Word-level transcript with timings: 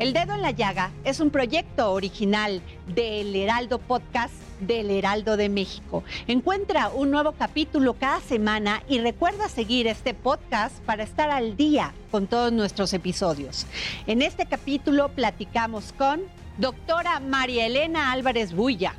El 0.00 0.14
Dedo 0.14 0.32
en 0.32 0.40
la 0.40 0.50
Llaga 0.50 0.92
es 1.04 1.20
un 1.20 1.28
proyecto 1.28 1.92
original 1.92 2.62
del 2.86 3.36
Heraldo 3.36 3.78
Podcast 3.78 4.32
del 4.58 4.90
Heraldo 4.90 5.36
de 5.36 5.50
México. 5.50 6.04
Encuentra 6.26 6.88
un 6.88 7.10
nuevo 7.10 7.32
capítulo 7.32 7.92
cada 7.92 8.18
semana 8.20 8.82
y 8.88 8.98
recuerda 8.98 9.50
seguir 9.50 9.86
este 9.86 10.14
podcast 10.14 10.74
para 10.86 11.02
estar 11.02 11.30
al 11.30 11.54
día 11.54 11.92
con 12.10 12.28
todos 12.28 12.50
nuestros 12.50 12.94
episodios. 12.94 13.66
En 14.06 14.22
este 14.22 14.46
capítulo 14.46 15.10
platicamos 15.10 15.92
con 15.92 16.22
doctora 16.56 17.20
María 17.20 17.66
Elena 17.66 18.10
Álvarez 18.10 18.54
Bulla, 18.54 18.94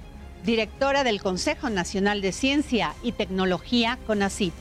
directora 0.45 1.03
del 1.03 1.19
Consejo 1.19 1.71
Nacional 1.71 2.21
de 2.21 2.31
Ciencia 2.31 2.93
y 3.01 3.13
Tecnología, 3.13 3.97
CONACIT. 4.05 4.53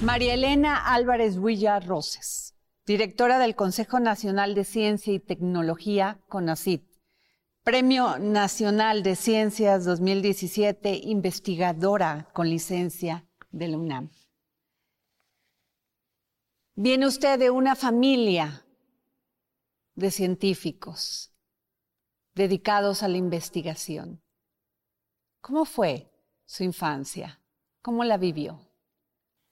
María 0.00 0.34
Elena 0.34 0.76
Álvarez 0.94 1.38
Bulla 1.38 1.80
Roses 1.80 2.47
directora 2.88 3.38
del 3.38 3.54
Consejo 3.54 4.00
Nacional 4.00 4.54
de 4.54 4.64
Ciencia 4.64 5.12
y 5.12 5.20
Tecnología, 5.20 6.22
CONACIT. 6.30 6.82
Premio 7.62 8.18
Nacional 8.18 9.02
de 9.02 9.14
Ciencias 9.14 9.84
2017, 9.84 10.98
investigadora 11.04 12.30
con 12.32 12.48
licencia 12.48 13.26
de 13.50 13.68
la 13.68 13.76
UNAM. 13.76 14.10
Viene 16.76 17.06
usted 17.06 17.38
de 17.38 17.50
una 17.50 17.76
familia 17.76 18.64
de 19.94 20.10
científicos 20.10 21.30
dedicados 22.34 23.02
a 23.02 23.08
la 23.08 23.18
investigación. 23.18 24.22
¿Cómo 25.42 25.66
fue 25.66 26.10
su 26.46 26.64
infancia? 26.64 27.38
¿Cómo 27.82 28.02
la 28.02 28.16
vivió? 28.16 28.58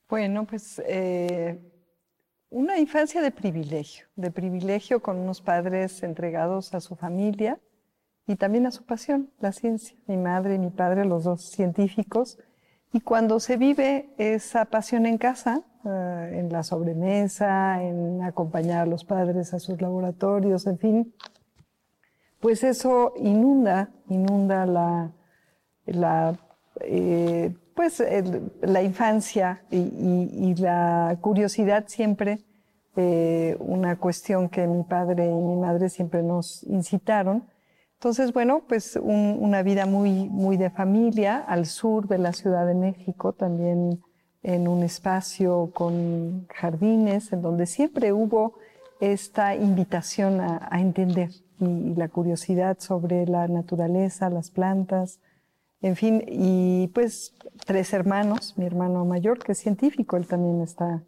Bueno, 0.08 0.46
pues 0.46 0.80
eh, 0.86 1.75
una 2.50 2.78
infancia 2.78 3.20
de 3.20 3.30
privilegio, 3.30 4.06
de 4.16 4.30
privilegio 4.30 5.00
con 5.00 5.18
unos 5.18 5.40
padres 5.40 6.02
entregados 6.02 6.74
a 6.74 6.80
su 6.80 6.96
familia 6.96 7.60
y 8.26 8.36
también 8.36 8.66
a 8.66 8.70
su 8.70 8.84
pasión, 8.84 9.30
la 9.40 9.52
ciencia. 9.52 9.96
Mi 10.06 10.16
madre 10.16 10.54
y 10.54 10.58
mi 10.58 10.70
padre, 10.70 11.04
los 11.04 11.24
dos 11.24 11.42
científicos. 11.42 12.38
Y 12.92 13.00
cuando 13.00 13.40
se 13.40 13.56
vive 13.56 14.10
esa 14.16 14.64
pasión 14.64 15.06
en 15.06 15.18
casa, 15.18 15.62
eh, 15.84 16.38
en 16.40 16.52
la 16.52 16.62
sobremesa, 16.62 17.82
en 17.82 18.22
acompañar 18.22 18.82
a 18.82 18.86
los 18.86 19.04
padres 19.04 19.54
a 19.54 19.58
sus 19.58 19.80
laboratorios, 19.80 20.66
en 20.66 20.78
fin, 20.78 21.14
pues 22.40 22.64
eso 22.64 23.12
inunda, 23.16 23.90
inunda 24.08 24.66
la, 24.66 25.12
la 25.84 26.36
eh, 26.80 27.54
pues 27.76 28.02
la 28.62 28.82
infancia 28.82 29.62
y, 29.70 30.54
la 30.56 31.18
curiosidad 31.20 31.84
siempre, 31.86 32.40
eh, 32.96 33.54
una 33.60 33.96
cuestión 33.96 34.48
que 34.48 34.66
mi 34.66 34.82
padre 34.82 35.26
y 35.26 35.34
mi 35.34 35.56
madre 35.56 35.90
siempre 35.90 36.22
nos 36.22 36.62
incitaron. 36.64 37.44
Entonces, 37.98 38.32
bueno, 38.32 38.62
pues 38.66 38.98
una 39.02 39.62
vida 39.62 39.84
muy, 39.84 40.28
muy 40.28 40.56
de 40.56 40.70
familia 40.70 41.36
al 41.36 41.66
sur 41.66 42.08
de 42.08 42.18
la 42.18 42.32
Ciudad 42.32 42.66
de 42.66 42.74
México, 42.74 43.34
también 43.34 44.02
en 44.42 44.68
un 44.68 44.82
espacio 44.82 45.70
con 45.74 46.46
jardines, 46.48 47.32
en 47.32 47.42
donde 47.42 47.66
siempre 47.66 48.12
hubo 48.12 48.54
esta 49.00 49.54
invitación 49.54 50.40
a, 50.40 50.80
entender 50.80 51.30
y 51.60 51.94
la 51.94 52.08
curiosidad 52.08 52.78
sobre 52.80 53.26
la 53.26 53.48
naturaleza, 53.48 54.30
las 54.30 54.50
plantas, 54.50 55.20
en 55.82 55.96
fin, 55.96 56.24
y 56.26 56.88
pues 56.88 57.34
tres 57.66 57.92
hermanos, 57.92 58.54
mi 58.56 58.64
hermano 58.64 59.04
mayor, 59.04 59.38
que 59.38 59.52
es 59.52 59.58
científico, 59.58 60.16
él 60.16 60.26
también 60.26 60.62
está, 60.62 61.04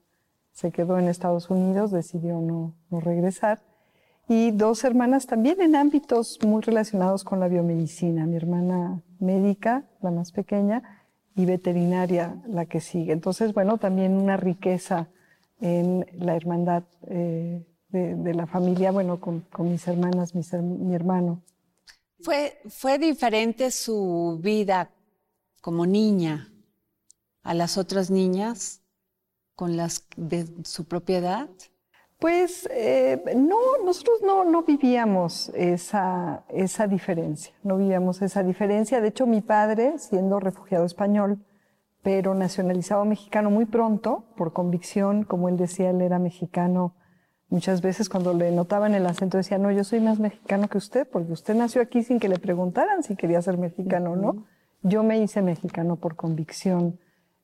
se 0.52 0.70
quedó 0.70 0.98
en 0.98 1.08
Estados 1.08 1.48
Unidos, 1.50 1.90
decidió 1.90 2.40
no, 2.40 2.74
regresar, 2.90 3.62
y 4.28 4.50
dos 4.50 4.84
hermanas 4.84 5.26
también 5.26 5.60
en 5.62 5.74
ámbitos 5.74 6.38
muy 6.44 6.60
relacionados 6.60 7.24
con 7.24 7.40
la 7.40 7.48
biomedicina, 7.48 8.26
mi 8.26 8.36
hermana 8.36 9.02
médica, 9.20 9.88
la 10.02 10.10
más 10.10 10.32
pequeña, 10.32 10.82
y 11.34 11.46
veterinaria, 11.46 12.36
la 12.46 12.66
que 12.66 12.80
sigue. 12.80 13.12
Entonces, 13.12 13.54
bueno, 13.54 13.78
también 13.78 14.12
una 14.12 14.36
riqueza 14.36 15.08
en 15.60 16.04
la 16.12 16.36
hermandad 16.36 16.82
eh, 17.06 17.64
de, 17.88 18.34
la 18.34 18.46
familia, 18.46 18.90
bueno, 18.90 19.18
con, 19.18 19.44
mis 19.60 19.86
hermanas, 19.88 20.34
mi 20.34 20.94
hermano. 20.94 21.42
¿Fue, 22.20 22.60
¿Fue 22.68 22.98
diferente 22.98 23.70
su 23.70 24.38
vida 24.42 24.90
como 25.60 25.86
niña 25.86 26.52
a 27.42 27.54
las 27.54 27.78
otras 27.78 28.10
niñas 28.10 28.82
con 29.54 29.76
las 29.76 30.06
de 30.16 30.46
su 30.64 30.84
propiedad? 30.84 31.48
Pues 32.18 32.68
eh, 32.72 33.22
no, 33.36 33.58
nosotros 33.84 34.22
no, 34.24 34.44
no 34.44 34.64
vivíamos 34.64 35.50
esa, 35.50 36.44
esa 36.48 36.88
diferencia, 36.88 37.54
no 37.62 37.76
vivíamos 37.76 38.20
esa 38.22 38.42
diferencia. 38.42 39.00
De 39.00 39.08
hecho, 39.08 39.26
mi 39.26 39.40
padre, 39.40 39.98
siendo 39.98 40.40
refugiado 40.40 40.84
español, 40.84 41.38
pero 42.02 42.34
nacionalizado 42.34 43.04
mexicano 43.04 43.50
muy 43.50 43.66
pronto, 43.66 44.24
por 44.36 44.52
convicción, 44.52 45.22
como 45.22 45.48
él 45.48 45.56
decía, 45.56 45.90
él 45.90 46.00
era 46.00 46.18
mexicano 46.18 46.94
Muchas 47.50 47.80
veces 47.80 48.10
cuando 48.10 48.34
le 48.34 48.50
notaban 48.50 48.94
el 48.94 49.06
acento 49.06 49.38
decía, 49.38 49.56
no, 49.56 49.70
yo 49.70 49.82
soy 49.82 50.00
más 50.00 50.18
mexicano 50.18 50.68
que 50.68 50.76
usted, 50.76 51.08
porque 51.10 51.32
usted 51.32 51.54
nació 51.54 51.80
aquí 51.80 52.02
sin 52.02 52.20
que 52.20 52.28
le 52.28 52.38
preguntaran 52.38 53.02
si 53.02 53.16
quería 53.16 53.40
ser 53.40 53.56
mexicano 53.56 54.12
o 54.12 54.16
no. 54.16 54.44
Yo 54.82 55.02
me 55.02 55.18
hice 55.18 55.40
mexicano 55.40 55.96
por 55.96 56.14
convicción. 56.14 56.98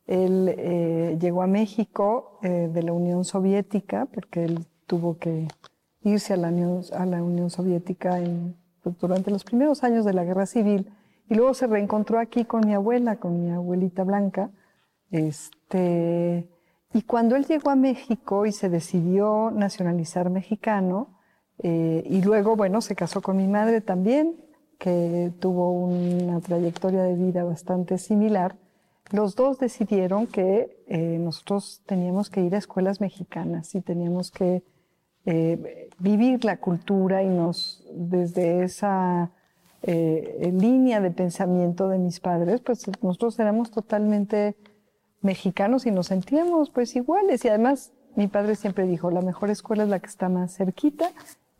Él 0.07 0.55
eh, 0.59 1.17
llegó 1.19 1.43
a 1.43 1.47
México 1.47 2.39
eh, 2.43 2.69
de 2.73 2.83
la 2.83 2.93
Unión 2.93 3.25
Soviética, 3.25 4.07
porque 4.13 4.45
él 4.45 4.67
tuvo 4.87 5.17
que 5.17 5.49
irse 6.03 6.35
a 6.35 6.37
la 6.37 6.49
Unión, 6.49 6.83
a 6.93 7.07
la 7.07 7.23
Unión 7.23 7.49
Soviética 7.49 8.19
en, 8.19 8.57
pues, 8.83 8.99
durante 8.99 9.31
los 9.31 9.43
primeros 9.43 9.85
años 9.85 10.05
de 10.05 10.13
la 10.13 10.25
Guerra 10.25 10.45
Civil. 10.45 10.93
Y 11.31 11.35
luego 11.35 11.55
se 11.55 11.67
reencontró 11.67 12.19
aquí 12.19 12.45
con 12.45 12.67
mi 12.67 12.75
abuela, 12.75 13.17
con 13.17 13.43
mi 13.43 13.51
abuelita 13.51 14.05
Blanca. 14.05 14.51
Este, 15.11 16.47
y 16.95 17.03
cuando 17.03 17.35
él 17.35 17.45
llegó 17.45 17.71
a 17.71 17.77
México 17.77 18.47
y 18.47 18.53
se 18.53 18.71
decidió 18.71 19.51
nacionalizar 19.51 20.31
mexicano, 20.31 21.19
eh, 21.59 22.05
y 22.09 22.23
luego, 22.23 22.55
bueno, 22.55 22.81
se 22.81 22.95
casó 22.95 23.21
con 23.21 23.37
mi 23.37 23.49
madre 23.49 23.81
también, 23.81 24.37
que 24.79 25.33
tuvo 25.41 25.73
una 25.73 26.41
trayectoria 26.41 27.03
de 27.03 27.17
vida 27.17 27.43
bastante 27.43 27.99
similar, 27.99 28.57
los 29.11 29.35
dos 29.35 29.59
decidieron 29.59 30.29
que 30.29 30.85
eh, 30.87 31.19
nosotros 31.19 31.83
teníamos 31.85 32.31
que 32.31 32.43
ir 32.43 32.55
a 32.55 32.59
escuelas 32.59 33.01
mexicanas 33.01 33.75
y 33.75 33.81
teníamos 33.81 34.31
que 34.31 34.63
eh, 35.27 35.91
vivir 35.99 36.45
la 36.45 36.59
cultura 36.59 37.25
y 37.25 37.29
nos, 37.29 37.85
desde 37.93 38.63
esa 38.63 39.33
línea 39.87 41.03
de 41.03 41.11
pensamiento 41.11 41.89
de 41.89 41.99
mis 41.99 42.19
padres, 42.19 42.63
pues 42.63 42.87
nosotros 43.03 43.39
éramos 43.39 43.71
totalmente 43.71 44.57
mexicanos 45.25 45.87
y 45.87 45.91
nos 45.91 46.09
sentíamos 46.09 46.71
pues 46.71 46.95
iguales. 46.97 47.45
Y 47.45 47.49
además 47.49 47.93
mi 48.17 48.29
padre 48.29 48.55
siempre 48.55 48.87
dijo, 48.87 49.11
la 49.11 49.23
mejor 49.23 49.51
escuela 49.51 49.83
es 49.83 49.89
la 49.89 49.99
que 49.99 50.07
está 50.07 50.29
más 50.29 50.57
cerquita 50.57 51.11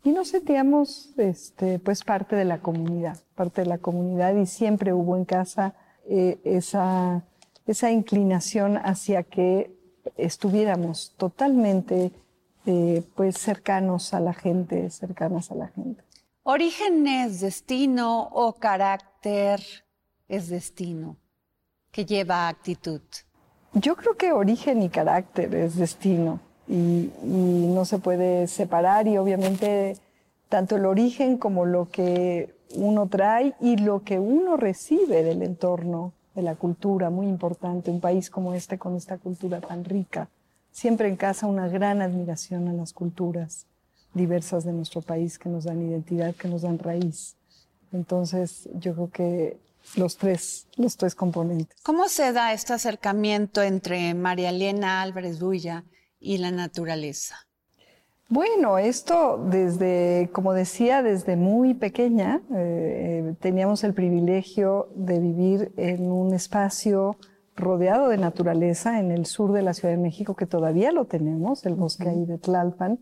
y 0.03 0.11
nos 0.11 0.29
sentíamos 0.29 1.09
este, 1.17 1.79
pues 1.79 2.03
parte 2.03 2.35
de 2.35 2.45
la 2.45 2.59
comunidad, 2.59 3.17
parte 3.33 3.61
de 3.61 3.67
la 3.67 3.79
comunidad 3.79 4.35
y 4.35 4.45
siempre 4.45 4.93
hubo 4.93 5.17
en 5.17 5.25
casa 5.25 5.73
eh, 6.07 6.39
esa, 6.45 7.23
inclinación 7.91 8.77
hacia 8.77 9.23
que 9.23 9.75
estuviéramos 10.15 11.15
totalmente 11.17 12.11
eh, 12.67 13.03
pues 13.15 13.37
cercanos 13.39 14.13
a 14.13 14.19
la 14.19 14.33
gente, 14.33 14.91
cercanas 14.91 15.49
a 15.51 15.55
la 15.55 15.67
gente. 15.69 16.03
¿Origen 16.43 17.07
es 17.07 17.41
destino 17.41 18.29
o 18.31 18.53
carácter 18.53 19.59
es 20.27 20.49
destino 20.49 21.17
que 21.91 22.05
lleva 22.05 22.47
actitud? 22.47 23.01
Yo 23.75 23.97
creo 23.97 24.15
que 24.15 24.31
origen 24.31 24.81
y 24.81 24.87
carácter 24.87 25.53
es 25.53 25.75
destino 25.75 26.39
y, 26.65 27.11
no 27.21 27.83
se 27.83 27.99
puede 27.99 28.47
separar 28.47 29.05
y 29.05 29.17
obviamente 29.17 29.97
tanto 30.47 30.77
el 30.77 30.85
origen 30.85 31.37
como 31.37 31.65
lo 31.65 31.89
que 31.89 32.55
uno 32.75 33.07
trae 33.07 33.53
y 33.59 33.75
lo 33.75 34.03
que 34.03 34.17
uno 34.17 34.55
recibe 34.55 35.23
del 35.23 35.41
entorno 35.41 36.13
de 36.35 36.41
la 36.41 36.55
cultura, 36.55 37.09
muy 37.09 37.27
importante, 37.27 37.91
un 37.91 37.99
país 37.99 38.29
como 38.29 38.53
este 38.53 38.77
con 38.77 38.95
esta 38.95 39.17
cultura 39.17 39.59
tan 39.59 39.83
rica. 39.83 40.29
Siempre 40.71 41.09
en 41.09 41.17
casa 41.17 41.45
una 41.45 41.67
gran 41.67 42.01
admiración 42.01 42.69
a 42.69 42.73
las 42.73 42.93
culturas 42.93 43.67
diversas 44.13 44.63
de 44.63 44.71
nuestro 44.71 45.01
país 45.01 45.37
que 45.37 45.49
nos 45.49 45.65
dan 45.65 45.81
identidad, 45.81 46.33
que 46.33 46.47
nos 46.47 46.61
dan 46.61 46.79
raíz. 46.79 47.35
Entonces, 47.91 48.69
yo 48.79 48.93
creo 48.93 49.09
que 49.11 49.57
los 49.95 50.17
tres, 50.17 50.67
los 50.75 50.97
tres 50.97 51.15
componentes. 51.15 51.77
¿Cómo 51.83 52.07
se 52.09 52.33
da 52.33 52.53
este 52.53 52.73
acercamiento 52.73 53.61
entre 53.61 54.13
María 54.13 54.49
Elena 54.49 55.01
Álvarez 55.01 55.39
Duya 55.39 55.83
y 56.19 56.37
la 56.37 56.51
naturaleza? 56.51 57.35
Bueno, 58.27 58.79
esto 58.79 59.39
desde, 59.49 60.29
como 60.33 60.53
decía, 60.53 61.03
desde 61.03 61.35
muy 61.35 61.75
pequeña 61.75 62.41
eh, 62.55 63.35
teníamos 63.39 63.83
el 63.83 63.93
privilegio 63.93 64.89
de 64.95 65.19
vivir 65.19 65.71
en 65.77 66.11
un 66.11 66.33
espacio 66.33 67.17
rodeado 67.55 68.09
de 68.09 68.17
naturaleza 68.17 68.99
en 68.99 69.11
el 69.11 69.27
sur 69.27 69.51
de 69.53 69.61
la 69.61 69.73
Ciudad 69.73 69.93
de 69.93 70.01
México, 70.01 70.35
que 70.35 70.47
todavía 70.47 70.91
lo 70.91 71.05
tenemos, 71.05 71.65
el 71.65 71.75
bosque 71.75 72.09
ahí 72.09 72.25
de 72.25 72.39
Tlalpan, 72.39 72.99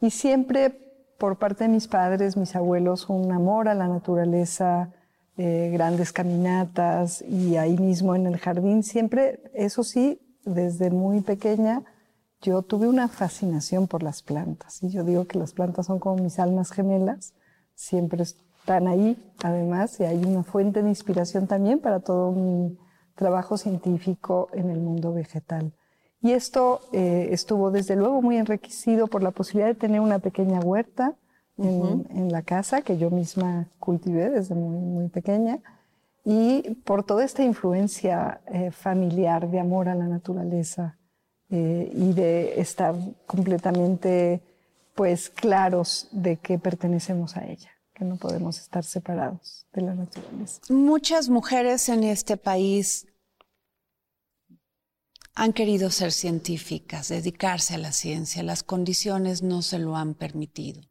y 0.00 0.10
siempre 0.10 0.78
por 1.18 1.38
parte 1.38 1.64
de 1.64 1.70
mis 1.70 1.88
padres, 1.88 2.36
mis 2.36 2.54
abuelos, 2.54 3.08
un 3.08 3.32
amor 3.32 3.68
a 3.68 3.74
la 3.74 3.88
naturaleza, 3.88 4.90
grandes 5.36 6.12
caminatas 6.12 7.22
y 7.22 7.56
ahí 7.56 7.78
mismo 7.78 8.14
en 8.14 8.26
el 8.26 8.36
jardín, 8.36 8.82
siempre, 8.82 9.40
eso 9.54 9.82
sí, 9.82 10.20
desde 10.44 10.90
muy 10.90 11.22
pequeña, 11.22 11.82
yo 12.42 12.62
tuve 12.62 12.88
una 12.88 13.08
fascinación 13.08 13.86
por 13.86 14.02
las 14.02 14.22
plantas. 14.22 14.82
Y 14.82 14.90
yo 14.90 15.04
digo 15.04 15.26
que 15.26 15.38
las 15.38 15.52
plantas 15.52 15.86
son 15.86 15.98
como 15.98 16.22
mis 16.22 16.38
almas 16.38 16.72
gemelas, 16.72 17.34
siempre 17.74 18.22
están 18.22 18.88
ahí, 18.88 19.16
además, 19.42 19.98
y 20.00 20.04
hay 20.04 20.22
una 20.24 20.42
fuente 20.42 20.82
de 20.82 20.88
inspiración 20.88 21.46
también 21.46 21.80
para 21.80 22.00
todo 22.00 22.32
mi 22.32 22.78
trabajo 23.14 23.58
científico 23.58 24.48
en 24.52 24.70
el 24.70 24.80
mundo 24.80 25.12
vegetal. 25.12 25.72
Y 26.22 26.32
esto 26.32 26.80
eh, 26.92 27.28
estuvo 27.32 27.70
desde 27.70 27.96
luego 27.96 28.20
muy 28.20 28.36
enriquecido 28.36 29.06
por 29.06 29.22
la 29.22 29.30
posibilidad 29.30 29.68
de 29.68 29.74
tener 29.74 30.00
una 30.00 30.18
pequeña 30.18 30.60
huerta 30.60 31.14
en, 31.62 32.32
la 32.32 32.42
casa 32.42 32.82
que 32.82 32.96
yo 32.96 33.10
misma 33.10 33.68
cultivé 33.78 34.30
desde 34.30 34.54
muy, 34.54 34.78
muy 34.78 35.08
pequeña 35.08 35.58
y 36.24 36.74
por 36.84 37.04
toda 37.04 37.24
esta 37.24 37.42
influencia 37.42 38.40
eh, 38.46 38.70
familiar 38.70 39.50
de 39.50 39.60
amor 39.60 39.88
a 39.88 39.94
la 39.94 40.06
naturaleza 40.06 40.98
eh, 41.50 41.90
y 41.92 42.12
de 42.12 42.60
estar 42.60 42.94
completamente 43.26 44.42
pues 44.94 45.30
claros 45.30 46.08
de 46.12 46.36
que 46.36 46.58
pertenecemos 46.58 47.36
a 47.36 47.46
ella, 47.46 47.70
que 47.94 48.04
no 48.04 48.16
podemos 48.16 48.58
estar 48.58 48.84
separados 48.84 49.66
de 49.72 49.82
la 49.82 49.94
naturaleza. 49.94 50.60
Muchas 50.68 51.28
mujeres 51.28 51.88
en 51.88 52.04
este 52.04 52.36
país 52.36 53.06
han 55.34 55.52
querido 55.52 55.90
ser 55.90 56.12
científicas, 56.12 57.08
dedicarse 57.08 57.74
a 57.74 57.78
la 57.78 57.92
ciencia, 57.92 58.42
las 58.42 58.62
condiciones 58.62 59.42
no 59.42 59.62
se 59.62 59.78
lo 59.78 59.96
han 59.96 60.14
permitido. 60.14 60.89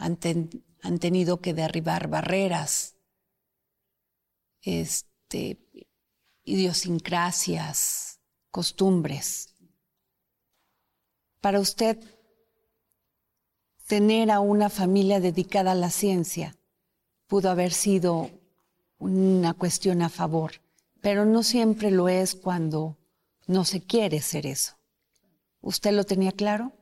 Han, 0.00 0.98
tenido 0.98 1.40
que 1.40 1.54
derribar 1.54 2.08
barreras, 2.08 2.96
este, 4.62 5.60
idiosincrasias, 6.42 8.20
costumbres. 8.50 9.54
Para 11.40 11.60
usted, 11.60 11.98
tener 13.86 14.30
a 14.30 14.40
una 14.40 14.70
familia 14.70 15.20
dedicada 15.20 15.72
a 15.72 15.74
la 15.74 15.90
ciencia 15.90 16.56
pudo 17.26 17.50
haber 17.50 17.72
sido 17.72 18.30
una 18.98 19.54
cuestión 19.54 20.02
a 20.02 20.08
favor, 20.08 20.52
pero 21.00 21.24
no 21.24 21.42
siempre 21.42 21.90
lo 21.90 22.08
es 22.08 22.34
cuando 22.34 22.98
no 23.46 23.64
se 23.64 23.82
quiere 23.82 24.20
ser 24.20 24.46
eso. 24.46 24.76
¿Usted 25.60 25.92
lo 25.92 26.04
tenía 26.04 26.32
claro? 26.32 26.72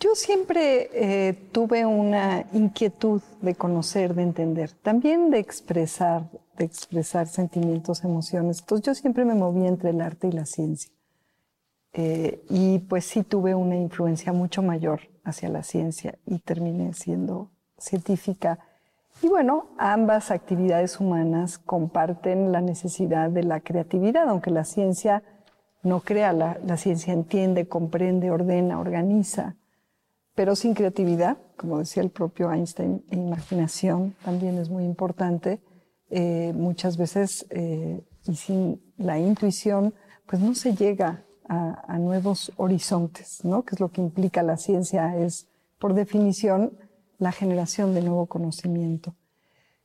Yo 0.00 0.14
siempre 0.14 0.88
eh, 0.92 1.34
tuve 1.52 1.84
una 1.84 2.46
inquietud 2.52 3.20
de 3.42 3.54
conocer, 3.54 4.14
de 4.14 4.22
entender, 4.22 4.72
también 4.72 5.30
de 5.30 5.38
expresar, 5.38 6.30
de 6.56 6.64
expresar 6.64 7.26
sentimientos, 7.26 8.02
emociones. 8.02 8.60
Entonces 8.60 8.86
yo 8.86 8.94
siempre 8.94 9.26
me 9.26 9.34
moví 9.34 9.66
entre 9.66 9.90
el 9.90 10.00
arte 10.00 10.28
y 10.28 10.32
la 10.32 10.46
ciencia. 10.46 10.90
Eh, 11.92 12.44
y 12.48 12.80
pues 12.80 13.04
sí 13.04 13.22
tuve 13.22 13.54
una 13.54 13.76
influencia 13.76 14.32
mucho 14.32 14.62
mayor 14.62 15.00
hacia 15.22 15.48
la 15.48 15.62
ciencia 15.62 16.18
y 16.26 16.38
terminé 16.38 16.94
siendo 16.94 17.50
científica. 17.78 18.58
Y 19.22 19.28
bueno, 19.28 19.66
ambas 19.78 20.30
actividades 20.30 20.98
humanas 20.98 21.58
comparten 21.58 22.52
la 22.52 22.60
necesidad 22.60 23.30
de 23.30 23.44
la 23.44 23.60
creatividad, 23.60 24.28
aunque 24.28 24.50
la 24.50 24.64
ciencia 24.64 25.22
no 25.82 26.00
crea, 26.00 26.32
la, 26.32 26.76
ciencia 26.76 27.12
entiende, 27.12 27.68
comprende, 27.68 28.30
ordena, 28.30 28.80
organiza, 28.80 29.56
pero 30.34 30.56
sin 30.56 30.74
creatividad, 30.74 31.38
como 31.56 31.78
decía 31.78 32.02
el 32.02 32.10
propio 32.10 32.52
Einstein, 32.52 33.04
e 33.10 33.16
imaginación 33.16 34.14
también 34.24 34.58
es 34.58 34.68
muy 34.68 34.84
importante, 34.84 35.60
eh, 36.10 36.52
muchas 36.54 36.96
veces, 36.96 37.46
eh, 37.50 38.04
y 38.26 38.34
sin 38.34 38.82
la 38.96 39.18
intuición, 39.18 39.94
pues 40.26 40.42
no 40.42 40.54
se 40.54 40.74
llega 40.74 41.24
a, 41.48 41.98
nuevos 41.98 42.52
horizontes, 42.56 43.44
¿no? 43.44 43.64
Que 43.64 43.74
es 43.74 43.80
lo 43.80 43.90
que 43.90 44.00
implica 44.00 44.42
la 44.42 44.56
ciencia, 44.56 45.16
es 45.16 45.46
por 45.78 45.94
definición 45.94 46.72
la 47.18 47.32
generación 47.32 47.94
de 47.94 48.02
nuevo 48.02 48.26
conocimiento. 48.26 49.14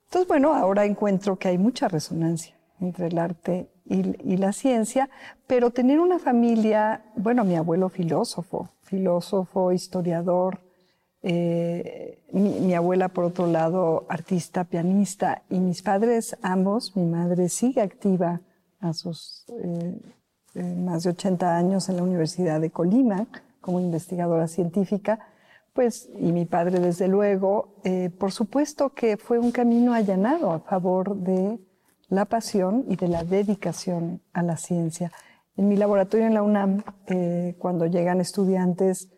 Entonces, 0.05 0.27
bueno, 0.27 0.53
ahora 0.53 0.85
encuentro 0.85 1.37
que 1.37 1.49
hay 1.49 1.57
mucha 1.57 1.87
resonancia 1.87 2.57
entre 2.79 3.07
el 3.07 3.17
arte 3.17 3.69
y, 3.89 4.37
la 4.37 4.53
ciencia, 4.53 5.09
pero 5.47 5.71
tener 5.71 5.99
una 5.99 6.19
familia, 6.19 7.01
bueno, 7.15 7.43
mi 7.43 7.55
abuelo 7.55 7.89
filósofo, 7.89 8.69
filósofo, 8.83 9.71
historiador, 9.71 10.59
eh, 11.23 12.23
mi, 12.31 12.73
abuela, 12.75 13.09
por 13.09 13.25
otro 13.25 13.47
lado, 13.47 14.05
artista, 14.07 14.63
pianista, 14.63 15.41
y 15.49 15.59
mis 15.59 15.81
padres 15.81 16.37
ambos, 16.43 16.95
mi 16.95 17.05
madre 17.05 17.49
sigue 17.49 17.81
activa 17.81 18.41
a 18.79 18.93
sus 18.93 19.45
eh, 19.49 19.99
eh, 20.53 20.75
más 20.75 21.03
de 21.03 21.09
80 21.09 21.57
años 21.57 21.89
en 21.89 21.97
la 21.97 22.03
Universidad 22.03 22.61
de 22.61 22.69
Colima 22.69 23.27
como 23.59 23.79
investigadora 23.79 24.47
científica, 24.47 25.19
pues, 25.73 26.09
y 26.19 26.31
mi 26.31 26.45
padre 26.45 26.79
desde 26.79 27.07
luego, 27.07 27.75
por 28.17 28.31
supuesto 28.31 28.89
que 28.89 29.17
fue 29.17 29.37
un 29.37 29.51
camino 29.51 29.93
allanado 29.93 30.51
a 30.51 30.59
favor 30.59 31.15
de 31.15 31.59
la 32.09 32.25
pasión 32.25 32.85
y 32.87 32.95
de 32.95 33.07
la 33.07 33.23
dedicación 33.23 34.21
a 34.33 34.43
la 34.43 34.57
ciencia. 34.57 35.11
En 35.55 35.67
mi 35.67 35.77
laboratorio 35.77 36.25
en 36.25 36.33
la 36.33 36.43
UNAM, 36.43 36.83
eh, 37.07 37.55
cuando 37.59 37.85
llegan 37.85 38.21
estudiantes, 38.21 39.09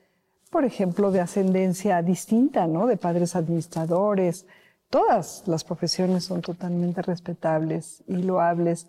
por 0.49 0.65
ejemplo, 0.65 1.11
de 1.11 1.21
ascendencia 1.21 2.01
distinta, 2.01 2.67
¿no? 2.67 2.87
De 2.87 2.97
padres 2.97 3.35
administradores, 3.35 4.45
todas 4.89 5.43
las 5.47 5.63
profesiones 5.63 6.25
son 6.25 6.41
totalmente 6.41 7.01
respetables 7.01 8.03
y 8.07 8.17
loables 8.17 8.87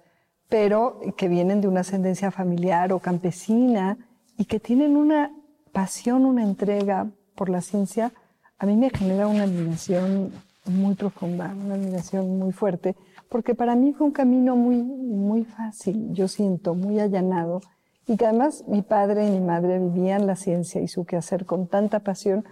pero 0.53 1.01
que 1.17 1.29
vienen 1.29 1.63
de 1.63 1.69
una 1.69 1.81
ascendencia 1.81 2.31
familiar 2.31 2.93
o 2.93 2.99
campesina 2.99 3.97
y 4.37 4.45
que 4.45 4.61
tienen 4.61 4.99
una 4.99 5.33
pasión, 5.73 6.27
una 6.27 6.43
entrega 6.43 7.07
por 7.35 7.49
la 7.49 7.63
ciencia, 7.63 8.13
a 8.59 8.67
mí 8.67 8.77
me 8.77 8.91
genera 8.91 9.29
una 9.29 9.45
admiración 9.45 10.31
muy 10.67 10.95
profunda, 10.95 11.55
una 11.59 11.77
admiración 11.77 12.39
muy 12.39 12.53
fuerte, 12.53 12.97
porque 13.33 13.55
para 13.55 13.77
mí 13.77 13.95
fue 13.95 14.09
un 14.09 14.13
camino 14.13 14.57
muy, 14.57 14.77
muy 14.83 15.45
fácil, 15.45 16.13
yo 16.13 16.29
siento, 16.29 16.75
muy 16.75 17.01
allanado, 17.01 17.63
y 18.07 18.19
que 18.19 18.27
además 18.27 18.65
mi 18.69 18.83
padre 18.83 19.27
y 19.27 19.31
mi 19.31 19.41
madre 19.41 19.79
vivían 19.79 20.27
la 20.27 20.37
ciencia 20.37 20.83
y 20.83 20.89
su 20.89 21.07
quehacer 21.07 21.47
con 21.47 21.67
tanta 21.67 22.01
pasión 22.01 22.45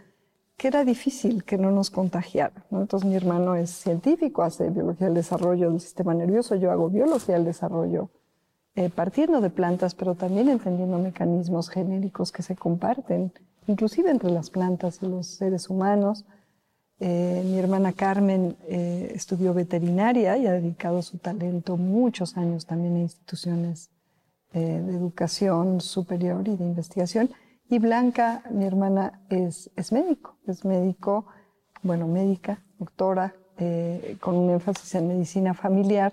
que 0.57 0.69
era 0.69 0.83
difícil 0.87 1.45
que 1.45 1.59
no 1.59 1.71
nos 1.71 1.91
contagiara. 1.91 2.65
Entonces 2.71 3.07
mi 3.07 3.15
hermano 3.15 3.57
es 3.57 3.69
científico, 3.69 4.43
hace 4.43 4.71
biología 4.71 5.09
del 5.09 5.17
desarrollo 5.17 5.71
del 5.71 5.81
sistema 5.81 6.15
nervioso, 6.15 6.55
yo 6.55 6.71
hago 6.71 6.89
biología 6.89 7.35
del 7.35 7.45
desarrollo, 7.45 8.09
eh, 8.75 8.89
partiendo 8.89 9.43
de 9.43 9.51
plantas, 9.51 9.95
pero 9.95 10.15
también 10.15 10.49
entendiendo 10.49 10.99
mecanismos 10.99 11.69
genéricos 11.69 12.33
que 12.33 12.43
se 12.43 12.57
comparten, 12.57 13.35
inclusive 13.67 14.11
entre 14.11 14.31
las 14.31 14.49
plantas 14.49 15.03
y 15.03 15.07
los 15.09 15.27
seres 15.27 15.69
humanos. 15.69 16.25
Eh, 17.01 17.43
mi 17.45 17.59
hermana 17.59 17.93
Carmen 17.93 18.57
eh, 18.69 19.13
estudió 19.15 19.55
veterinaria 19.55 20.37
y 20.37 20.47
ha 20.47 20.53
dedicado 20.53 21.03
su 21.03 21.19
talento 21.19 21.77
muchos 21.77 22.37
años 22.37 22.67
también 22.67 22.97
a 22.97 23.01
instituciones 23.01 23.91
de 24.53 24.79
educación 24.79 25.81
superior 25.81 26.49
y 26.49 26.57
de 26.57 26.65
investigación. 26.65 27.31
Y 27.69 27.79
Blanca, 27.79 28.43
mi 28.51 28.65
hermana, 28.65 29.23
es, 29.31 29.71
es 29.77 29.93
médico, 29.93 30.37
es 30.49 30.65
médico, 30.65 31.27
bueno, 31.85 32.09
médica, 32.09 32.65
doctora, 32.81 33.33
eh, 33.59 34.17
con 34.21 34.37
un 34.37 34.51
énfasis 34.51 34.95
en 34.97 35.07
medicina 35.07 35.55
familiar. 35.55 36.13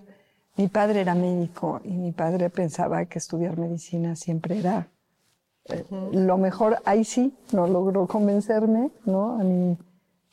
Mi 0.56 0.68
padre 0.68 1.02
era 1.02 1.16
médico 1.16 1.82
y 1.84 1.94
mi 1.94 2.12
padre 2.12 2.52
pensaba 2.52 3.06
que 3.06 3.18
estudiar 3.18 3.58
medicina 3.58 4.16
siempre 4.16 4.60
era 4.60 4.90
eh, 5.66 5.84
lo 6.12 6.38
mejor. 6.38 6.78
Ahí 6.86 7.04
sí, 7.04 7.34
no 7.54 7.66
logró 7.68 8.06
convencerme, 8.06 8.92
¿no? 9.06 9.40
A 9.40 9.44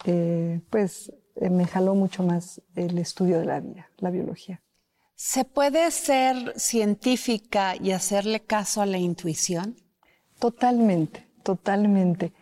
eh, 0.04 0.60
pues, 0.70 1.12
me 1.40 1.66
jaló 1.66 1.94
mucho 1.94 2.22
más 2.22 2.62
el 2.74 2.98
estudio 2.98 3.38
de 3.38 3.46
la 3.46 3.60
vida, 3.60 3.88
la 3.98 4.10
biología. 4.10 4.62
¿Se 5.16 5.44
puede 5.44 5.90
ser 5.90 6.58
científica 6.58 7.76
y 7.76 7.92
hacerle 7.92 8.40
caso 8.40 8.82
a 8.82 8.86
la 8.86 8.98
intuición? 8.98 9.76
Totalmente, 10.38 11.26
totalmente. 11.42 12.32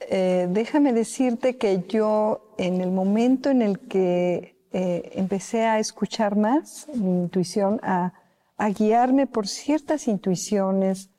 Eh, 0.00 0.46
déjame 0.50 0.92
decirte 0.92 1.56
que 1.56 1.84
yo 1.88 2.52
en 2.58 2.80
el 2.80 2.90
momento 2.90 3.50
en 3.50 3.62
el 3.62 3.78
que 3.78 4.56
eh, 4.72 5.10
empecé 5.14 5.64
a 5.64 5.78
escuchar 5.78 6.36
más 6.36 6.86
mi 6.94 7.22
intuición, 7.22 7.80
a, 7.82 8.12
guiarme 8.78 9.26
por 9.26 9.48
ciertas 9.48 10.08
intuiciones 10.08 11.10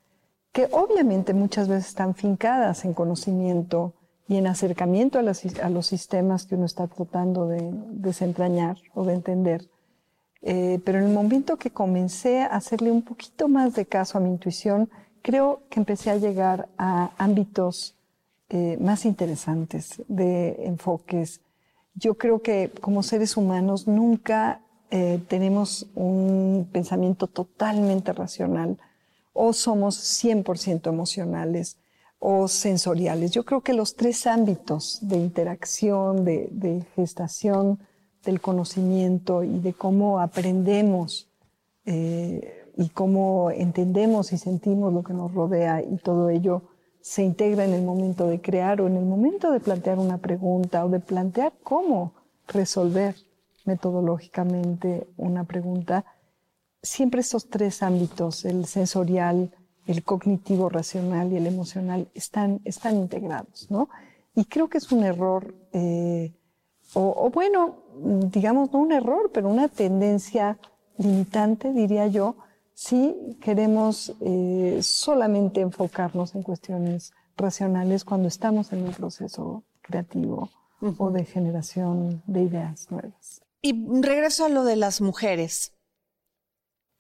que 0.52 0.68
obviamente 0.72 1.34
muchas 1.34 1.68
veces 1.68 1.90
están 1.90 2.16
fincadas 2.16 2.84
en 2.84 2.94
conocimiento 2.94 3.94
y 4.28 4.36
en 4.36 4.48
acercamiento 4.48 5.20
a, 5.20 5.22
los 5.22 5.88
sistemas 5.88 6.46
que 6.46 6.56
uno 6.56 6.66
está 6.66 6.88
tratando 6.88 7.48
de 7.48 7.72
desentrañar 7.92 8.78
o 8.94 9.06
de 9.06 9.14
entender. 9.14 9.70
Eh, 10.42 10.80
pero 10.84 11.00
en 11.00 11.06
el 11.06 11.14
momento 11.14 11.58
que 11.58 11.72
comencé 11.72 12.42
a 12.42 12.48
hacerle 12.48 12.92
un 12.92 13.02
poquito 13.02 13.48
más 13.48 13.74
de 13.74 13.86
caso 13.86 14.18
a 14.18 14.22
mi 14.22 14.30
intuición, 14.30 14.90
creo 15.22 15.62
que 15.70 15.80
empecé 15.80 16.10
a 16.12 16.18
llegar 16.18 16.68
a 16.78 17.12
ámbitos 17.18 17.96
eh, 18.50 18.78
más 18.82 19.06
interesantes 19.06 20.02
de 20.08 20.66
enfoques. 20.66 21.42
Yo 21.96 22.18
creo 22.18 22.42
que 22.42 22.72
como 22.82 23.04
seres 23.04 23.38
humanos 23.38 23.88
nunca 23.88 24.62
eh, 24.92 25.22
tenemos 25.28 25.88
un 25.96 26.68
pensamiento 26.72 27.28
totalmente 27.28 28.14
racional 28.14 28.78
o 29.34 29.54
somos 29.54 29.98
100% 30.24 30.88
emocionales 30.88 31.78
o 32.20 32.48
sensoriales. 32.48 33.32
Yo 33.32 33.44
creo 33.46 33.62
que 33.62 33.74
los 33.74 33.96
tres 33.96 34.28
ámbitos 34.28 35.00
de 35.02 35.18
interacción, 35.18 36.26
de 36.26 36.86
gestación, 36.96 37.80
del 38.28 38.42
conocimiento 38.42 39.44
y 39.44 39.60
de 39.60 39.74
cómo 39.74 40.20
aprendemos 40.20 41.30
eh, 41.86 42.66
y 42.76 42.90
cómo 42.90 43.50
entendemos 43.52 44.34
y 44.34 44.38
sentimos 44.38 44.94
lo 44.94 45.02
que 45.02 45.14
nos 45.14 45.34
rodea 45.34 45.82
y 45.82 45.98
todo 45.98 46.30
ello 46.30 46.64
se 47.02 47.24
integra 47.24 47.64
en 47.64 47.74
el 47.74 47.84
momento 47.84 48.28
de 48.28 48.42
crear 48.42 48.82
o 48.82 48.88
en 48.88 48.98
el 48.98 49.06
momento 49.06 49.52
de 49.52 49.62
plantear 49.62 49.98
una 49.98 50.18
pregunta 50.18 50.86
o 50.86 50.90
de 50.90 51.00
plantear 51.00 51.54
cómo 51.64 52.14
resolver 52.48 53.16
metodológicamente 53.64 55.08
una 55.16 55.46
pregunta, 55.46 56.06
siempre 56.84 57.22
estos 57.22 57.50
tres 57.50 57.82
ámbitos, 57.82 58.46
el 58.46 58.66
sensorial, 58.66 59.52
el 59.88 60.04
cognitivo 60.04 60.70
racional 60.70 61.32
y 61.32 61.38
el 61.38 61.48
emocional, 61.48 62.08
están, 62.14 62.62
están 62.66 62.98
integrados, 62.98 63.72
¿no? 63.72 63.90
Y 64.36 64.46
creo 64.46 64.70
que 64.70 64.78
es 64.78 64.92
un 64.92 65.04
error 65.04 65.56
eh, 65.74 66.34
o, 66.94 67.30
bueno, 67.34 67.84
digamos, 68.32 68.72
no 68.72 68.80
un 68.80 68.92
error, 68.92 69.32
pero 69.34 69.50
una 69.50 69.68
tendencia 69.68 70.58
limitante, 70.98 71.74
diría 71.74 72.08
yo, 72.08 72.38
si 72.74 73.38
queremos 73.42 74.14
eh, 74.22 74.80
solamente 74.82 75.62
enfocarnos 75.62 76.36
en 76.36 76.44
cuestiones 76.44 77.12
racionales 77.36 78.04
cuando 78.04 78.28
estamos 78.28 78.72
en 78.72 78.84
un 78.84 78.94
proceso 78.94 79.64
creativo 79.82 80.50
o 80.80 81.12
de 81.12 81.26
generación 81.26 82.22
de 82.28 82.44
ideas 82.44 82.90
nuevas. 82.92 83.42
Y 83.62 83.74
regreso 84.02 84.46
a 84.46 84.50
lo 84.50 84.64
de 84.64 84.76
las 84.76 85.02
mujeres. 85.02 85.74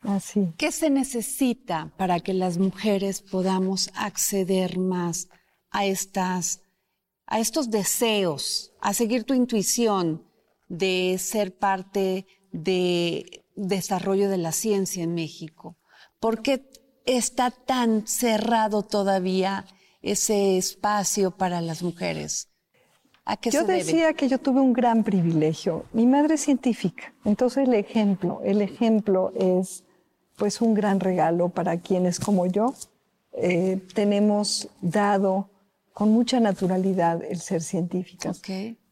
Así. 0.01 0.54
¿Qué 0.58 0.72
se 0.72 0.89
necesita 0.89 1.92
para 1.98 2.20
que 2.20 2.34
las 2.34 2.58
mujeres 2.58 3.22
podamos 3.22 3.89
acceder 3.96 4.77
más 4.77 5.27
a 5.72 5.86
estas 5.86 6.62
a 7.27 7.39
estos 7.39 7.70
deseos, 7.70 8.74
a 8.80 8.94
seguir 8.94 9.25
tu 9.25 9.34
intuición 9.34 10.24
de 10.70 11.18
ser 11.20 11.58
parte 11.58 12.25
de 12.51 13.44
desarrollo 13.56 14.30
de 14.30 14.38
la 14.38 14.54
ciencia 14.54 15.04
en 15.04 15.13
México? 15.13 15.75
¿Por 16.20 16.42
qué 16.42 16.70
está 17.06 17.51
tan 17.51 18.08
cerrado 18.08 18.82
todavía 18.84 19.66
ese 20.01 20.58
espacio 20.58 21.32
para 21.32 21.62
las 21.62 21.84
mujeres? 21.84 22.50
¿A 23.25 23.36
qué 23.36 23.51
yo 23.51 23.66
decía 23.66 24.13
que 24.13 24.30
yo 24.30 24.39
tuve 24.39 24.62
un 24.62 24.72
gran 24.72 25.04
privilegio. 25.04 25.84
Mi 25.92 26.06
madre 26.06 26.36
es 26.36 26.42
científica, 26.42 27.13
entonces 27.25 27.68
el 27.68 27.74
ejemplo, 27.74 28.39
el 28.46 28.62
ejemplo 28.62 29.34
es 29.36 29.84
pues 30.38 30.62
un 30.62 30.74
gran 30.74 31.00
regalo 31.00 31.50
para 31.50 31.82
quienes 31.82 32.20
como 32.20 32.46
yo 32.46 32.74
eh, 33.34 33.82
tenemos 33.94 34.70
dado 34.82 35.50
con 35.94 36.12
mucha 36.12 36.39
naturalidad 36.39 37.24
el 37.24 37.39
ser 37.39 37.62
científicas. 37.62 38.41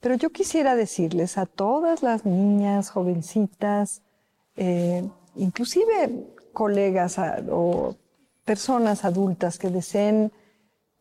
Pero 0.02 0.16
yo 0.16 0.32
quisiera 0.32 0.76
decirles 0.76 1.38
a 1.38 1.46
todas 1.46 2.04
las 2.04 2.26
niñas, 2.26 2.90
jovencitas, 2.90 4.02
eh, 4.56 5.08
inclusive 5.36 6.26
colegas 6.52 7.18
o 7.52 7.96
personas 8.44 9.06
adultas 9.06 9.58
que 9.58 9.70
deseen 9.70 10.32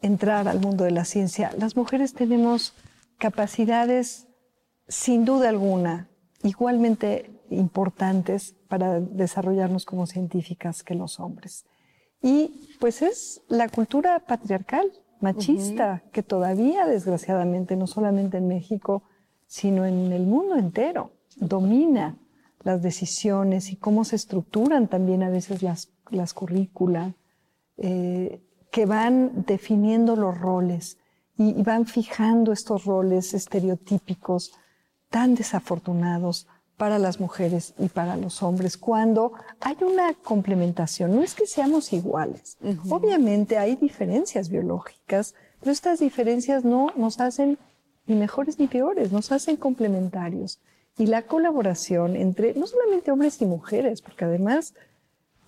entrar 0.02 0.46
al 0.48 0.60
mundo 0.60 0.84
de 0.84 0.90
la 0.90 1.04
ciencia, 1.04 1.52
las 1.58 1.76
mujeres 1.76 2.12
tenemos 2.12 2.74
capacidades 3.18 4.26
sin 4.88 5.24
duda 5.24 5.48
alguna 5.48 6.08
igualmente 6.42 7.30
importantes 7.54 8.54
para 8.68 9.00
desarrollarnos 9.00 9.84
como 9.84 10.06
científicas 10.06 10.82
que 10.82 10.94
los 10.94 11.20
hombres. 11.20 11.64
Y 12.22 12.76
pues 12.80 13.02
es 13.02 13.42
la 13.48 13.68
cultura 13.68 14.18
patriarcal 14.20 14.90
machista 15.20 16.02
que 16.12 16.22
todavía, 16.22 16.86
desgraciadamente, 16.86 17.76
no 17.76 17.86
solamente 17.86 18.38
en 18.38 18.48
México, 18.48 19.02
sino 19.46 19.84
en 19.86 20.12
el 20.12 20.26
mundo 20.26 20.56
entero, 20.56 21.12
domina 21.36 22.16
las 22.62 22.82
decisiones 22.82 23.70
y 23.70 23.76
cómo 23.76 24.04
se 24.04 24.16
estructuran 24.16 24.88
también 24.88 25.22
a 25.22 25.30
veces 25.30 25.62
las, 25.62 25.90
las 26.10 26.34
currículas, 26.34 27.14
eh, 27.76 28.40
que 28.70 28.86
van 28.86 29.44
definiendo 29.46 30.16
los 30.16 30.38
roles 30.38 30.98
y, 31.36 31.62
van 31.62 31.86
fijando 31.86 32.52
estos 32.52 32.84
roles 32.84 33.34
estereotípicos 33.34 34.52
tan 35.10 35.34
desafortunados 35.34 36.46
para 36.76 36.98
las 36.98 37.20
mujeres 37.20 37.74
y 37.78 37.88
para 37.88 38.16
los 38.16 38.42
hombres 38.42 38.76
cuando 38.76 39.32
hay 39.60 39.76
una 39.80 40.14
complementación. 40.14 41.14
No 41.14 41.22
es 41.22 41.34
que 41.34 41.46
seamos 41.46 41.92
iguales. 41.92 42.58
Obviamente 42.88 43.58
hay 43.58 43.76
diferencias 43.76 44.48
biológicas, 44.48 45.34
pero 45.60 45.72
estas 45.72 46.00
diferencias 46.00 46.64
no 46.64 46.92
nos 46.96 47.20
hacen 47.20 47.58
ni 48.06 48.16
mejores 48.16 48.58
ni 48.58 48.66
peores, 48.66 49.12
nos 49.12 49.32
hacen 49.32 49.56
complementarios. 49.56 50.60
Y 50.98 51.06
la 51.06 51.22
colaboración 51.22 52.16
entre 52.16 52.54
no 52.54 52.66
solamente 52.66 53.10
hombres 53.10 53.40
y 53.40 53.46
mujeres, 53.46 54.02
porque 54.02 54.24
además, 54.24 54.74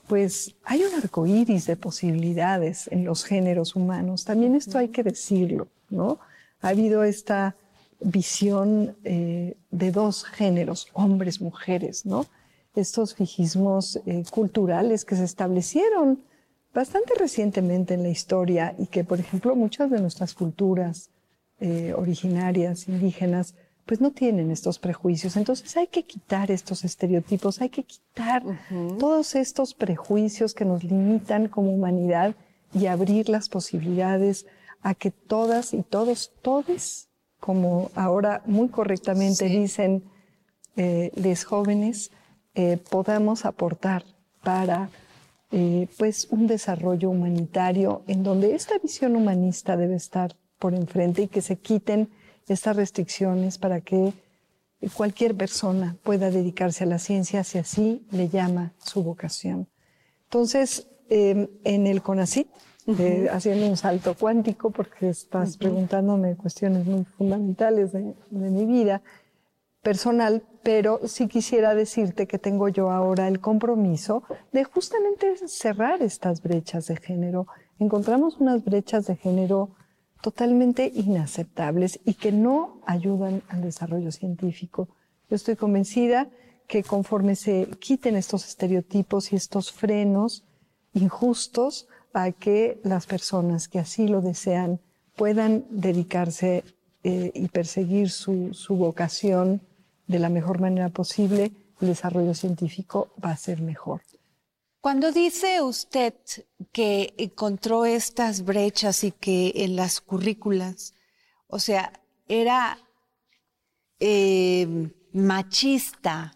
pues 0.09 0.57
hay 0.65 0.83
un 0.83 0.95
arco 0.95 1.27
iris 1.27 1.67
de 1.67 1.77
posibilidades 1.77 2.89
en 2.89 3.05
los 3.05 3.25
géneros 3.25 3.77
humanos. 3.77 4.25
También 4.25 4.55
esto 4.55 4.79
hay 4.79 4.89
que 4.89 5.03
decirlo, 5.03 5.69
¿no? 5.91 6.19
Ha 6.63 6.69
habido 6.69 7.05
esta 7.05 7.57
visión 8.01 8.97
eh, 9.05 9.57
de 9.71 9.93
dos 9.93 10.25
géneros, 10.25 10.89
hombres, 10.93 11.41
mujeres, 11.41 12.07
¿no? 12.07 12.27
Estos 12.75 13.15
fijismos 13.15 14.01
eh, 14.07 14.25
culturales 14.31 15.05
que 15.05 15.17
se 15.17 15.25
establecieron 15.25 16.21
bastante 16.75 17.15
recientemente 17.19 17.95
en 17.95 18.03
la 18.03 18.11
historia 18.11 18.75
y 18.79 18.87
que, 18.87 19.03
por 19.03 19.19
ejemplo, 19.19 19.57
muchas 19.57 19.91
de 19.91 20.01
nuestras 20.01 20.35
culturas 20.35 21.11
eh, 21.59 21.95
originarias, 21.97 22.87
indígenas, 22.87 23.55
pues 23.87 24.01
no 24.01 24.11
tienen 24.11 24.51
estos 24.51 24.79
prejuicios. 24.79 25.37
Entonces 25.37 25.75
hay 25.77 25.87
que 25.87 26.05
quitar 26.05 26.51
estos 26.51 26.85
estereotipos, 26.85 27.63
hay 27.63 27.71
que 27.71 27.85
quitar 27.85 28.43
todos 28.99 29.37
estos 29.37 29.73
prejuicios 29.73 30.53
que 30.53 30.65
nos 30.65 30.85
limitan 30.85 31.49
como 31.49 31.73
humanidad 31.73 32.35
y 32.75 32.87
abrir 32.87 33.29
las 33.29 33.49
posibilidades 33.49 34.45
a 34.83 34.95
que 34.95 35.11
todas 35.11 35.73
y 35.73 35.83
todos, 35.83 36.33
todos 36.43 37.06
como 37.47 37.93
ahora 37.95 38.43
muy 38.47 38.71
correctamente 38.71 39.45
dicen 39.45 40.03
eh, 40.77 41.13
los 41.15 41.45
jóvenes, 41.45 42.11
eh, 42.57 42.77
podamos 42.91 43.45
aportar 43.45 44.05
para 44.43 44.91
eh, 45.53 45.87
pues 45.97 46.27
un 46.33 46.49
desarrollo 46.49 47.09
humanitario 47.09 48.03
en 48.09 48.25
donde 48.25 48.57
esta 48.57 48.77
visión 48.79 49.15
humanista 49.15 49.77
debe 49.77 49.95
estar 49.95 50.35
por 50.59 50.75
enfrente 50.75 51.23
y 51.23 51.29
que 51.29 51.41
se 51.41 51.55
quiten 51.55 52.09
estas 52.49 52.75
restricciones 52.75 53.59
para 53.59 53.81
que 53.81 54.13
cualquier 54.97 55.37
persona 55.37 55.97
pueda 56.03 56.33
dedicarse 56.33 56.83
a 56.83 56.89
la 56.89 56.99
ciencia 56.99 57.45
si 57.45 57.59
así 57.59 58.05
le 58.11 58.29
llama 58.29 58.73
su 58.79 59.05
vocación. 59.05 59.69
Entonces, 60.25 60.89
em, 61.09 61.47
en 61.63 61.87
el 61.87 62.03
CONACIT 62.03 62.49
haciendo 63.31 63.67
un 63.67 63.77
salto 63.77 64.15
cuántico, 64.15 64.71
porque 64.71 65.09
estás 65.09 65.57
preguntándome 65.57 66.37
cuestiones 66.37 66.87
muy 66.87 67.05
fundamentales 67.05 67.93
de, 67.93 68.15
mi 68.31 68.65
vida 68.65 69.03
personal, 69.83 70.43
pero 70.63 71.01
sí 71.07 71.29
quisiera 71.29 71.75
decirte 71.75 72.27
que 72.27 72.39
tengo 72.39 72.69
yo 72.69 72.91
ahora 72.91 73.29
el 73.29 73.41
compromiso 73.41 74.23
de 74.53 74.65
justamente 74.65 75.37
cerrar 75.49 76.03
estas 76.03 76.43
brechas 76.43 76.87
de 76.87 76.97
género. 76.97 77.47
Encontramos 77.79 78.39
unas 78.39 78.65
brechas 78.65 79.07
de 79.07 79.17
género 79.17 79.71
totalmente 80.23 80.91
inaceptables 80.93 82.01
y 82.05 82.15
que 82.15 82.33
no 82.33 82.81
ayudan 82.87 83.43
al 83.49 83.63
desarrollo 83.63 84.11
científico. 84.11 84.89
Yo 85.29 85.37
estoy 85.37 85.57
convencida 85.57 86.29
que 86.67 86.83
conforme 86.83 87.37
se 87.37 87.69
quiten 87.79 88.17
estos 88.17 88.47
estereotipos 88.47 89.33
y 89.33 89.37
estos 89.37 89.73
frenos 89.73 90.45
injustos 90.95 91.89
a 92.25 92.33
que 92.33 92.81
las 92.83 93.07
personas 93.07 93.69
que 93.69 93.79
así 93.79 94.09
lo 94.09 94.21
desean 94.21 94.81
puedan 95.17 95.67
dedicarse 95.71 96.65
eh, 97.05 97.31
y 97.35 97.49
perseguir 97.49 98.11
su, 98.11 98.55
su 98.55 98.77
vocación 98.77 99.61
de 100.07 100.19
la 100.19 100.29
mejor 100.29 100.61
manera 100.61 100.89
posible, 100.89 101.53
el 101.81 101.89
desarrollo 101.89 102.35
científico 102.35 103.11
va 103.23 103.31
a 103.31 103.37
ser 103.37 103.61
mejor. 103.61 104.01
Cuando 104.81 105.13
dice 105.13 105.61
usted 105.63 106.15
que 106.73 107.13
encontró 107.19 107.85
estas 107.85 108.45
brechas 108.45 109.05
y 109.05 109.11
que 109.13 109.53
en 109.57 109.77
las 109.77 110.01
currículas, 110.01 110.95
o 111.49 111.59
sea, 111.59 111.93
era 112.29 112.79
eh, 114.01 114.91
machista, 115.13 116.33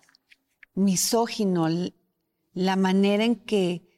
misógino, 0.75 1.68
la 2.52 2.76
manera 2.76 3.25
en 3.25 3.37
que 3.37 3.89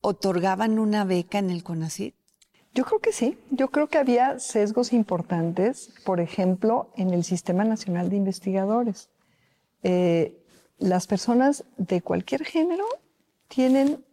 otorgaban 0.00 0.78
una 0.78 1.04
beca 1.04 1.38
en 1.38 1.50
el 1.50 1.62
CONACYT? 1.62 2.14
Yo 2.72 2.84
creo 2.84 3.00
que 3.00 3.12
sí. 3.12 3.36
Yo 3.50 3.68
creo 3.68 3.88
que 3.88 3.98
había 3.98 4.38
sesgos 4.38 4.92
importantes, 4.92 5.92
por 6.04 6.20
ejemplo, 6.20 6.90
en 6.96 7.10
el 7.10 7.24
Sistema 7.24 7.64
Nacional 7.64 8.10
de 8.10 8.16
Investigadores. 8.16 9.10
Eh, 9.82 10.36
las 10.78 11.06
personas 11.06 11.64
de 11.76 12.00
cualquier 12.00 12.44
género 12.44 12.84
tienen 13.48 14.04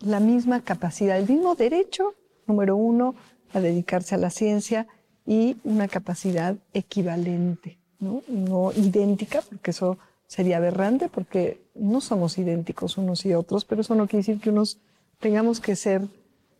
la 0.00 0.20
misma 0.20 0.62
capacidad, 0.62 1.18
el 1.18 1.28
mismo 1.28 1.54
derecho, 1.54 2.14
número 2.46 2.76
uno, 2.76 3.14
a 3.52 3.60
dedicarse 3.60 4.14
a 4.14 4.18
la 4.18 4.30
ciencia 4.30 4.86
y 5.26 5.56
una 5.64 5.88
capacidad 5.88 6.56
equivalente, 6.72 7.78
no, 7.98 8.22
no 8.28 8.72
idéntica, 8.72 9.42
porque 9.42 9.72
eso 9.72 9.98
sería 10.26 10.58
aberrante, 10.58 11.08
porque 11.08 11.60
no 11.74 12.00
somos 12.00 12.38
idénticos 12.38 12.96
unos 12.96 13.24
y 13.26 13.34
otros, 13.34 13.64
pero 13.64 13.82
eso 13.82 13.94
no 13.94 14.06
quiere 14.06 14.20
decir 14.20 14.40
que 14.40 14.50
unos 14.50 14.78
tengamos 15.20 15.60
que 15.60 15.76
ser 15.76 16.02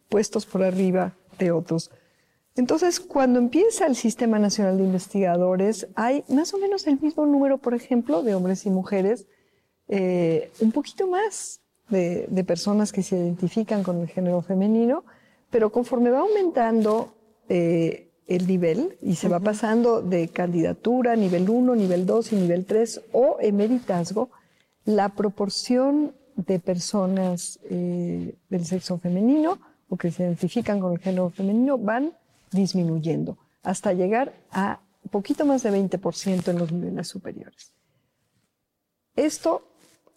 puestos 0.09 0.47
por 0.47 0.63
arriba 0.63 1.15
de 1.39 1.51
otros. 1.51 1.91
Entonces, 2.57 2.99
cuando 2.99 3.39
empieza 3.39 3.87
el 3.87 3.95
Sistema 3.95 4.39
Nacional 4.39 4.79
de 4.79 4.85
Investigadores, 4.85 5.87
hay 5.95 6.25
más 6.29 6.53
o 6.55 6.59
menos 6.59 6.87
el 6.87 6.99
mismo 7.01 7.25
número, 7.25 7.59
por 7.59 7.75
ejemplo, 7.75 8.23
de 8.23 8.35
hombres 8.35 8.67
y 8.67 8.71
mujeres, 8.71 9.27
eh, 9.87 10.51
un 10.61 10.73
poquito 10.73 11.07
más 11.07 11.61
de, 11.89 12.27
de, 12.29 12.45
personas 12.45 12.93
que 12.93 13.03
se 13.03 13.17
identifican 13.17 13.83
con 13.83 14.01
el 14.01 14.09
género 14.09 14.43
femenino, 14.43 15.05
pero 15.51 15.71
conforme 15.71 16.11
va 16.11 16.21
aumentando 16.21 17.15
eh, 17.49 18.09
el 18.27 18.47
nivel 18.47 18.99
y 19.01 19.15
se 19.15 19.29
va 19.29 19.41
pasando 19.41 20.03
de 20.03 20.29
candidatura, 20.29 21.17
nivel 21.17 21.49
1, 21.49 21.75
nivel 21.75 22.05
2 22.05 22.33
y 22.33 22.37
nivel 22.37 22.67
3 22.67 23.03
o 23.13 23.39
emeritazgo, 23.41 24.31
la 24.85 25.09
proporción 25.11 26.13
de 26.47 26.61
personas 26.61 27.59
eh, 27.65 28.35
del 28.49 28.65
sexo 28.65 28.99
femenino 28.99 29.59
o 29.89 29.97
que 29.97 30.13
se 30.13 30.23
identifican 30.23 30.79
con 30.79 30.93
el 30.93 31.01
género 31.01 31.31
femenino 31.31 31.77
van 31.79 32.13
disminuyendo 32.53 33.37
hasta 33.63 33.93
llegar 33.93 34.33
a 34.53 34.81
poquito 35.11 35.45
más 35.45 35.63
de 35.65 35.73
20% 35.73 36.49
en 36.49 36.59
los 36.59 36.71
niveles 36.71 37.09
superiores. 37.09 37.73
Esto 39.17 39.69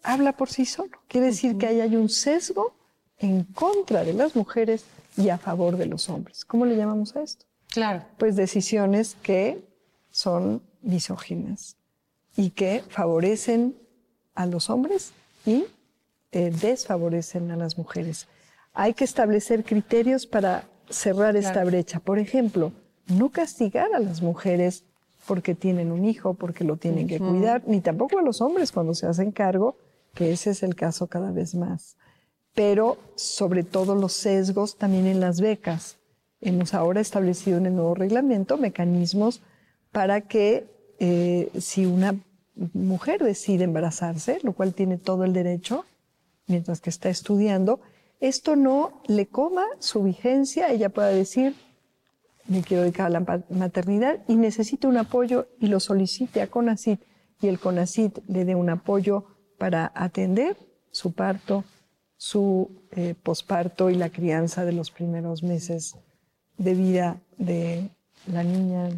habla 0.02 0.36
por 0.36 0.48
sí 0.48 0.64
solo. 0.64 0.96
Quiere 1.08 1.28
decir 1.28 1.58
que 1.58 1.66
ahí 1.66 1.80
hay 1.80 1.96
un 1.96 2.08
sesgo 2.08 2.72
en 3.18 3.42
contra 3.44 4.04
de 4.04 4.12
las 4.12 4.36
mujeres 4.36 4.84
y 5.16 5.28
a 5.28 5.38
favor 5.38 5.76
de 5.76 5.86
los 5.86 6.08
hombres. 6.08 6.44
¿Cómo 6.44 6.66
le 6.66 6.76
llamamos 6.76 7.16
a 7.16 7.22
esto? 7.22 7.46
Claro. 7.68 8.04
Pues 8.18 8.36
decisiones 8.36 9.16
que 9.22 9.64
son 10.10 10.62
misóginas 10.82 11.76
y 12.36 12.50
que 12.50 12.84
favorecen 12.88 13.76
a 14.34 14.46
los 14.46 14.70
hombres 14.70 15.12
y 15.44 15.64
eh, 16.32 16.50
desfavorecen 16.50 17.50
a 17.50 17.56
las 17.56 17.78
mujeres. 17.78 18.26
Hay 18.72 18.94
que 18.94 19.04
establecer 19.04 19.64
criterios 19.64 20.26
para 20.26 20.64
cerrar 20.88 21.36
esta 21.36 21.62
brecha. 21.64 22.00
Por 22.00 22.18
ejemplo, 22.18 22.72
no 23.06 23.30
castigar 23.30 23.94
a 23.94 23.98
las 23.98 24.22
mujeres 24.22 24.84
porque 25.26 25.54
tienen 25.54 25.92
un 25.92 26.04
hijo, 26.04 26.34
porque 26.34 26.64
lo 26.64 26.76
tienen 26.76 27.06
que 27.06 27.18
cuidar, 27.18 27.62
ni 27.66 27.80
tampoco 27.80 28.18
a 28.18 28.22
los 28.22 28.40
hombres 28.40 28.72
cuando 28.72 28.94
se 28.94 29.06
hacen 29.06 29.30
cargo, 29.30 29.76
que 30.14 30.32
ese 30.32 30.50
es 30.50 30.62
el 30.62 30.74
caso 30.74 31.06
cada 31.06 31.30
vez 31.30 31.54
más. 31.54 31.96
Pero 32.54 32.98
sobre 33.14 33.62
todo 33.62 33.94
los 33.94 34.12
sesgos 34.12 34.76
también 34.76 35.06
en 35.06 35.20
las 35.20 35.40
becas. 35.40 35.98
Hemos 36.40 36.74
ahora 36.74 37.00
establecido 37.00 37.58
en 37.58 37.66
el 37.66 37.76
nuevo 37.76 37.94
reglamento 37.94 38.56
mecanismos 38.56 39.42
para 39.92 40.22
que 40.22 40.66
eh, 40.98 41.50
si 41.60 41.86
una 41.86 42.16
mujer 42.74 43.22
decide 43.22 43.64
embarazarse, 43.64 44.38
lo 44.42 44.52
cual 44.52 44.74
tiene 44.74 44.98
todo 44.98 45.24
el 45.24 45.32
derecho, 45.32 45.84
mientras 46.46 46.80
que 46.80 46.90
está 46.90 47.08
estudiando, 47.08 47.80
esto 48.20 48.56
no 48.56 49.02
le 49.06 49.26
coma 49.26 49.64
su 49.78 50.02
vigencia, 50.02 50.70
ella 50.70 50.90
pueda 50.90 51.08
decir, 51.08 51.54
me 52.46 52.62
quiero 52.62 52.82
dedicar 52.82 53.06
a 53.06 53.20
la 53.20 53.42
maternidad 53.50 54.20
y 54.28 54.36
necesito 54.36 54.88
un 54.88 54.96
apoyo 54.96 55.48
y 55.58 55.66
lo 55.66 55.80
solicite 55.80 56.42
a 56.42 56.48
CONACIT 56.48 57.00
y 57.40 57.48
el 57.48 57.58
CONACIT 57.58 58.20
le 58.28 58.44
dé 58.44 58.54
un 58.54 58.70
apoyo 58.70 59.24
para 59.58 59.92
atender 59.94 60.56
su 60.90 61.12
parto, 61.12 61.64
su 62.16 62.70
eh, 62.92 63.14
posparto 63.20 63.90
y 63.90 63.96
la 63.96 64.10
crianza 64.10 64.64
de 64.64 64.72
los 64.72 64.90
primeros 64.90 65.42
meses 65.42 65.96
de 66.58 66.74
vida 66.74 67.20
de 67.38 67.90
la 68.30 68.44
niña, 68.44 68.90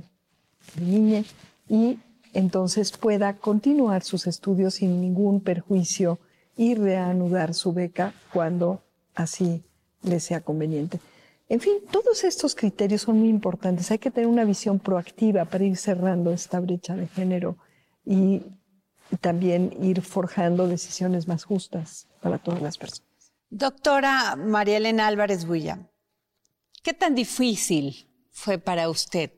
niña, 0.79 1.25
y 1.69 1.99
entonces 2.35 2.93
pueda 2.93 3.37
continuar 3.37 4.03
sus 4.03 4.27
estudios 4.27 4.75
sin 4.75 5.01
ningún 5.01 5.41
perjuicio 5.41 6.19
y 6.57 6.75
reanudar 6.75 7.55
su 7.55 7.73
beca 7.73 8.15
cuando 8.33 8.83
así 9.15 9.63
le 10.03 10.21
sea 10.21 10.41
conveniente. 10.41 11.01
En 11.49 11.61
fin, 11.61 11.75
todos 11.91 12.25
estos 12.25 12.55
criterios 12.55 13.03
son 13.03 13.19
muy 13.19 13.29
importantes. 13.29 13.91
Hay 13.91 13.99
que 13.99 14.11
tener 14.11 14.29
una 14.29 14.45
visión 14.45 14.79
proactiva 14.79 15.45
para 15.45 15.65
ir 15.65 15.77
cerrando 15.77 16.33
esta 16.33 16.61
brecha 16.61 16.97
de 16.97 17.07
género 17.07 17.57
y 18.05 18.43
también 19.21 19.77
ir 19.83 20.01
forjando 20.03 20.67
decisiones 20.67 21.29
más 21.29 21.45
justas 21.45 22.09
para 22.21 22.39
todas 22.39 22.63
las 22.63 22.79
personas. 22.79 23.33
Doctora 23.51 24.37
María 24.37 24.79
Elena 24.79 25.07
Álvarez 25.07 25.47
Bulla, 25.47 25.79
¿qué 26.83 26.95
tan 26.95 27.15
difícil 27.15 28.09
fue 28.31 28.59
para 28.59 28.89
usted 28.89 29.31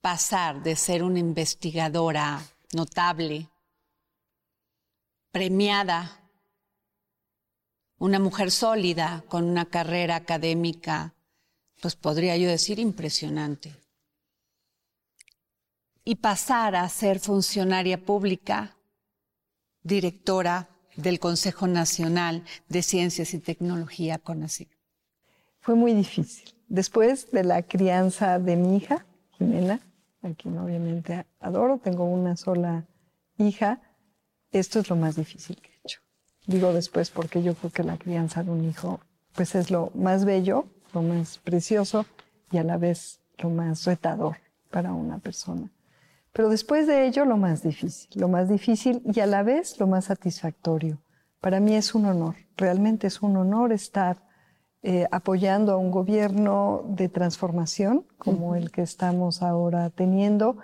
pasar 0.00 0.62
de 0.62 0.76
ser 0.76 1.02
una 1.02 1.18
investigadora 1.18 2.42
notable 2.72 3.49
premiada, 5.32 6.20
una 7.98 8.18
mujer 8.18 8.50
sólida 8.50 9.24
con 9.28 9.44
una 9.44 9.66
carrera 9.66 10.16
académica, 10.16 11.14
pues 11.80 11.96
podría 11.96 12.36
yo 12.36 12.48
decir 12.48 12.78
impresionante. 12.78 13.76
Y 16.04 16.16
pasar 16.16 16.76
a 16.76 16.88
ser 16.88 17.20
funcionaria 17.20 18.02
pública, 18.04 18.76
directora 19.82 20.68
del 20.96 21.20
Consejo 21.20 21.66
Nacional 21.66 22.44
de 22.68 22.82
Ciencias 22.82 23.34
y 23.34 23.38
Tecnología, 23.38 24.18
CONACYT. 24.18 24.70
Fue 25.60 25.74
muy 25.74 25.92
difícil. 25.92 26.54
Después 26.68 27.30
de 27.30 27.44
la 27.44 27.62
crianza 27.62 28.38
de 28.38 28.56
mi 28.56 28.76
hija, 28.76 29.06
Jimena, 29.32 29.80
a 30.22 30.30
quien 30.30 30.58
obviamente 30.58 31.26
adoro, 31.38 31.78
tengo 31.78 32.04
una 32.04 32.36
sola 32.36 32.86
hija, 33.38 33.80
esto 34.52 34.80
es 34.80 34.90
lo 34.90 34.96
más 34.96 35.16
difícil 35.16 35.56
que 35.60 35.70
he 35.70 35.80
hecho. 35.84 36.00
Digo 36.46 36.72
después 36.72 37.10
porque 37.10 37.42
yo 37.42 37.54
creo 37.54 37.70
que 37.70 37.84
la 37.84 37.96
crianza 37.96 38.42
de 38.42 38.50
un 38.50 38.64
hijo 38.64 39.00
pues 39.34 39.54
es 39.54 39.70
lo 39.70 39.90
más 39.94 40.24
bello, 40.24 40.66
lo 40.92 41.02
más 41.02 41.38
precioso 41.38 42.06
y 42.50 42.58
a 42.58 42.64
la 42.64 42.76
vez 42.76 43.20
lo 43.38 43.50
más 43.50 43.84
retador 43.84 44.36
para 44.70 44.92
una 44.92 45.18
persona. 45.18 45.70
Pero 46.32 46.48
después 46.48 46.86
de 46.86 47.06
ello 47.06 47.24
lo 47.24 47.36
más 47.36 47.62
difícil, 47.62 48.08
lo 48.14 48.28
más 48.28 48.48
difícil 48.48 49.02
y 49.04 49.20
a 49.20 49.26
la 49.26 49.42
vez 49.42 49.78
lo 49.78 49.86
más 49.86 50.06
satisfactorio. 50.06 50.98
Para 51.40 51.60
mí 51.60 51.74
es 51.74 51.94
un 51.94 52.06
honor, 52.06 52.36
realmente 52.56 53.06
es 53.06 53.22
un 53.22 53.36
honor 53.36 53.72
estar 53.72 54.22
eh, 54.82 55.06
apoyando 55.10 55.72
a 55.72 55.76
un 55.76 55.90
gobierno 55.90 56.84
de 56.88 57.08
transformación 57.08 58.06
como 58.18 58.54
el 58.54 58.70
que 58.70 58.82
estamos 58.82 59.42
ahora 59.42 59.90
teniendo 59.90 60.56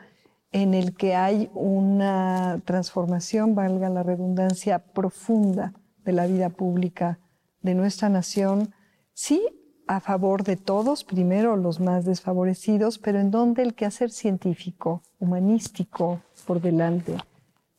en 0.52 0.74
el 0.74 0.94
que 0.94 1.14
hay 1.14 1.50
una 1.54 2.60
transformación, 2.64 3.54
valga 3.54 3.88
la 3.88 4.02
redundancia, 4.02 4.78
profunda 4.78 5.74
de 6.04 6.12
la 6.12 6.26
vida 6.26 6.50
pública 6.50 7.18
de 7.62 7.74
nuestra 7.74 8.08
nación, 8.08 8.72
sí 9.12 9.42
a 9.86 10.00
favor 10.00 10.42
de 10.42 10.56
todos, 10.56 11.04
primero 11.04 11.56
los 11.56 11.78
más 11.78 12.04
desfavorecidos, 12.04 12.98
pero 12.98 13.20
en 13.20 13.30
donde 13.30 13.62
el 13.62 13.74
quehacer 13.74 14.10
científico, 14.10 15.02
humanístico 15.18 16.20
por 16.46 16.60
delante, 16.60 17.16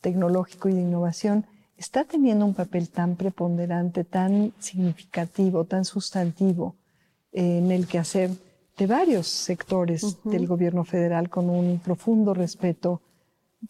tecnológico 0.01 0.69
y 0.69 0.73
de 0.73 0.81
innovación, 0.81 1.45
está 1.75 2.05
teniendo 2.05 2.45
un 2.45 2.53
papel 2.53 2.89
tan 2.89 3.15
preponderante, 3.15 4.03
tan 4.03 4.53
significativo, 4.59 5.65
tan 5.65 5.85
sustantivo 5.85 6.75
en 7.31 7.71
el 7.71 7.87
quehacer 7.87 8.31
de 8.77 8.87
varios 8.87 9.27
sectores 9.27 10.17
del 10.23 10.47
gobierno 10.47 10.83
federal 10.83 11.29
con 11.29 11.49
un 11.49 11.79
profundo 11.79 12.33
respeto 12.33 13.01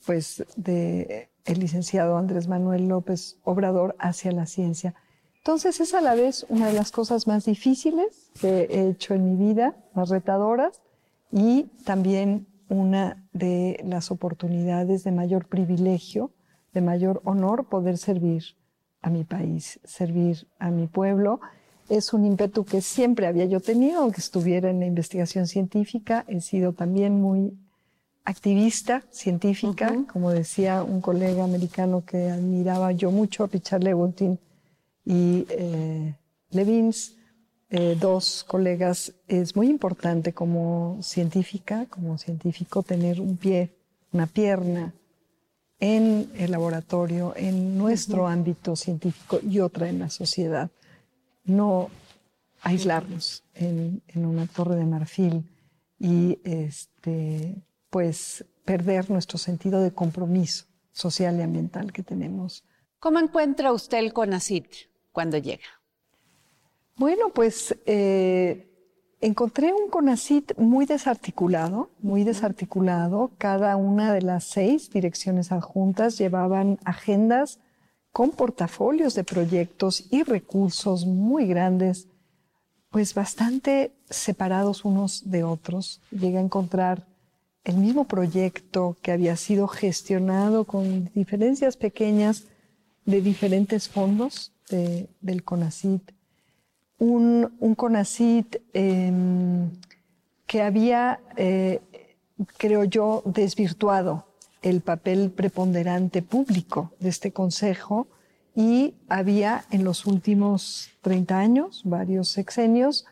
pues 0.06 0.44
de 0.56 1.30
el 1.46 1.60
licenciado 1.60 2.18
Andrés 2.18 2.48
Manuel 2.48 2.88
López 2.88 3.38
Obrador 3.44 3.96
hacia 4.00 4.32
la 4.32 4.46
ciencia. 4.46 4.94
Entonces 5.38 5.80
es 5.80 5.94
a 5.94 6.02
la 6.02 6.14
vez 6.14 6.46
una 6.50 6.68
de 6.68 6.74
las 6.74 6.92
cosas 6.92 7.26
más 7.26 7.46
difíciles 7.46 8.32
que 8.42 8.68
he 8.70 8.90
hecho 8.90 9.14
en 9.14 9.24
mi 9.24 9.36
vida, 9.38 9.78
más 9.94 10.10
retadoras, 10.10 10.82
y 11.32 11.64
también 11.86 12.48
una 12.68 13.26
de 13.32 13.80
las 13.86 14.12
oportunidades 14.12 15.06
de 15.06 15.12
mayor 15.14 15.48
privilegio, 15.48 16.32
de 16.74 16.82
mayor 16.82 17.22
honor 17.24 17.70
poder 17.70 17.98
servir 17.98 18.44
a 19.02 19.10
mi 19.10 19.24
país, 19.24 19.80
servir 19.86 20.48
a 20.60 20.70
mi 20.70 20.88
pueblo. 20.88 21.40
Es 21.90 22.14
un 22.14 22.26
ímpetu 22.26 22.66
que 22.66 22.82
siempre 22.82 23.28
había 23.28 23.46
yo 23.46 23.60
tenido, 23.60 24.02
aunque 24.02 24.20
estuviera 24.20 24.70
en 24.70 24.80
la 24.80 24.86
investigación 24.86 25.48
científica. 25.48 26.26
He 26.28 26.42
sido 26.42 26.74
también 26.74 27.22
muy 27.22 27.58
activista 28.26 29.04
científica, 29.10 30.04
como 30.12 30.32
decía 30.32 30.84
un 30.84 31.00
colega 31.00 31.46
americano 31.46 32.04
que 32.06 32.30
admiraba 32.30 32.92
yo 32.92 33.10
mucho, 33.10 33.48
Richard 33.48 33.84
Lewontin 33.84 34.38
y 35.06 35.46
eh, 35.50 36.14
Levins, 36.50 37.16
eh, 37.70 37.98
dos 37.98 38.44
colegas, 38.46 39.14
es 39.30 39.56
muy 39.56 39.70
importante 39.70 40.34
como 40.34 40.98
científica, 41.02 41.86
como 41.90 42.18
científico, 42.18 42.84
tener 42.84 43.22
un 43.22 43.38
pie, 43.38 43.72
una 44.12 44.28
pierna 44.28 44.94
en 45.80 46.30
el 46.36 46.52
laboratorio, 46.52 47.34
en 47.38 47.78
nuestro 47.78 48.28
ámbito 48.28 48.76
científico 48.76 49.40
y 49.42 49.60
otra 49.60 49.88
en 49.88 50.00
la 50.00 50.10
sociedad. 50.10 50.70
No 51.48 51.90
aislarnos 52.62 53.44
en, 53.56 54.04
en 54.08 54.26
una 54.26 54.46
torre 54.46 54.76
de 54.76 54.86
marfil 54.86 55.50
y 56.00 56.40
este, 56.44 57.56
pues 57.90 58.46
perder 58.66 59.10
nuestro 59.10 59.38
sentido 59.38 59.82
de 59.82 59.92
compromiso 59.92 60.66
social 60.92 61.38
y 61.38 61.42
ambiental 61.42 61.92
que 61.92 62.04
tenemos. 62.04 62.64
¿Cómo 63.00 63.20
encuentra 63.20 63.72
usted 63.72 64.00
el 64.00 64.14
CONACIT 64.14 64.68
cuando 65.12 65.38
llega? 65.38 65.68
Bueno, 66.96 67.30
pues 67.30 67.78
eh, 67.86 68.68
encontré 69.22 69.72
un 69.72 69.90
CONACIT 69.90 70.58
muy 70.58 70.86
desarticulado, 70.86 71.92
muy 72.00 72.24
desarticulado. 72.24 73.32
Cada 73.38 73.76
una 73.76 74.12
de 74.12 74.24
las 74.24 74.46
seis 74.46 74.90
direcciones 74.90 75.52
adjuntas 75.52 76.18
llevaban 76.18 76.80
agendas 76.86 77.60
con 78.18 78.32
portafolios 78.32 79.14
de 79.14 79.24
proyectos 79.24 80.06
y 80.10 80.24
recursos 80.24 81.06
muy 81.06 81.46
grandes, 81.46 82.08
pues 82.90 83.14
bastante 83.14 83.92
separados 84.10 84.86
unos 84.86 85.30
de 85.30 85.44
otros. 85.44 86.02
Llegué 86.10 86.40
a 86.40 86.42
encontrar 86.42 87.06
el 87.64 87.78
mismo 87.78 88.06
proyecto 88.06 88.98
que 89.04 89.12
había 89.12 89.36
sido 89.36 89.68
gestionado 89.68 90.64
con 90.64 91.12
diferencias 91.14 91.78
pequeñas 91.78 92.46
de 93.06 93.22
diferentes 93.22 93.88
fondos 93.88 94.52
del 94.68 95.44
CONACIT. 95.44 96.12
Un, 96.98 97.76
CONACIT 97.78 98.64
em, 98.74 99.70
que 100.48 100.64
había, 100.64 101.20
eh, 101.36 101.82
creo 102.58 102.84
yo, 102.84 103.22
desvirtuado 103.26 104.27
el 104.70 104.82
papel 104.82 105.32
preponderante 105.32 106.22
público 106.22 106.92
de 107.00 107.10
este 107.10 107.32
Consejo 107.32 108.08
y 108.56 108.96
había 109.08 109.66
en 109.72 109.84
los 109.84 110.06
últimos 110.06 110.90
30 111.02 111.38
años, 111.38 111.82
varios 111.86 112.30
sexenios, 112.30 113.06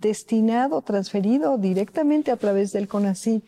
destinado, 0.00 0.82
transferido 0.82 1.56
directamente 1.56 2.30
a 2.30 2.36
través 2.36 2.72
del 2.72 2.88
CONACIT 2.88 3.44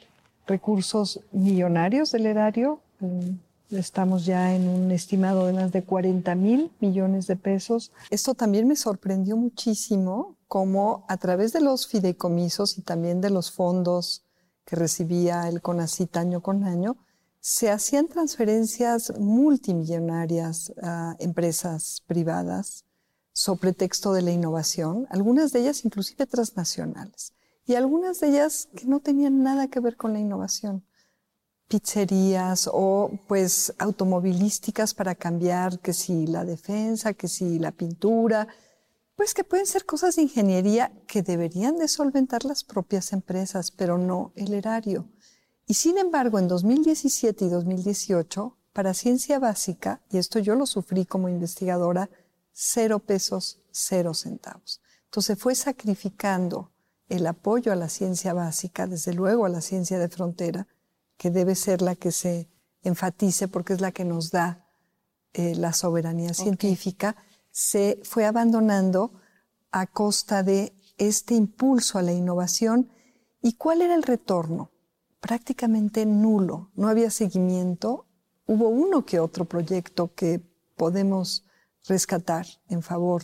recursos 0.47 1.21
millonarios 1.33 2.13
del 2.13 2.27
erario. 2.27 2.81
Eh, 3.01 3.37
estamos 3.71 4.27
ya 4.27 4.55
en 4.55 4.69
un 4.69 4.91
estimado 4.91 5.47
de 5.47 5.53
más 5.53 5.73
de 5.73 5.83
40 5.83 6.35
mil 6.35 6.71
millones 6.81 7.27
de 7.27 7.37
pesos. 7.37 7.93
Esto 8.11 8.35
también 8.35 8.67
me 8.67 8.77
sorprendió 8.77 9.37
muchísimo, 9.37 10.37
cómo 10.49 11.05
a 11.09 11.17
través 11.17 11.53
de 11.53 11.61
los 11.61 11.87
fideicomisos 11.87 12.79
y 12.79 12.83
también 12.83 13.21
de 13.21 13.31
los 13.31 13.53
fondos 13.53 14.25
que 14.65 14.77
recibía 14.77 15.49
el 15.49 15.63
CONACIT 15.63 16.17
año 16.17 16.41
con 16.43 16.65
año, 16.65 16.97
se 17.41 17.71
hacían 17.71 18.07
transferencias 18.07 19.13
multimillonarias 19.19 20.73
a 20.83 21.17
empresas 21.19 22.03
privadas 22.07 22.85
sobre 23.33 23.73
texto 23.73 24.13
de 24.13 24.23
la 24.23 24.31
innovación, 24.31 25.07
algunas 25.11 25.53
de 25.53 25.61
ellas 25.61 25.85
inclusive 25.85 26.27
transnacionales 26.27 27.33
y 27.67 27.75
algunas 27.75 28.21
de 28.21 28.29
ellas 28.29 28.69
que 28.77 28.85
no 28.87 29.01
tenían 29.01 29.43
nada 29.43 29.69
que 29.69 29.81
ver 29.81 29.97
con 29.97 30.13
la 30.13 30.21
innovación. 30.21 30.85
Pizzerías 31.69 32.69
o 32.71 33.11
pues 33.29 33.73
automovilísticas 33.79 34.93
para 34.93 35.15
cambiar 35.15 35.79
que 35.79 35.95
si 35.95 36.27
la 36.27 36.45
defensa, 36.45 37.15
que 37.15 37.29
si 37.29 37.59
la 37.59 37.71
pintura, 37.71 38.49
pues 39.15 39.35
que 39.35 39.45
pueden 39.45 39.67
ser 39.67 39.87
cosas 39.87 40.17
de 40.17 40.23
ingeniería 40.23 40.93
que 41.07 41.23
deberían 41.23 41.77
de 41.77 41.89
solventar 41.89 42.45
las 42.45 42.65
propias 42.65 43.13
empresas, 43.13 43.71
pero 43.71 43.99
no 43.99 44.33
el 44.35 44.53
erario. 44.53 45.09
Y 45.71 45.75
sin 45.75 45.99
embargo, 45.99 46.41
en 46.41 46.49
2017 46.49 47.45
y 47.45 47.49
2018, 47.49 48.57
para 48.73 48.93
ciencia 48.93 49.39
básica, 49.39 50.03
y 50.11 50.19
esto 50.19 50.41
yo 50.41 50.57
lo 50.57 50.67
sufrí 50.67 51.07
como 51.07 51.29
investigadora, 51.29 52.11
cero 52.51 52.99
pesos, 52.99 53.61
cero 53.71 54.13
centavos. 54.13 54.83
Entonces 55.05 55.39
fue 55.39 55.55
sacrificando 55.55 56.73
el 57.09 57.25
apoyo 57.25 57.71
a 57.71 57.77
la 57.77 57.89
ciencia 57.89 58.33
básica, 58.33 58.89
desde 58.89 59.15
luego 59.15 59.45
a 59.45 59.49
la 59.49 59.61
ciencia 59.61 60.01
de 60.01 60.09
frontera, 60.09 60.67
que 61.17 61.31
debe 61.31 61.55
ser 61.55 61.83
la 61.83 61.95
que 61.95 62.11
se 62.11 62.49
enfatice 62.83 63.47
porque 63.47 63.75
es 63.75 63.81
la 63.81 63.93
que 63.93 64.05
nos 64.05 64.33
da 64.33 64.67
eh, 65.35 65.55
la 65.55 65.73
soberanía 65.73 66.35
científica, 66.35 67.15
se 67.53 68.01
fue 68.03 68.27
abandonando 68.27 69.13
a 69.71 69.87
costa 69.87 70.43
de 70.43 70.73
este 70.99 71.35
impulso 71.35 71.97
a 71.97 72.03
la 72.03 72.13
innovación. 72.13 72.91
¿Y 73.41 73.53
cuál 73.53 73.83
era 73.83 73.95
el 73.95 74.03
retorno? 74.03 74.73
Prácticamente 75.21 76.07
nulo. 76.07 76.71
No 76.75 76.89
había 76.89 77.11
seguimiento. 77.11 78.07
Hubo 78.47 78.69
uno 78.69 79.05
que 79.05 79.21
otro 79.21 79.45
proyecto 79.45 80.15
que 80.15 80.41
podemos 80.77 81.45
rescatar 81.87 82.47
en 82.69 82.83
favor 82.83 83.23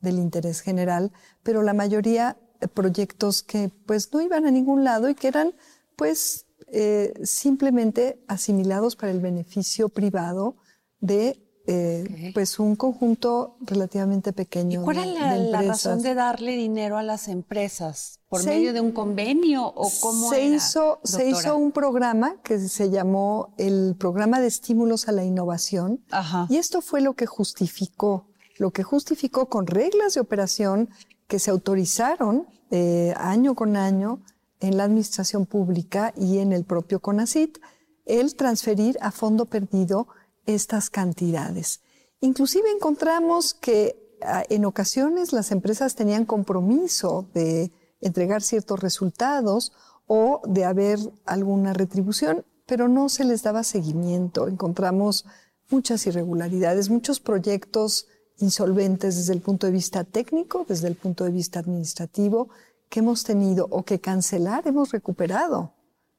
del 0.00 0.18
interés 0.18 0.60
general, 0.60 1.12
pero 1.42 1.62
la 1.62 1.74
mayoría 1.74 2.38
proyectos 2.68 3.42
que 3.42 3.70
pues 3.86 4.12
no 4.12 4.20
iban 4.20 4.46
a 4.46 4.50
ningún 4.50 4.84
lado 4.84 5.08
y 5.08 5.14
que 5.14 5.28
eran 5.28 5.54
pues 5.96 6.46
eh, 6.68 7.12
simplemente 7.24 8.22
asimilados 8.28 8.96
para 8.96 9.12
el 9.12 9.20
beneficio 9.20 9.88
privado 9.88 10.56
de 11.00 11.42
eh, 11.72 12.32
pues 12.34 12.58
un 12.58 12.74
conjunto 12.74 13.56
relativamente 13.60 14.32
pequeño. 14.32 14.80
¿Y 14.80 14.84
¿Cuál 14.84 14.98
es 14.98 15.50
la, 15.50 15.62
razón 15.62 16.02
de 16.02 16.14
darle 16.14 16.56
dinero 16.56 16.98
a 16.98 17.04
las 17.04 17.28
empresas? 17.28 18.18
¿Por 18.28 18.44
medio 18.44 18.72
de 18.72 18.80
un 18.80 18.90
convenio 18.90 19.66
o 19.66 19.88
cómo 20.00 20.30
se 20.30 20.44
hizo 20.44 20.98
Se 21.04 21.28
hizo 21.28 21.56
un 21.56 21.70
programa 21.70 22.40
que 22.42 22.58
se 22.58 22.90
llamó 22.90 23.54
el 23.56 23.94
Programa 23.96 24.40
de 24.40 24.48
Estímulos 24.48 25.08
a 25.08 25.12
la 25.12 25.22
Innovación 25.22 26.04
y 26.48 26.56
esto 26.56 26.80
fue 26.80 27.00
lo 27.02 27.14
que 27.14 27.26
justificó, 27.26 28.26
lo 28.58 28.72
que 28.72 28.82
justificó 28.82 29.48
con 29.48 29.68
reglas 29.68 30.14
de 30.14 30.20
operación 30.20 30.90
que 31.28 31.38
se 31.38 31.52
autorizaron 31.52 32.48
eh, 32.72 33.14
año 33.16 33.54
con 33.54 33.76
año 33.76 34.22
en 34.58 34.76
la 34.76 34.84
administración 34.84 35.46
pública 35.46 36.12
y 36.16 36.38
en 36.38 36.52
el 36.52 36.64
propio 36.64 36.98
CONACIT 36.98 37.58
el 38.06 38.34
transferir 38.34 38.98
a 39.00 39.12
fondo 39.12 39.46
perdido 39.46 40.08
estas 40.54 40.90
cantidades. 40.90 41.80
Inclusive 42.20 42.70
encontramos 42.70 43.54
que 43.54 44.16
ah, 44.22 44.44
en 44.48 44.64
ocasiones 44.64 45.32
las 45.32 45.50
empresas 45.50 45.94
tenían 45.94 46.26
compromiso 46.26 47.28
de 47.34 47.72
entregar 48.00 48.42
ciertos 48.42 48.80
resultados 48.80 49.72
o 50.06 50.42
de 50.46 50.64
haber 50.64 50.98
alguna 51.24 51.72
retribución, 51.72 52.44
pero 52.66 52.88
no 52.88 53.08
se 53.08 53.24
les 53.24 53.42
daba 53.42 53.62
seguimiento. 53.64 54.48
Encontramos 54.48 55.24
muchas 55.70 56.06
irregularidades, 56.06 56.90
muchos 56.90 57.20
proyectos 57.20 58.06
insolventes 58.38 59.16
desde 59.16 59.34
el 59.34 59.40
punto 59.40 59.66
de 59.66 59.72
vista 59.72 60.04
técnico, 60.04 60.64
desde 60.68 60.88
el 60.88 60.96
punto 60.96 61.24
de 61.24 61.30
vista 61.30 61.60
administrativo, 61.60 62.48
que 62.88 63.00
hemos 63.00 63.22
tenido 63.24 63.66
o 63.70 63.84
que 63.84 64.00
cancelar, 64.00 64.66
hemos 64.66 64.90
recuperado 64.90 65.74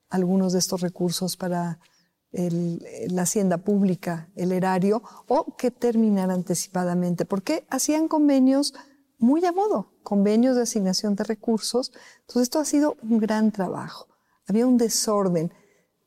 algunos 0.10 0.54
de 0.54 0.60
estos 0.60 0.82
recursos 0.82 1.36
para 1.36 1.80
la 2.32 3.24
hacienda 3.24 3.58
pública, 3.58 4.30
el 4.36 4.52
erario, 4.52 5.04
o 5.28 5.56
que 5.58 5.72
terminar 5.72 6.32
anticipadamente, 6.32 7.26
porque 7.26 7.66
hacían 7.70 8.08
convenios 8.08 8.74
muy 9.18 9.46
a 9.46 9.52
modo, 9.52 9.94
convenios 10.04 10.56
de 10.56 10.64
asignación 10.64 11.16
de 11.16 11.24
recursos. 11.24 11.92
Entonces 12.22 12.44
esto 12.44 12.60
ha 12.60 12.66
sido 12.66 12.98
un 13.04 13.20
gran 13.20 13.52
trabajo. 13.52 14.08
Había 14.48 14.66
un 14.66 14.78
desorden. 14.78 15.54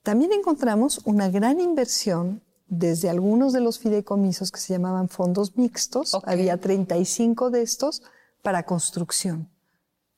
También 0.02 0.32
encontramos 0.32 1.00
una 1.04 1.28
gran 1.30 1.60
inversión 1.60 2.42
desde 2.66 3.08
algunos 3.08 3.52
de 3.52 3.60
los 3.60 3.78
fideicomisos 3.78 4.50
que 4.50 4.60
se 4.60 4.72
llamaban 4.72 5.08
fondos 5.08 5.56
mixtos, 5.56 6.16
había 6.24 6.58
35 6.58 7.50
de 7.50 7.62
estos 7.62 8.02
para 8.42 8.64
construcción 8.64 9.50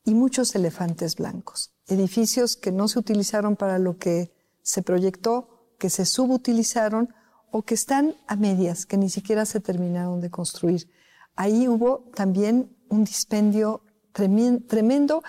y 0.05 0.14
muchos 0.14 0.55
elefantes 0.55 1.16
blancos, 1.16 1.73
edificios 1.88 2.57
que 2.57 2.73
no 2.73 2.88
se 2.88 2.99
utilizaron 2.99 3.57
para 3.57 3.79
lo 3.79 3.99
que 3.99 4.33
se 4.62 4.83
proyectó, 4.83 5.56
que 5.79 5.91
se 5.91 6.07
subutilizaron 6.07 7.15
o 7.51 7.62
que 7.62 7.75
están 7.75 8.15
a 8.27 8.37
medias, 8.37 8.87
que 8.87 8.97
ni 8.97 9.09
siquiera 9.09 9.47
se 9.47 9.61
terminaron 9.61 10.21
de 10.21 10.31
construir. 10.31 10.89
Ahí 11.35 11.69
hubo 11.69 12.11
también 12.15 12.77
un 12.89 13.05
dispendio 13.05 13.83
tremendo 14.12 15.23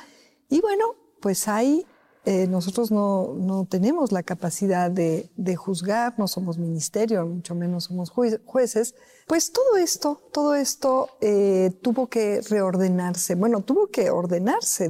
y 0.49 0.61
bueno, 0.61 0.95
pues 1.21 1.47
ahí 1.47 1.85
eh, 2.25 2.45
nosotros 2.45 2.91
no, 2.91 3.35
no, 3.35 3.65
tenemos 3.65 4.11
la 4.11 4.21
capacidad 4.21 4.91
de, 4.91 5.55
juzgar, 5.55 6.13
no 6.17 6.27
somos 6.27 6.57
ministerio, 6.57 7.25
mucho 7.25 7.55
menos 7.55 7.85
somos 7.85 8.09
jueces. 8.09 8.95
Pues 9.27 9.53
todo 9.53 9.77
esto, 9.77 10.21
todo 10.33 10.53
esto 10.53 11.09
eh, 11.21 11.71
tuvo 11.81 12.07
que 12.07 12.41
reordenarse. 12.41 13.35
Bueno, 13.35 13.61
tuvo 13.61 13.87
que 13.87 14.09
ordenarse. 14.09 14.89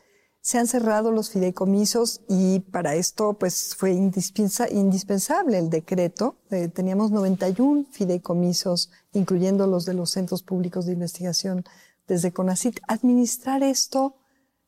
se 0.41 0.57
han 0.57 0.65
cerrado 0.65 1.11
los 1.11 1.29
fideicomisos 1.29 2.21
y 2.27 2.59
para 2.59 2.95
esto 2.95 3.33
pues 3.33 3.75
fue 3.75 3.91
indispensable 3.91 5.59
el 5.59 5.69
decreto. 5.69 6.35
Eh, 6.49 6.67
teníamos 6.67 7.11
91 7.11 7.85
fideicomisos, 7.91 8.89
incluyendo 9.13 9.67
los 9.67 9.85
de 9.85 9.93
los 9.93 10.09
centros 10.09 10.41
públicos 10.41 10.87
de 10.87 10.93
investigación 10.93 11.63
desde 12.07 12.33
CONACIT. 12.33 12.79
Administrar 12.87 13.61
esto 13.61 14.15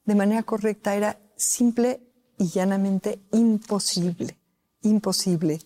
de 0.05 0.13
manera 0.13 0.43
correcta 0.43 0.95
era 0.95 1.19
simple 1.35 2.07
y 2.37 2.49
llanamente 2.49 3.19
imposible, 3.31 4.37
imposible. 4.83 5.59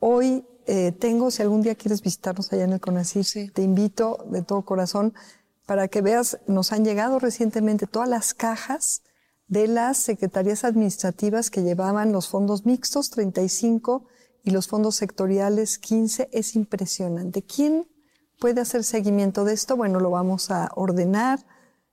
Hoy 0.00 0.44
eh, 0.66 0.92
tengo, 0.92 1.30
si 1.30 1.40
algún 1.40 1.62
día 1.62 1.76
quieres 1.76 2.02
visitarnos 2.02 2.52
allá 2.52 2.64
en 2.64 2.74
el 2.74 2.80
CONACIT, 2.80 3.54
te 3.54 3.62
invito 3.62 4.22
de 4.30 4.42
todo 4.42 4.62
corazón 4.66 5.14
para 5.64 5.88
que 5.88 6.02
veas, 6.02 6.38
nos 6.46 6.72
han 6.72 6.84
llegado 6.84 7.18
recientemente 7.18 7.86
todas 7.86 8.08
las 8.08 8.34
cajas 8.34 9.02
de 9.50 9.66
las 9.66 9.98
secretarías 9.98 10.64
administrativas 10.64 11.50
que 11.50 11.62
llevaban 11.62 12.12
los 12.12 12.28
fondos 12.28 12.64
mixtos, 12.64 13.10
35, 13.10 14.06
y 14.44 14.52
los 14.52 14.68
fondos 14.68 14.94
sectoriales, 14.94 15.78
15. 15.78 16.30
Es 16.32 16.54
impresionante. 16.56 17.42
¿Quién 17.42 17.86
puede 18.38 18.60
hacer 18.60 18.84
seguimiento 18.84 19.44
de 19.44 19.52
esto? 19.52 19.76
Bueno, 19.76 20.00
lo 20.00 20.10
vamos 20.10 20.50
a 20.52 20.70
ordenar, 20.76 21.44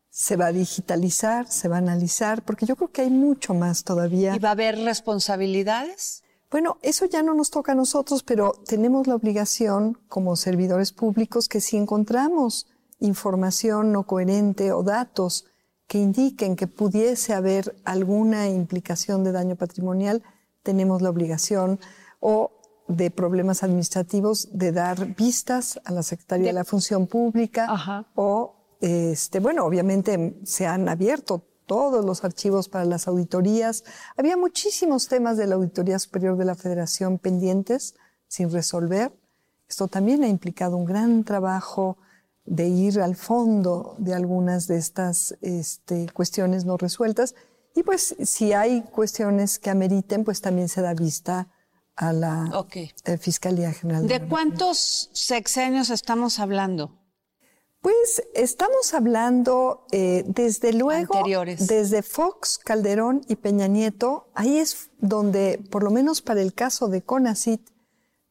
se 0.09 0.35
va 0.35 0.47
a 0.47 0.51
digitalizar, 0.51 1.47
se 1.47 1.67
va 1.67 1.75
a 1.75 1.79
analizar, 1.79 2.45
porque 2.45 2.67
yo 2.67 2.75
creo 2.75 2.91
que 2.91 3.01
hay 3.01 3.09
mucho 3.09 3.55
más 3.55 3.83
todavía. 3.83 4.35
¿Y 4.35 4.39
va 4.39 4.49
a 4.49 4.53
haber 4.53 4.77
responsabilidades? 4.77 6.23
Bueno, 6.49 6.77
eso 6.83 7.05
ya 7.05 7.23
no 7.23 7.33
nos 7.33 7.49
toca 7.49 7.73
a 7.73 7.75
nosotros, 7.75 8.21
pero 8.21 8.53
tenemos 8.65 9.07
la 9.07 9.15
obligación 9.15 9.99
como 10.07 10.35
servidores 10.35 10.93
públicos 10.93 11.49
que 11.49 11.59
si 11.59 11.75
encontramos 11.75 12.67
información 12.99 13.91
no 13.91 14.03
coherente 14.03 14.71
o 14.71 14.83
datos 14.83 15.45
que 15.87 15.97
indiquen 15.97 16.55
que 16.55 16.67
pudiese 16.67 17.33
haber 17.33 17.75
alguna 17.85 18.49
implicación 18.49 19.23
de 19.23 19.31
daño 19.31 19.55
patrimonial, 19.55 20.21
tenemos 20.63 21.01
la 21.01 21.09
obligación 21.09 21.79
o 22.19 22.51
de 22.87 23.11
problemas 23.11 23.63
administrativos 23.63 24.49
de 24.51 24.71
dar 24.71 25.15
vistas 25.15 25.79
a 25.85 25.91
la 25.91 26.03
Secretaría 26.03 26.47
de, 26.47 26.53
la 26.53 26.63
Función 26.63 27.07
Pública 27.07 28.05
o, 28.15 28.55
este, 28.79 29.39
bueno, 29.39 29.65
obviamente 29.65 30.39
se 30.43 30.67
han 30.67 30.87
abierto 30.87 31.43
todos 31.65 32.03
los 32.03 32.23
archivos 32.23 32.69
para 32.69 32.85
las 32.85 33.07
auditorías. 33.07 33.83
Había 34.15 34.37
muchísimos 34.37 35.07
temas 35.07 35.37
de 35.37 35.47
la 35.47 35.55
Auditoría 35.55 35.99
Superior 35.99 36.37
de 36.37 36.45
la 36.45 36.55
Federación 36.55 37.19
pendientes 37.19 37.95
sin 38.27 38.49
resolver. 38.51 39.11
Esto 39.67 39.87
también 39.87 40.23
ha 40.23 40.29
implicado 40.29 40.77
un 40.77 40.85
gran 40.85 41.25
trabajo 41.25 41.97
de 42.47 42.67
ir 42.67 43.01
al 43.01 43.15
fondo 43.15 43.95
de 43.99 44.15
algunas 44.15 44.67
de 44.67 44.77
estas 44.77 45.37
este, 45.41 46.07
cuestiones 46.13 46.65
no 46.65 46.77
resueltas. 46.77 47.35
Y 47.75 47.83
pues 47.83 48.15
si 48.23 48.53
hay 48.53 48.81
cuestiones 48.81 49.59
que 49.59 49.69
ameriten, 49.69 50.23
pues 50.23 50.41
también 50.41 50.69
se 50.69 50.81
da 50.81 50.93
vista 50.93 51.49
a 51.95 52.13
la 52.13 52.65
eh, 52.73 53.17
Fiscalía 53.17 53.73
General. 53.73 54.07
¿De, 54.07 54.27
cuántos 54.27 55.09
sexenios 55.13 55.89
estamos 55.89 56.39
hablando? 56.39 56.97
Pues 57.81 58.23
estamos 58.33 58.93
hablando 58.93 59.85
eh, 59.91 60.23
desde 60.25 60.73
luego, 60.73 61.17
Anteriores. 61.17 61.67
desde 61.67 62.01
Fox, 62.01 62.57
Calderón 62.57 63.21
y 63.27 63.35
Peña 63.35 63.67
Nieto, 63.67 64.29
ahí 64.33 64.57
es 64.57 64.89
donde, 64.99 65.61
por 65.69 65.83
lo 65.83 65.91
menos 65.91 66.21
para 66.21 66.41
el 66.41 66.53
caso 66.53 66.87
de 66.87 67.03
CONACIT, 67.03 67.61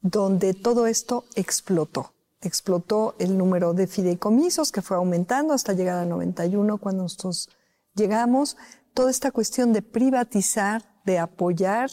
donde 0.01 0.55
todo 0.55 0.87
esto 0.87 1.25
explotó 1.35 2.16
explotó 2.41 3.15
el 3.19 3.37
número 3.39 3.75
de 3.75 3.87
fideicomisos 3.87 4.73
que 4.73 4.83
fue 4.83 4.97
aumentando 4.97 5.55
hasta 5.55 5.73
llegar 5.73 5.99
a 5.99 6.05
91 6.05 6.79
cuando 6.79 7.05
nosotros 7.05 7.49
llegamos. 7.95 8.57
Toda 8.95 9.11
esta 9.11 9.31
cuestión 9.31 9.73
de 9.73 9.83
privatizar, 9.83 10.83
de 11.05 11.19
apoyar 11.19 11.91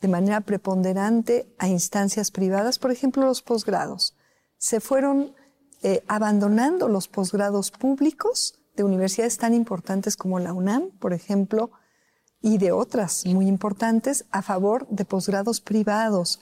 de 0.00 0.08
manera 0.08 0.40
preponderante 0.40 1.54
a 1.58 1.68
instancias 1.68 2.30
privadas, 2.30 2.78
por 2.78 2.90
ejemplo, 2.90 3.24
los 3.24 3.40
posgrados. 3.42 4.16
Se 4.58 4.80
fueron 4.80 5.34
eh, 5.82 6.02
abandonando 6.08 6.88
los 6.88 7.08
posgrados 7.08 7.70
públicos 7.70 8.58
de 8.76 8.84
universidades 8.84 9.38
tan 9.38 9.54
importantes 9.54 10.16
como 10.16 10.40
la 10.40 10.52
UNAM, 10.52 10.90
por 10.98 11.12
ejemplo, 11.12 11.70
y 12.40 12.58
de 12.58 12.72
otras 12.72 13.24
muy 13.26 13.46
importantes 13.46 14.24
a 14.30 14.42
favor 14.42 14.86
de 14.88 15.04
posgrados 15.04 15.60
privados. 15.60 16.40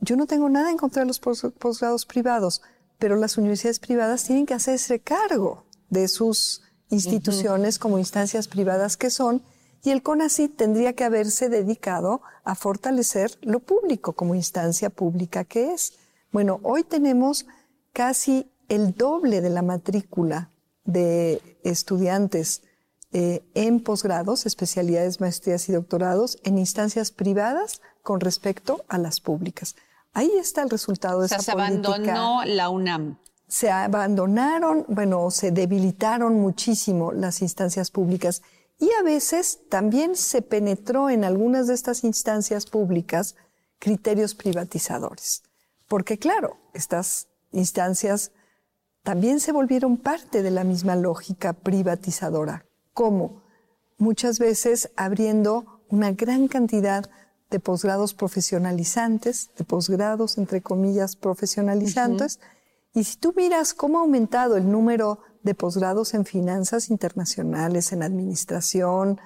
Yo 0.00 0.16
no 0.16 0.26
tengo 0.26 0.48
nada 0.48 0.70
en 0.70 0.76
contra 0.76 1.02
de 1.02 1.06
los 1.06 1.20
posgrados 1.20 2.04
privados, 2.04 2.62
pero 2.98 3.16
las 3.16 3.36
universidades 3.38 3.78
privadas 3.78 4.24
tienen 4.24 4.46
que 4.46 4.54
hacerse 4.54 5.00
cargo 5.00 5.64
de 5.90 6.08
sus 6.08 6.62
instituciones 6.88 7.78
como 7.78 7.98
instancias 7.98 8.48
privadas 8.48 8.96
que 8.96 9.10
son, 9.10 9.42
y 9.82 9.90
el 9.90 10.02
CONACYT 10.02 10.56
tendría 10.56 10.94
que 10.94 11.04
haberse 11.04 11.48
dedicado 11.48 12.20
a 12.44 12.54
fortalecer 12.54 13.38
lo 13.42 13.60
público 13.60 14.14
como 14.14 14.34
instancia 14.34 14.90
pública 14.90 15.44
que 15.44 15.72
es. 15.72 15.92
Bueno, 16.32 16.58
hoy 16.64 16.82
tenemos 16.82 17.46
casi 17.92 18.50
el 18.68 18.94
doble 18.94 19.40
de 19.40 19.50
la 19.50 19.62
matrícula 19.62 20.50
de 20.84 21.40
estudiantes 21.62 22.62
eh, 23.12 23.44
en 23.54 23.80
posgrados, 23.80 24.44
especialidades, 24.44 25.20
maestrías 25.20 25.68
y 25.68 25.72
doctorados 25.72 26.38
en 26.42 26.58
instancias 26.58 27.12
privadas 27.12 27.80
con 28.02 28.20
respecto 28.20 28.84
a 28.88 28.98
las 28.98 29.20
públicas. 29.20 29.76
Ahí 30.16 30.32
está 30.38 30.62
el 30.62 30.70
resultado 30.70 31.20
de 31.20 31.26
o 31.26 31.28
sea, 31.28 31.36
esa 31.36 31.44
se 31.44 31.52
abandonó 31.52 32.42
la 32.46 32.70
UNAM. 32.70 33.18
Se 33.48 33.70
abandonaron, 33.70 34.86
bueno, 34.88 35.30
se 35.30 35.50
debilitaron 35.50 36.40
muchísimo 36.40 37.12
las 37.12 37.42
instancias 37.42 37.90
públicas 37.90 38.40
y 38.78 38.88
a 38.98 39.02
veces 39.02 39.60
también 39.68 40.16
se 40.16 40.40
penetró 40.40 41.10
en 41.10 41.22
algunas 41.22 41.66
de 41.66 41.74
estas 41.74 42.02
instancias 42.02 42.64
públicas 42.64 43.34
criterios 43.78 44.34
privatizadores. 44.34 45.42
Porque 45.86 46.16
claro, 46.16 46.56
estas 46.72 47.28
instancias 47.52 48.32
también 49.02 49.38
se 49.38 49.52
volvieron 49.52 49.98
parte 49.98 50.42
de 50.42 50.50
la 50.50 50.64
misma 50.64 50.96
lógica 50.96 51.52
privatizadora, 51.52 52.64
como 52.94 53.42
muchas 53.98 54.38
veces 54.38 54.90
abriendo 54.96 55.82
una 55.90 56.12
gran 56.12 56.48
cantidad 56.48 57.04
de 57.50 57.60
posgrados 57.60 58.14
profesionalizantes, 58.14 59.50
de 59.56 59.64
posgrados, 59.64 60.38
entre 60.38 60.62
comillas, 60.62 61.16
profesionalizantes. 61.16 62.40
Y 62.92 63.04
si 63.04 63.16
tú 63.16 63.34
miras 63.36 63.74
cómo 63.74 63.98
ha 63.98 64.02
aumentado 64.02 64.56
el 64.56 64.70
número 64.70 65.20
de 65.42 65.54
posgrados 65.54 66.14
en 66.14 66.24
finanzas 66.24 66.90
internacionales, 66.90 67.92
en 67.92 68.02
administración, 68.02 69.20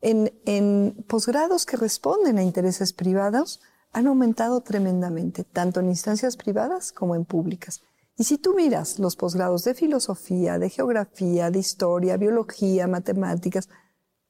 en, 0.00 0.32
en 0.44 1.04
posgrados 1.08 1.66
que 1.66 1.76
responden 1.76 2.38
a 2.38 2.42
intereses 2.42 2.92
privados, 2.92 3.60
han 3.92 4.06
aumentado 4.06 4.60
tremendamente, 4.60 5.44
tanto 5.44 5.80
en 5.80 5.88
instancias 5.88 6.36
privadas 6.36 6.92
como 6.92 7.14
en 7.14 7.24
públicas. 7.24 7.82
Y 8.16 8.24
si 8.24 8.38
tú 8.38 8.54
miras 8.54 8.98
los 8.98 9.16
posgrados 9.16 9.64
de 9.64 9.74
filosofía, 9.74 10.58
de 10.58 10.70
geografía, 10.70 11.50
de 11.50 11.58
historia, 11.58 12.16
biología, 12.16 12.86
matemáticas, 12.86 13.68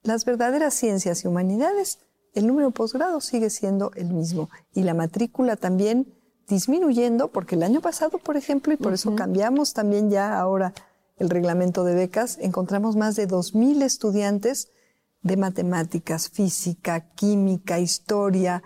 las 0.02 0.24
verdaderas 0.24 0.74
ciencias 0.74 1.24
y 1.24 1.28
humanidades, 1.28 1.98
el 2.34 2.46
número 2.46 2.68
de 2.68 2.72
posgrado 2.72 3.20
sigue 3.20 3.50
siendo 3.50 3.92
el 3.94 4.12
mismo 4.12 4.50
y 4.74 4.82
la 4.82 4.94
matrícula 4.94 5.56
también 5.56 6.12
disminuyendo, 6.48 7.28
porque 7.28 7.54
el 7.54 7.62
año 7.62 7.80
pasado, 7.80 8.18
por 8.18 8.36
ejemplo, 8.36 8.72
y 8.72 8.76
por 8.76 8.92
eso 8.92 9.14
cambiamos 9.14 9.72
también 9.72 10.10
ya 10.10 10.38
ahora 10.38 10.74
el 11.16 11.30
reglamento 11.30 11.84
de 11.84 11.94
becas, 11.94 12.38
encontramos 12.40 12.96
más 12.96 13.16
de 13.16 13.28
2.000 13.28 13.82
estudiantes 13.82 14.68
de 15.22 15.36
matemáticas, 15.36 16.28
física, 16.28 17.08
química, 17.14 17.78
historia, 17.78 18.62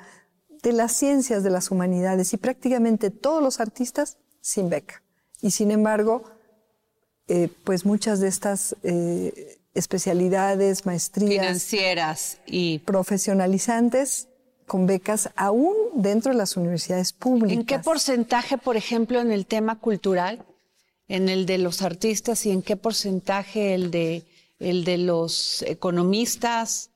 de 0.62 0.72
las 0.72 0.92
ciencias 0.92 1.44
de 1.44 1.50
las 1.50 1.70
humanidades 1.70 2.32
y 2.32 2.36
prácticamente 2.36 3.10
todos 3.10 3.42
los 3.42 3.60
artistas 3.60 4.18
sin 4.40 4.68
beca. 4.68 5.02
Y 5.40 5.52
sin 5.52 5.70
embargo, 5.70 6.24
eh, 7.28 7.48
pues 7.64 7.84
muchas 7.84 8.18
de 8.20 8.28
estas 8.28 8.74
eh, 8.82 9.57
especialidades, 9.78 10.86
maestrías 10.86 11.42
financieras 11.42 12.38
y 12.46 12.80
profesionalizantes 12.80 14.28
con 14.66 14.86
becas 14.86 15.30
aún 15.34 15.74
dentro 15.94 16.32
de 16.32 16.38
las 16.38 16.56
universidades 16.56 17.12
públicas. 17.12 17.58
¿En 17.58 17.64
qué 17.64 17.78
porcentaje, 17.78 18.58
por 18.58 18.76
ejemplo, 18.76 19.20
en 19.20 19.32
el 19.32 19.46
tema 19.46 19.78
cultural, 19.78 20.44
en 21.08 21.28
el 21.28 21.46
de 21.46 21.58
los 21.58 21.82
artistas 21.82 22.44
y 22.46 22.50
en 22.50 22.62
qué 22.62 22.76
porcentaje 22.76 23.74
el 23.74 23.90
de 23.90 24.24
el 24.58 24.84
de 24.84 24.98
los 24.98 25.62
economistas 25.62 26.90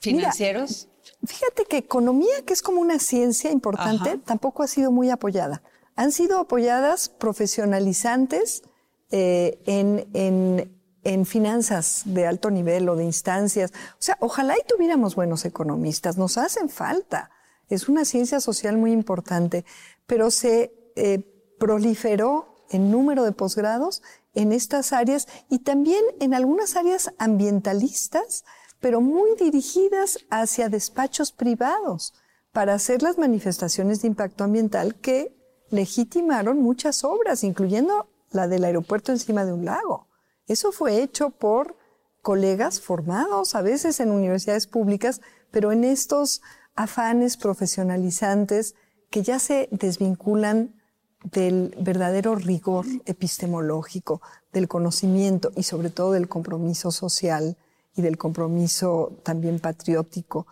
financieros? 0.00 0.88
fíjate 1.26 1.64
que 1.64 1.78
economía, 1.78 2.42
que 2.44 2.52
es 2.52 2.62
como 2.62 2.80
una 2.80 2.98
ciencia 2.98 3.50
importante, 3.50 4.18
tampoco 4.18 4.62
ha 4.62 4.66
sido 4.66 4.90
muy 4.90 5.10
apoyada. 5.10 5.62
Han 5.96 6.12
sido 6.12 6.38
apoyadas 6.38 7.08
profesionalizantes 7.08 8.62
eh, 9.10 9.58
en, 9.66 10.08
en, 10.12 10.73
en 11.04 11.26
finanzas 11.26 12.02
de 12.06 12.26
alto 12.26 12.50
nivel 12.50 12.88
o 12.88 12.96
de 12.96 13.04
instancias. 13.04 13.72
O 13.92 14.02
sea, 14.02 14.16
ojalá 14.20 14.54
y 14.58 14.66
tuviéramos 14.66 15.14
buenos 15.14 15.44
economistas, 15.44 16.16
nos 16.16 16.38
hacen 16.38 16.68
falta. 16.68 17.30
Es 17.68 17.88
una 17.88 18.04
ciencia 18.04 18.40
social 18.40 18.76
muy 18.76 18.92
importante, 18.92 19.64
pero 20.06 20.30
se 20.30 20.72
eh, 20.96 21.54
proliferó 21.58 22.66
en 22.70 22.90
número 22.90 23.24
de 23.24 23.32
posgrados 23.32 24.02
en 24.34 24.52
estas 24.52 24.92
áreas 24.92 25.28
y 25.48 25.60
también 25.60 26.02
en 26.20 26.34
algunas 26.34 26.76
áreas 26.76 27.12
ambientalistas, 27.18 28.44
pero 28.80 29.00
muy 29.00 29.36
dirigidas 29.36 30.18
hacia 30.30 30.68
despachos 30.68 31.32
privados 31.32 32.14
para 32.52 32.74
hacer 32.74 33.02
las 33.02 33.18
manifestaciones 33.18 34.02
de 34.02 34.08
impacto 34.08 34.44
ambiental 34.44 34.94
que 34.96 35.36
legitimaron 35.70 36.58
muchas 36.58 37.04
obras, 37.04 37.44
incluyendo 37.44 38.08
la 38.30 38.48
del 38.48 38.64
aeropuerto 38.64 39.12
encima 39.12 39.44
de 39.44 39.52
un 39.52 39.64
lago. 39.64 40.08
Eso 40.46 40.72
fue 40.72 41.02
hecho 41.02 41.30
por 41.30 41.76
colegas 42.22 42.80
formados, 42.80 43.54
a 43.54 43.62
veces 43.62 44.00
en 44.00 44.10
universidades 44.10 44.66
públicas, 44.66 45.20
pero 45.50 45.72
en 45.72 45.84
estos 45.84 46.42
afanes 46.74 47.36
profesionalizantes 47.36 48.74
que 49.10 49.22
ya 49.22 49.38
se 49.38 49.68
desvinculan 49.70 50.74
del 51.22 51.74
verdadero 51.80 52.34
rigor 52.34 52.86
epistemológico, 53.06 54.20
del 54.52 54.68
conocimiento 54.68 55.52
y 55.56 55.62
sobre 55.62 55.90
todo 55.90 56.12
del 56.12 56.28
compromiso 56.28 56.90
social 56.90 57.56
y 57.96 58.02
del 58.02 58.18
compromiso 58.18 59.12
también 59.22 59.60
patriótico 59.60 60.46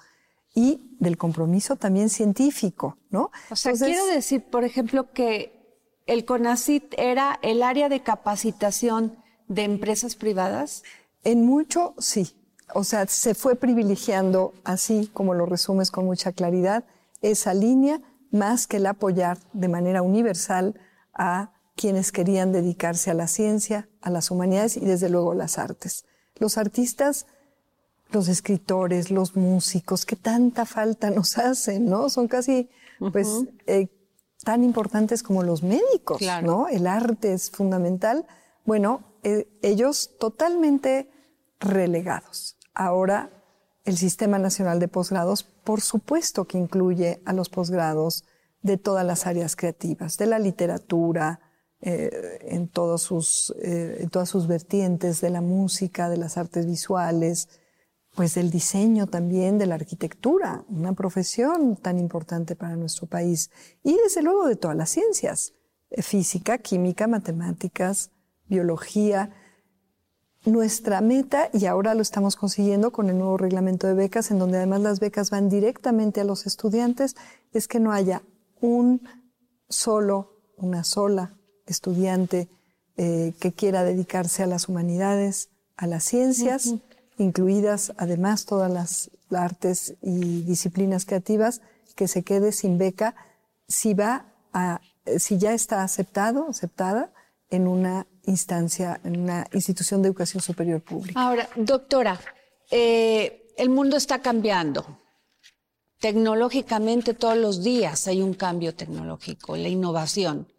y 0.55 0.97
del 0.99 1.17
compromiso 1.17 1.77
también 1.77 2.09
científico, 2.09 2.99
¿no? 3.11 3.31
O 3.51 3.57
sea, 3.57 3.73
quiero 3.73 4.07
decir, 4.07 4.45
por 4.45 4.65
ejemplo, 4.65 5.13
que 5.13 5.59
el 6.07 6.25
CONACIT 6.25 6.95
era 6.99 7.39
el 7.43 7.63
área 7.63 7.89
de 7.89 8.03
capacitación 8.03 9.22
de 9.53 9.65
empresas 9.65 10.17
privadas? 10.17 10.83
En 11.25 11.45
mucho, 11.45 11.95
sí. 11.99 12.35
O 12.75 12.85
sea, 12.85 13.07
se 13.07 13.35
fue 13.35 13.55
privilegiando, 13.55 14.55
así 14.65 15.11
como 15.13 15.35
lo 15.35 15.47
resumes 15.47 15.91
con 15.91 16.07
mucha 16.07 16.33
claridad, 16.33 16.85
esa 17.21 17.53
línea, 17.55 18.01
más 18.31 18.67
que 18.67 18.79
el 18.79 18.87
apoyar 18.87 19.39
de 19.53 19.69
manera 19.69 20.01
universal 20.01 20.81
a 21.13 21.53
quienes 21.77 22.13
querían 22.13 22.51
dedicarse 22.51 23.11
a 23.11 23.15
la 23.15 23.27
ciencia, 23.27 23.89
a 24.01 24.11
las 24.11 24.31
humanidades 24.31 24.77
y 24.77 24.81
desde 24.87 25.11
luego 25.11 25.35
las 25.35 25.59
artes. 25.59 26.07
Los 26.37 26.57
artistas, 26.57 27.27
los 28.11 28.29
escritores, 28.29 29.11
los 29.11 29.37
músicos, 29.37 30.07
que 30.07 30.17
tanta 30.17 30.65
falta 30.65 31.11
nos 31.11 31.37
hacen, 31.39 31.87
¿no? 31.87 32.09
Son 32.09 32.27
casi, 32.27 32.71
pues, 33.13 33.29
eh, 33.67 33.89
tan 34.43 34.65
importantes 34.65 35.23
como 35.23 35.43
los 35.43 35.63
médicos, 35.63 36.23
¿no? 36.43 36.69
El 36.69 36.87
arte 36.87 37.35
es 37.35 37.51
fundamental. 37.51 38.27
Bueno, 38.65 39.12
eh, 39.23 39.49
ellos 39.63 40.17
totalmente 40.19 41.09
relegados. 41.61 42.57
Ahora, 42.75 43.31
el 43.85 43.97
Sistema 43.97 44.39
Nacional 44.39 44.81
de 44.81 44.89
Posgrados, 44.89 45.43
por 45.43 45.81
supuesto 45.81 46.45
que 46.47 46.59
incluye 46.59 47.23
a 47.25 47.33
los 47.33 47.49
posgrados 47.49 48.25
de 48.63 48.79
todas 48.79 49.05
las 49.05 49.27
áreas 49.27 49.57
creativas, 49.57 50.19
de 50.19 50.27
la 50.27 50.39
literatura, 50.39 51.41
eh, 51.81 52.39
en, 52.43 52.69
todos 52.69 53.03
sus, 53.03 53.53
eh, 53.61 53.99
en 54.01 54.09
todas 54.09 54.29
sus 54.29 54.47
vertientes, 54.47 55.21
de 55.21 55.31
la 55.31 55.41
música, 55.41 56.09
de 56.09 56.17
las 56.17 56.39
artes 56.39 56.65
visuales, 56.65 57.49
pues 58.15 58.35
del 58.35 58.51
diseño 58.51 59.09
también, 59.09 59.59
de 59.59 59.67
la 59.67 59.75
arquitectura, 59.75 60.65
una 60.69 60.93
profesión 60.93 61.77
tan 61.77 61.99
importante 61.99 62.55
para 62.55 62.77
nuestro 62.77 63.09
país, 63.09 63.51
y 63.83 63.97
desde 63.97 64.23
luego 64.23 64.47
de 64.47 64.55
todas 64.55 64.77
las 64.77 64.91
ciencias, 64.91 65.55
física, 65.99 66.59
química, 66.59 67.09
matemáticas, 67.09 68.11
biología. 68.49 69.31
Nuestra 70.45 71.01
meta, 71.01 71.51
y 71.53 71.67
ahora 71.67 71.95
lo 71.95 72.03
estamos 72.03 72.37
consiguiendo 72.37 72.91
con 72.91 73.09
el 73.09 73.19
nuevo 73.19 73.37
reglamento 73.37 73.87
de 73.87 73.95
becas, 73.95 74.31
en 74.31 74.39
donde 74.39 74.57
además 74.57 74.81
las 74.81 74.99
becas 74.99 75.31
van 75.31 75.49
directamente 75.49 76.21
a 76.21 76.25
los 76.25 76.47
estudiantes, 76.47 77.15
es 77.53 77.69
que 77.69 77.79
no 77.79 77.93
haya 77.93 78.23
un 78.61 79.03
solo, 79.69 80.41
una 80.57 80.85
sola 80.85 81.37
estudiante 81.67 82.49
eh, 82.97 83.35
que 83.41 83.53
quiera 83.53 83.85
dedicarse 83.85 84.43
a 84.43 84.47
las 84.47 84.69
humanidades, 84.69 85.49
a 85.77 85.87
las 85.87 86.05
ciencias, 86.05 86.75
incluidas 87.19 87.93
además 87.97 88.45
todas 88.45 88.71
las 88.71 89.11
artes 89.31 89.95
y 90.03 90.43
disciplinas 90.43 91.07
creativas, 91.07 91.63
que 91.95 92.09
se 92.09 92.23
quede 92.23 92.53
sin 92.53 92.79
beca 92.79 93.15
si 93.69 93.95
va 93.95 94.27
a, 94.53 94.81
si 95.19 95.39
ya 95.39 95.53
está 95.55 95.83
aceptado, 95.83 96.49
aceptada 96.49 97.13
en 97.51 97.67
una 97.67 98.07
instancia, 98.25 99.01
en 99.05 99.21
una 99.21 99.47
institución 99.53 100.03
de 100.03 100.09
educación 100.09 100.43
superior 100.43 100.81
pública. 100.81 101.21
Ahora, 101.21 101.49
doctora, 101.57 102.21
eh, 102.71 103.53
el 103.57 103.69
mundo 103.69 103.97
está 103.97 104.21
cambiando. 104.21 104.99
Tecnológicamente 105.99 107.15
todos 107.15 107.37
los 107.37 107.63
días 107.63 108.09
hay 108.09 108.23
un 108.23 108.35
cambio 108.35 108.75
tecnológico, 108.75 109.57
la 109.57 109.69
innovación. 109.69 110.53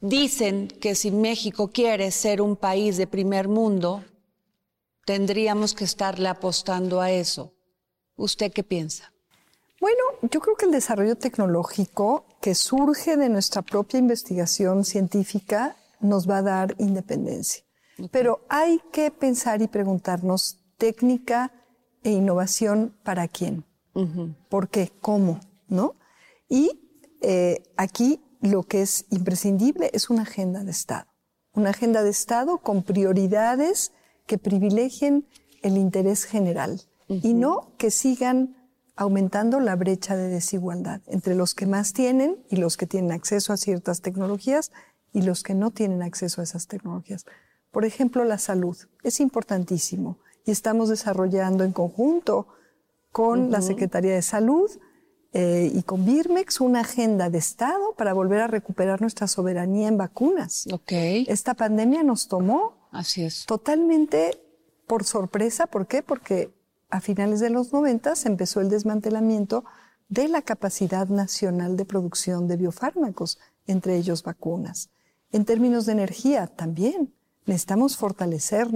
Dicen 0.00 0.68
que 0.68 0.94
si 0.94 1.10
México 1.10 1.68
quiere 1.68 2.10
ser 2.10 2.40
un 2.40 2.56
país 2.56 2.96
de 2.96 3.06
primer 3.06 3.48
mundo, 3.48 4.04
tendríamos 5.04 5.74
que 5.74 5.84
estarle 5.84 6.28
apostando 6.28 7.00
a 7.00 7.10
eso. 7.10 7.54
¿Usted 8.14 8.52
qué 8.52 8.62
piensa? 8.62 9.12
Bueno, 9.80 10.02
yo 10.22 10.40
creo 10.40 10.56
que 10.56 10.66
el 10.66 10.72
desarrollo 10.72 11.16
tecnológico 11.16 12.24
que 12.40 12.54
surge 12.54 13.16
de 13.16 13.28
nuestra 13.28 13.62
propia 13.62 13.98
investigación 13.98 14.84
científica 14.84 15.76
nos 16.00 16.28
va 16.28 16.38
a 16.38 16.42
dar 16.42 16.74
independencia. 16.78 17.64
Pero 18.10 18.40
hay 18.48 18.80
que 18.92 19.10
pensar 19.10 19.62
y 19.62 19.68
preguntarnos 19.68 20.58
técnica 20.78 21.52
e 22.02 22.10
innovación 22.10 22.96
para 23.02 23.26
quién, 23.28 23.64
por 24.48 24.68
qué, 24.68 24.92
cómo, 25.00 25.40
¿no? 25.68 25.96
Y 26.48 27.04
eh, 27.20 27.62
aquí 27.76 28.20
lo 28.40 28.62
que 28.62 28.82
es 28.82 29.06
imprescindible 29.10 29.90
es 29.92 30.10
una 30.10 30.22
agenda 30.22 30.62
de 30.62 30.70
Estado, 30.70 31.06
una 31.52 31.70
agenda 31.70 32.02
de 32.02 32.10
Estado 32.10 32.58
con 32.58 32.82
prioridades 32.82 33.92
que 34.26 34.38
privilegien 34.38 35.26
el 35.62 35.76
interés 35.76 36.24
general 36.24 36.80
y 37.08 37.34
no 37.34 37.72
que 37.78 37.90
sigan 37.90 38.57
aumentando 38.98 39.60
la 39.60 39.76
brecha 39.76 40.16
de 40.16 40.28
desigualdad 40.28 41.00
entre 41.06 41.36
los 41.36 41.54
que 41.54 41.66
más 41.66 41.92
tienen 41.92 42.36
y 42.50 42.56
los 42.56 42.76
que 42.76 42.88
tienen 42.88 43.12
acceso 43.12 43.52
a 43.52 43.56
ciertas 43.56 44.02
tecnologías 44.02 44.72
y 45.12 45.22
los 45.22 45.44
que 45.44 45.54
no 45.54 45.70
tienen 45.70 46.02
acceso 46.02 46.40
a 46.40 46.44
esas 46.44 46.66
tecnologías. 46.66 47.24
Por 47.70 47.84
ejemplo, 47.84 48.24
la 48.24 48.38
salud 48.38 48.76
es 49.04 49.20
importantísimo 49.20 50.18
y 50.44 50.50
estamos 50.50 50.88
desarrollando 50.88 51.62
en 51.62 51.72
conjunto 51.72 52.48
con 53.12 53.52
la 53.52 53.62
Secretaría 53.62 54.14
de 54.14 54.22
Salud 54.22 54.68
eh, 55.32 55.70
y 55.72 55.82
con 55.84 56.04
Birmex 56.04 56.60
una 56.60 56.80
agenda 56.80 57.30
de 57.30 57.38
Estado 57.38 57.94
para 57.96 58.12
volver 58.14 58.40
a 58.40 58.46
recuperar 58.48 59.00
nuestra 59.00 59.28
soberanía 59.28 59.86
en 59.86 59.96
vacunas. 59.96 60.66
Okay. 60.72 61.24
Esta 61.28 61.54
pandemia 61.54 62.02
nos 62.02 62.26
tomó 62.26 62.88
Así 62.90 63.22
es. 63.22 63.46
totalmente 63.46 64.42
por 64.88 65.04
sorpresa. 65.04 65.68
¿Por 65.68 65.86
qué? 65.86 66.02
Porque 66.02 66.57
a 66.90 67.00
finales 67.00 67.40
de 67.40 67.50
los 67.50 67.72
90 67.72 68.16
se 68.16 68.28
empezó 68.28 68.60
el 68.60 68.70
desmantelamiento 68.70 69.64
de 70.08 70.28
la 70.28 70.42
capacidad 70.42 71.08
nacional 71.08 71.76
de 71.76 71.84
producción 71.84 72.48
de 72.48 72.56
biofármacos, 72.56 73.38
entre 73.66 73.96
ellos 73.96 74.22
vacunas. 74.22 74.90
En 75.30 75.44
términos 75.44 75.84
de 75.84 75.92
energía, 75.92 76.46
también 76.46 77.14
necesitamos 77.44 77.96
fortalecer 77.98 78.68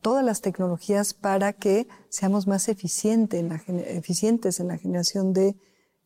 todas 0.00 0.24
las 0.24 0.40
tecnologías 0.40 1.12
para 1.12 1.52
que 1.52 1.88
seamos 2.08 2.46
más 2.46 2.68
eficientes 2.68 3.40
en 4.60 4.68
la 4.68 4.78
generación 4.78 5.32
de 5.32 5.56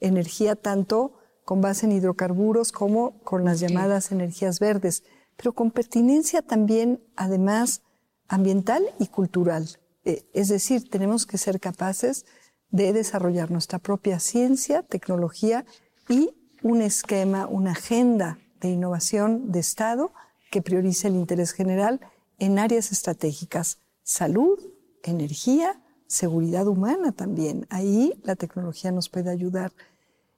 energía, 0.01 0.57
tanto 0.57 1.19
con 1.45 1.61
base 1.61 1.85
en 1.85 1.93
hidrocarburos 1.93 2.73
como 2.73 3.21
con 3.21 3.45
las 3.45 3.61
llamadas 3.61 4.13
energías 4.13 4.61
verdes. 4.61 5.05
pero 5.37 5.53
con 5.53 5.73
pertinencia 5.73 6.43
también, 6.43 7.03
además, 7.17 7.83
ambiental 8.29 8.85
y 9.01 9.09
cultural. 9.09 9.69
Eh, 10.05 10.27
es 10.33 10.49
decir, 10.49 10.89
tenemos 10.89 11.27
que 11.27 11.39
ser 11.39 11.61
capaces 11.61 12.27
de 12.71 12.93
desarrollar 12.93 13.51
nuestra 13.51 13.79
propia 13.79 14.19
ciencia, 14.19 14.83
tecnología 14.83 15.65
y 16.09 16.35
un 16.63 16.83
esquema, 16.83 17.47
una 17.47 17.73
agenda 17.73 18.39
de 18.61 18.71
innovación 18.71 19.53
de 19.53 19.61
Estado 19.61 20.13
que 20.51 20.63
priorice 20.63 21.09
el 21.09 21.15
interés 21.15 21.53
general 21.53 22.01
en 22.39 22.59
áreas 22.59 22.93
estratégicas, 22.93 23.79
salud, 24.03 24.59
energía, 25.03 25.81
seguridad 26.07 26.67
humana 26.67 27.13
también. 27.13 27.67
Ahí 27.71 28.21
la 28.23 28.37
tecnología 28.37 28.93
nos 28.93 29.09
puede 29.09 29.31
ayudar. 29.31 29.73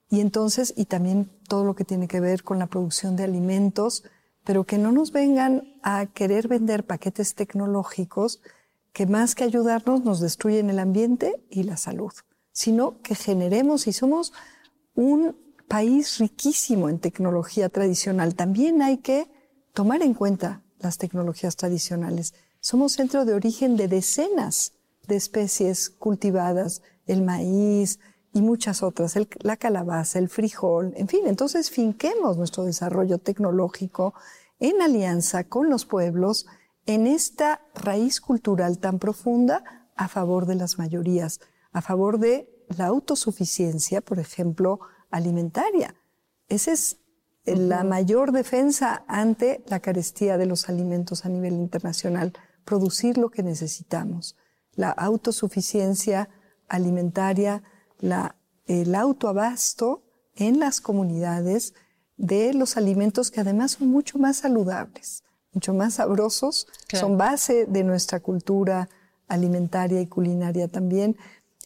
Y 0.09 0.21
entonces, 0.21 0.73
y 0.77 0.85
también 0.85 1.29
todo 1.47 1.63
lo 1.63 1.75
que 1.75 1.83
tiene 1.83 2.07
que 2.07 2.19
ver 2.19 2.43
con 2.43 2.59
la 2.59 2.67
producción 2.67 3.15
de 3.15 3.23
alimentos, 3.23 4.03
pero 4.43 4.63
que 4.63 4.77
no 4.77 4.91
nos 4.91 5.11
vengan 5.11 5.75
a 5.83 6.05
querer 6.05 6.47
vender 6.47 6.85
paquetes 6.85 7.35
tecnológicos 7.35 8.41
que 8.97 9.05
más 9.05 9.35
que 9.35 9.43
ayudarnos 9.43 10.03
nos 10.03 10.19
destruyen 10.19 10.71
el 10.71 10.79
ambiente 10.79 11.45
y 11.51 11.61
la 11.61 11.77
salud, 11.77 12.11
sino 12.51 12.99
que 13.03 13.13
generemos 13.13 13.85
y 13.85 13.93
somos 13.93 14.33
un 14.95 15.37
país 15.67 16.17
riquísimo 16.17 16.89
en 16.89 16.97
tecnología 16.97 17.69
tradicional. 17.69 18.33
También 18.33 18.81
hay 18.81 18.97
que 18.97 19.29
tomar 19.75 20.01
en 20.01 20.15
cuenta 20.15 20.63
las 20.79 20.97
tecnologías 20.97 21.55
tradicionales. 21.57 22.33
Somos 22.59 22.93
centro 22.93 23.23
de 23.23 23.35
origen 23.35 23.77
de 23.77 23.87
decenas 23.87 24.73
de 25.07 25.15
especies 25.15 25.91
cultivadas, 25.91 26.81
el 27.05 27.21
maíz 27.21 27.99
y 28.33 28.41
muchas 28.41 28.81
otras, 28.81 29.13
la 29.41 29.57
calabaza, 29.57 30.17
el 30.17 30.27
frijol, 30.27 30.93
en 30.97 31.07
fin, 31.07 31.27
entonces 31.27 31.69
finquemos 31.69 32.35
nuestro 32.35 32.63
desarrollo 32.63 33.19
tecnológico 33.19 34.15
en 34.59 34.81
alianza 34.81 35.43
con 35.43 35.69
los 35.69 35.85
pueblos 35.85 36.47
en 36.87 37.05
esta 37.05 37.61
raíz 37.75 38.19
cultural 38.21 38.79
tan 38.79 38.97
profunda 38.97 39.89
a 39.95 40.07
favor 40.07 40.45
de 40.45 40.55
las 40.55 40.79
mayorías, 40.79 41.41
a 41.71 41.81
favor 41.81 42.17
de 42.17 42.49
la 42.75 42.87
autosuficiencia, 42.87 44.01
por 44.01 44.19
ejemplo, 44.19 44.79
alimentaria. 45.11 45.95
Esa 46.47 46.71
es 46.71 46.97
la 47.45 47.83
mayor 47.83 48.31
defensa 48.31 49.03
ante 49.07 49.63
la 49.67 49.81
carestía 49.81 50.37
de 50.37 50.45
los 50.45 50.69
alimentos 50.69 51.25
a 51.25 51.29
nivel 51.29 51.53
internacional, 51.53 52.33
producir 52.63 53.17
lo 53.17 53.29
que 53.29 53.43
necesitamos. 53.43 54.37
La 54.73 54.89
autosuficiencia 54.91 56.29
alimentaria, 56.69 57.63
el 58.65 58.95
autoabasto 58.95 60.03
en 60.35 60.59
las 60.59 60.79
comunidades 60.79 61.73
de 62.15 62.53
los 62.53 62.77
alimentos 62.77 63.29
que 63.29 63.41
además 63.41 63.71
son 63.71 63.89
mucho 63.89 64.19
más 64.19 64.37
saludables 64.37 65.23
mucho 65.57 65.73
más 65.73 65.95
sabrosos, 65.95 66.67
son 66.93 67.17
base 67.17 67.65
de 67.65 67.83
nuestra 67.83 68.19
cultura 68.19 68.89
alimentaria 69.27 69.99
y 69.99 70.05
culinaria 70.05 70.67
también. 70.67 71.17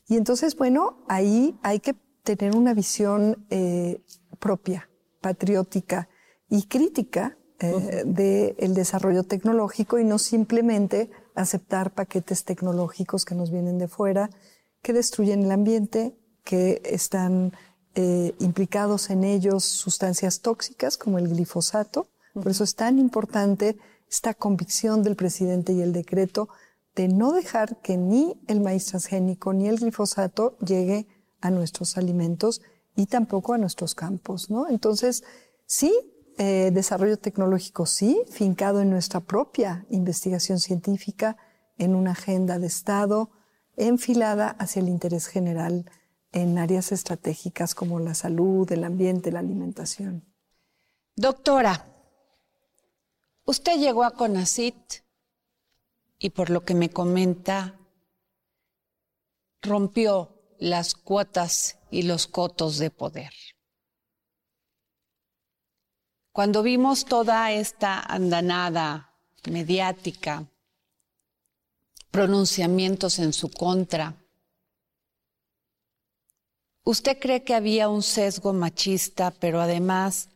Y 0.07 0.15
entonces, 0.15 0.55
bueno, 0.55 1.03
ahí 1.09 1.59
hay 1.61 1.81
que 1.81 1.93
tener 2.23 2.55
una 2.55 2.73
visión 2.73 3.45
eh, 3.49 4.01
propia, 4.39 4.89
patriótica 5.19 6.07
y 6.49 6.67
crítica 6.67 7.37
eh, 7.59 8.03
del 8.05 8.73
desarrollo 8.73 9.23
tecnológico 9.23 9.99
y 9.99 10.05
no 10.05 10.19
simplemente 10.19 11.09
aceptar 11.35 11.93
paquetes 11.93 12.45
tecnológicos 12.45 13.25
que 13.25 13.35
nos 13.35 13.51
vienen 13.51 13.77
de 13.77 13.89
fuera, 13.89 14.29
que 14.81 14.93
destruyen 14.93 15.43
el 15.43 15.51
ambiente, 15.51 16.15
que 16.45 16.81
están 16.85 17.51
eh, 17.93 18.33
implicados 18.39 19.09
en 19.09 19.25
ellos 19.25 19.65
sustancias 19.65 20.39
tóxicas 20.39 20.97
como 20.97 21.17
el 21.17 21.27
glifosato, 21.27 22.07
por 22.33 22.49
eso 22.49 22.63
es 22.63 22.75
tan 22.75 22.99
importante 22.99 23.77
esta 24.09 24.33
convicción 24.33 25.03
del 25.03 25.15
presidente 25.15 25.73
y 25.73 25.81
el 25.81 25.93
decreto 25.93 26.49
de 26.95 27.07
no 27.07 27.31
dejar 27.31 27.81
que 27.81 27.97
ni 27.97 28.39
el 28.47 28.59
maíz 28.59 28.85
transgénico 28.85 29.53
ni 29.53 29.67
el 29.67 29.79
glifosato 29.79 30.57
llegue 30.59 31.07
a 31.39 31.49
nuestros 31.49 31.97
alimentos 31.97 32.61
y 32.95 33.05
tampoco 33.05 33.53
a 33.53 33.57
nuestros 33.57 33.95
campos, 33.95 34.49
¿no? 34.49 34.67
Entonces, 34.67 35.23
sí, 35.65 35.93
eh, 36.37 36.71
desarrollo 36.73 37.17
tecnológico 37.17 37.85
sí, 37.85 38.21
fincado 38.29 38.81
en 38.81 38.89
nuestra 38.89 39.21
propia 39.21 39.85
investigación 39.89 40.59
científica, 40.59 41.37
en 41.77 41.95
una 41.95 42.11
agenda 42.11 42.59
de 42.59 42.67
Estado 42.67 43.31
enfilada 43.77 44.49
hacia 44.49 44.81
el 44.81 44.89
interés 44.89 45.27
general 45.27 45.89
en 46.31 46.57
áreas 46.57 46.91
estratégicas 46.91 47.75
como 47.75 47.99
la 47.99 48.13
salud, 48.13 48.71
el 48.71 48.83
ambiente, 48.83 49.31
la 49.31 49.39
alimentación. 49.39 50.23
Doctora, 51.15 51.90
Usted 53.45 53.79
llegó 53.79 54.03
a 54.03 54.11
CONACIT 54.11 55.03
y 56.19 56.29
por 56.29 56.49
lo 56.49 56.63
que 56.63 56.75
me 56.75 56.89
comenta, 56.89 57.79
rompió 59.61 60.37
las 60.59 60.93
cuotas 60.93 61.79
y 61.89 62.03
los 62.03 62.27
cotos 62.27 62.77
de 62.77 62.91
poder. 62.91 63.33
Cuando 66.31 66.63
vimos 66.63 67.05
toda 67.05 67.51
esta 67.51 67.99
andanada 67.99 69.13
mediática, 69.49 70.45
pronunciamientos 72.11 73.19
en 73.19 73.33
su 73.33 73.49
contra, 73.49 74.15
¿usted 76.83 77.17
cree 77.19 77.43
que 77.43 77.55
había 77.55 77.89
un 77.89 78.03
sesgo 78.03 78.53
machista, 78.53 79.31
pero 79.31 79.59
además 79.59 80.29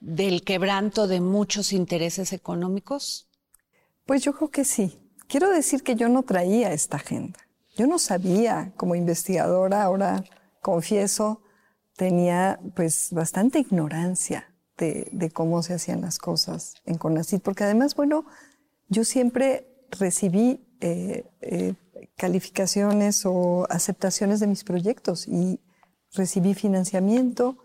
del 0.00 0.42
quebranto 0.42 1.06
de 1.06 1.20
muchos 1.20 1.72
intereses 1.72 2.32
económicos? 2.32 3.28
Pues 4.06 4.22
yo 4.22 4.32
creo 4.32 4.50
que 4.50 4.64
sí. 4.64 4.98
Quiero 5.28 5.50
decir 5.50 5.82
que 5.82 5.96
yo 5.96 6.08
no 6.08 6.22
traía 6.22 6.72
esta 6.72 6.96
agenda. 6.96 7.38
Yo 7.76 7.86
no 7.86 7.98
sabía, 7.98 8.72
como 8.76 8.94
investigadora, 8.94 9.82
ahora 9.82 10.24
confieso, 10.62 11.42
tenía 11.96 12.58
pues 12.74 13.08
bastante 13.12 13.58
ignorancia 13.58 14.54
de, 14.78 15.30
cómo 15.32 15.62
se 15.62 15.74
hacían 15.74 16.00
las 16.00 16.18
cosas 16.18 16.74
en 16.84 16.96
CONACYT, 16.96 17.42
porque 17.42 17.64
además, 17.64 17.94
bueno, 17.96 18.24
yo 18.88 19.04
siempre 19.04 19.66
recibí 19.90 20.64
eh, 20.80 21.24
eh, 21.40 21.74
calificaciones 22.16 23.26
o 23.26 23.66
aceptaciones 23.70 24.40
de 24.40 24.46
mis 24.46 24.64
proyectos 24.64 25.26
y 25.26 25.60
recibí 26.14 26.54
financiamiento, 26.54 27.58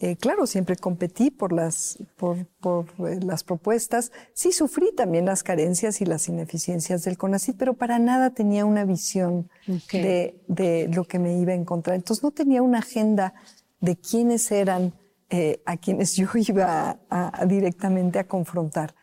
eh, 0.00 0.16
claro, 0.16 0.46
siempre 0.46 0.76
competí 0.76 1.32
por 1.32 1.52
las, 1.52 1.98
por, 2.16 2.46
por 2.60 2.86
eh, 3.08 3.18
las 3.20 3.42
propuestas. 3.42 4.12
Sí 4.32 4.52
sufrí 4.52 4.94
también 4.94 5.24
las 5.24 5.42
carencias 5.42 6.00
y 6.00 6.04
las 6.04 6.28
ineficiencias 6.28 7.02
del 7.02 7.18
CONACYT, 7.18 7.56
pero 7.56 7.74
para 7.74 7.98
nada 7.98 8.30
tenía 8.30 8.64
una 8.64 8.84
visión 8.84 9.50
de, 9.92 10.40
de, 10.46 10.88
lo 10.94 11.02
que 11.02 11.18
me 11.18 11.36
iba 11.38 11.50
a 11.50 11.56
encontrar. 11.56 11.96
Entonces 11.96 12.22
no 12.22 12.30
tenía 12.30 12.62
una 12.62 12.78
agenda 12.78 13.34
de 13.80 13.96
quiénes 13.96 14.52
eran 14.52 14.94
eh, 15.30 15.62
a 15.66 15.76
quienes 15.76 16.14
yo 16.16 16.28
iba 16.36 17.00
a, 17.10 17.44
directamente 17.46 18.20
a 18.20 18.28
confrontar. 18.28 18.94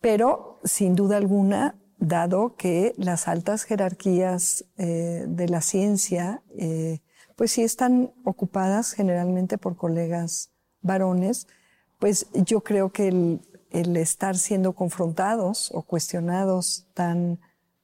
Pero, 0.00 0.60
sin 0.64 0.94
duda 0.94 1.18
alguna, 1.18 1.78
dado 1.98 2.56
que 2.56 2.94
las 2.96 3.28
altas 3.28 3.64
jerarquías 3.64 4.64
de 4.76 5.48
la 5.48 5.60
ciencia 5.60 6.42
pues 7.36 7.52
sí 7.52 7.62
están 7.62 8.12
ocupadas 8.24 8.92
generalmente 8.92 9.58
por 9.58 9.76
colegas 9.76 10.50
varones, 10.80 11.46
pues 11.98 12.26
yo 12.32 12.60
creo 12.62 12.90
que 12.90 13.08
el, 13.08 13.40
estar 13.96 14.36
siendo 14.36 14.72
confrontados 14.72 15.70
o 15.72 15.82
cuestionados 15.82 16.86
tan, 16.94 17.40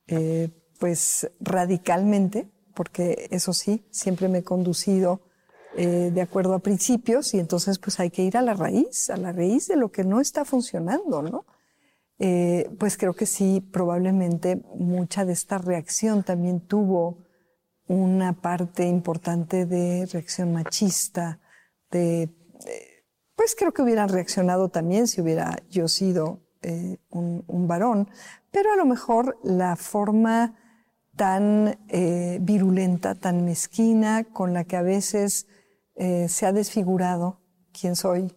eh, 0.07 0.51
pues 0.79 1.31
radicalmente, 1.41 2.49
porque 2.75 3.29
eso 3.31 3.53
sí, 3.53 3.85
siempre 3.91 4.29
me 4.29 4.39
he 4.39 4.45
conducido 4.45 5.21
eh, 5.77 6.11
de 6.13 6.21
acuerdo 6.23 6.55
a 6.55 6.59
principios 6.59 7.35
y 7.35 7.39
entonces 7.39 7.79
pues 7.79 8.01
hay 8.01 8.11
que 8.11 8.23
ir 8.23 8.37
a 8.37 8.43
la 8.43 8.55
raíz, 8.55 9.11
a 9.11 9.17
la 9.17 9.33
raíz 9.33 9.69
de 9.69 9.77
lo 9.77 9.93
que 9.93 10.03
no 10.03 10.21
está 10.21 10.45
funcionando, 10.45 11.23
¿no? 11.23 11.45
Eh, 12.19 12.69
pues 12.79 12.97
creo 12.97 13.15
que 13.15 13.27
sí, 13.27 13.61
probablemente 13.61 14.61
mucha 14.75 15.25
de 15.25 15.33
esta 15.33 15.59
reacción 15.59 16.25
también 16.25 16.61
tuvo 16.61 17.19
una 17.89 18.35
parte 18.35 18.87
importante 18.87 19.67
de 19.67 20.07
reacción 20.07 20.53
machista, 20.53 21.41
de, 21.91 22.31
pues 23.35 23.55
creo 23.57 23.73
que 23.73 23.83
hubieran 23.83 24.11
reaccionado 24.11 24.69
también 24.69 25.09
si 25.09 25.21
hubiera 25.21 25.57
yo 25.71 25.89
sido 25.89 26.41
eh, 26.63 26.99
un, 27.11 27.69
varón, 27.69 28.09
pero 28.51 28.73
a 28.73 28.77
lo 28.77 28.85
mejor 28.85 29.39
la 29.43 29.77
forma 29.77 30.57
tan 31.17 31.79
eh, 31.89 32.39
virulenta, 32.41 33.15
tan 33.15 33.45
mezquina, 33.45 34.25
con 34.25 34.53
la 34.53 34.65
que 34.65 34.77
a 34.77 34.83
veces 34.83 35.47
eh, 35.95 36.29
se 36.29 36.47
ha 36.47 36.53
desfigurado 36.53 37.41
quién 37.73 37.97
soy 37.97 38.33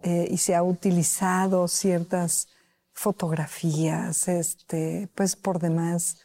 y 0.00 0.36
se 0.36 0.54
ha 0.54 0.62
utilizado 0.62 1.66
ciertas 1.66 2.46
fotografías, 2.92 4.28
este, 4.28 5.08
pues 5.16 5.34
por 5.34 5.58
demás 5.58 6.18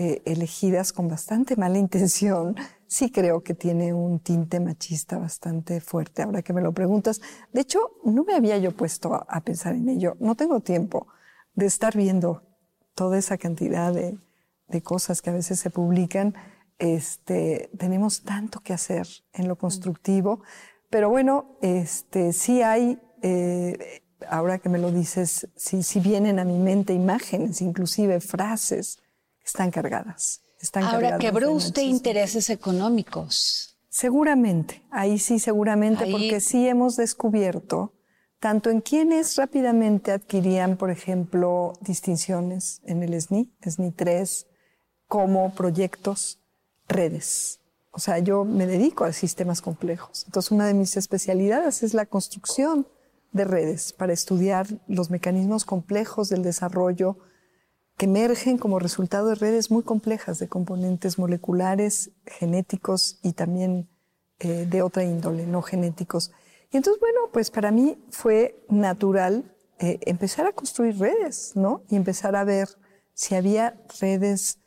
eh, 0.00 0.22
elegidas 0.26 0.92
con 0.92 1.08
bastante 1.08 1.56
mala 1.56 1.76
intención, 1.76 2.54
sí 2.86 3.10
creo 3.10 3.42
que 3.42 3.52
tiene 3.52 3.92
un 3.92 4.20
tinte 4.20 4.60
machista 4.60 5.18
bastante 5.18 5.80
fuerte, 5.80 6.22
ahora 6.22 6.40
que 6.42 6.52
me 6.52 6.60
lo 6.60 6.70
preguntas. 6.70 7.20
De 7.52 7.62
hecho, 7.62 7.80
no 8.04 8.22
me 8.22 8.34
había 8.34 8.58
yo 8.58 8.70
puesto 8.76 9.12
a, 9.12 9.40
pensar 9.40 9.74
en 9.74 9.88
ello. 9.88 10.16
No 10.20 10.36
tengo 10.36 10.60
tiempo 10.60 11.08
de 11.56 11.66
estar 11.66 11.96
viendo 11.96 12.44
toda 12.94 13.18
esa 13.18 13.38
cantidad 13.38 13.92
de, 13.92 14.16
cosas 14.84 15.20
que 15.20 15.30
a 15.30 15.32
veces 15.32 15.58
se 15.58 15.68
publican. 15.68 16.32
Este, 16.78 17.68
tenemos 17.76 18.22
tanto 18.22 18.60
que 18.60 18.74
hacer 18.74 19.08
en 19.32 19.48
lo 19.48 19.58
constructivo, 19.58 20.42
pero 20.90 21.10
bueno, 21.10 21.58
este, 21.60 22.32
sí 22.32 22.62
hay, 22.62 23.00
eh, 23.22 24.04
ahora 24.28 24.60
que 24.60 24.68
me 24.68 24.78
lo 24.78 24.92
dices, 24.92 25.48
sí, 25.56 25.82
sí 25.82 25.98
vienen 25.98 26.38
a 26.38 26.44
mi 26.44 26.60
mente 26.60 26.92
imágenes, 26.92 27.60
inclusive 27.62 28.20
frases 28.20 29.00
están 29.48 29.70
cargadas 29.70 30.42
Ahora, 30.74 31.18
¿quebró 31.18 31.52
usted 31.52 31.82
intereses 31.82 32.50
económicos? 32.50 33.78
Seguramente, 33.88 34.82
ahí 34.90 35.18
sí, 35.18 35.38
seguramente, 35.38 36.06
porque 36.10 36.40
sí 36.40 36.68
hemos 36.68 36.96
descubierto 36.96 37.94
tanto 38.40 38.70
en 38.70 38.80
quienes 38.80 39.34
rápidamente 39.36 40.12
adquirían, 40.12 40.76
por 40.76 40.90
ejemplo, 40.90 41.72
distinciones 41.80 42.80
en 42.84 43.02
el 43.02 43.20
SNI, 43.20 43.52
SNI 43.64 43.90
3, 43.92 44.46
como 45.06 45.52
proyectos, 45.54 46.40
redes. 46.86 47.60
O 47.90 47.98
sea, 47.98 48.18
yo 48.18 48.44
me 48.44 48.66
dedico 48.66 49.04
a 49.04 49.12
sistemas 49.12 49.60
complejos. 49.60 50.24
Entonces, 50.26 50.52
una 50.52 50.66
de 50.66 50.74
mis 50.74 50.96
especialidades 50.96 51.82
es 51.82 51.94
la 51.94 52.06
construcción 52.06 52.86
de 53.32 53.44
redes 53.44 53.92
para 53.92 54.12
estudiar 54.12 54.68
los 54.86 55.10
mecanismos 55.10 55.64
complejos 55.64 56.28
del 56.28 56.42
desarrollo 56.42 57.18
que 57.98 58.06
emergen 58.06 58.58
como 58.58 58.78
resultado 58.78 59.28
de 59.28 59.34
redes 59.34 59.72
muy 59.72 59.82
complejas 59.82 60.38
de 60.38 60.48
componentes 60.48 61.18
moleculares, 61.18 62.12
genéticos 62.26 63.18
y 63.24 63.32
también 63.32 63.88
eh, 64.38 64.66
de 64.70 64.82
otra 64.82 65.02
índole, 65.02 65.46
no 65.46 65.62
genéticos. 65.62 66.30
Y 66.70 66.76
entonces, 66.76 67.00
bueno, 67.00 67.18
pues 67.32 67.50
para 67.50 67.72
mí 67.72 67.98
fue 68.10 68.64
natural 68.68 69.52
eh, 69.80 69.98
empezar 70.02 70.46
a 70.46 70.52
construir 70.52 70.96
redes, 70.96 71.52
¿no? 71.56 71.82
Y 71.90 71.96
empezar 71.96 72.36
a 72.36 72.44
ver 72.44 72.68
si 73.14 73.34
había 73.34 73.76
redes 74.00 74.58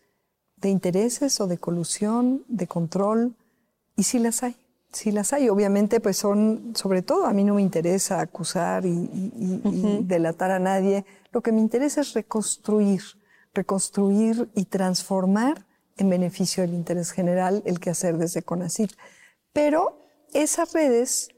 de 0.58 0.70
intereses 0.70 1.40
o 1.40 1.48
de 1.48 1.58
colusión, 1.58 2.44
de 2.50 2.68
control, 2.68 3.36
y 3.96 4.04
si 4.04 4.20
las 4.20 4.44
hay. 4.44 4.58
Si 4.92 5.12
las 5.12 5.32
hay, 5.32 5.48
obviamente, 5.48 6.02
pues 6.02 6.18
son, 6.18 6.74
sobre 6.76 7.02
todo, 7.02 7.26
a 7.26 7.32
mí 7.32 7.46
no 7.46 7.54
me 7.54 7.62
interesa 7.62 8.20
acusar 8.20 8.86
y, 8.86 10.02
delatar 10.04 10.52
a 10.52 10.60
nadie. 10.60 11.06
Lo 11.32 11.40
que 11.40 11.54
me 11.54 11.62
interesa 11.62 12.02
es 12.02 12.14
reconstruir 12.14 13.02
reconstruir 13.54 14.50
y 14.56 14.66
transformar 14.66 15.66
en 15.98 16.10
beneficio 16.10 16.64
del 16.64 16.74
interés 16.74 17.12
general 17.12 17.62
el 17.66 17.80
quehacer 17.80 18.18
desde 18.18 18.44
CONACYT. 18.44 18.92
Pero 19.54 20.06
esas 20.34 20.74
redes 20.74 21.30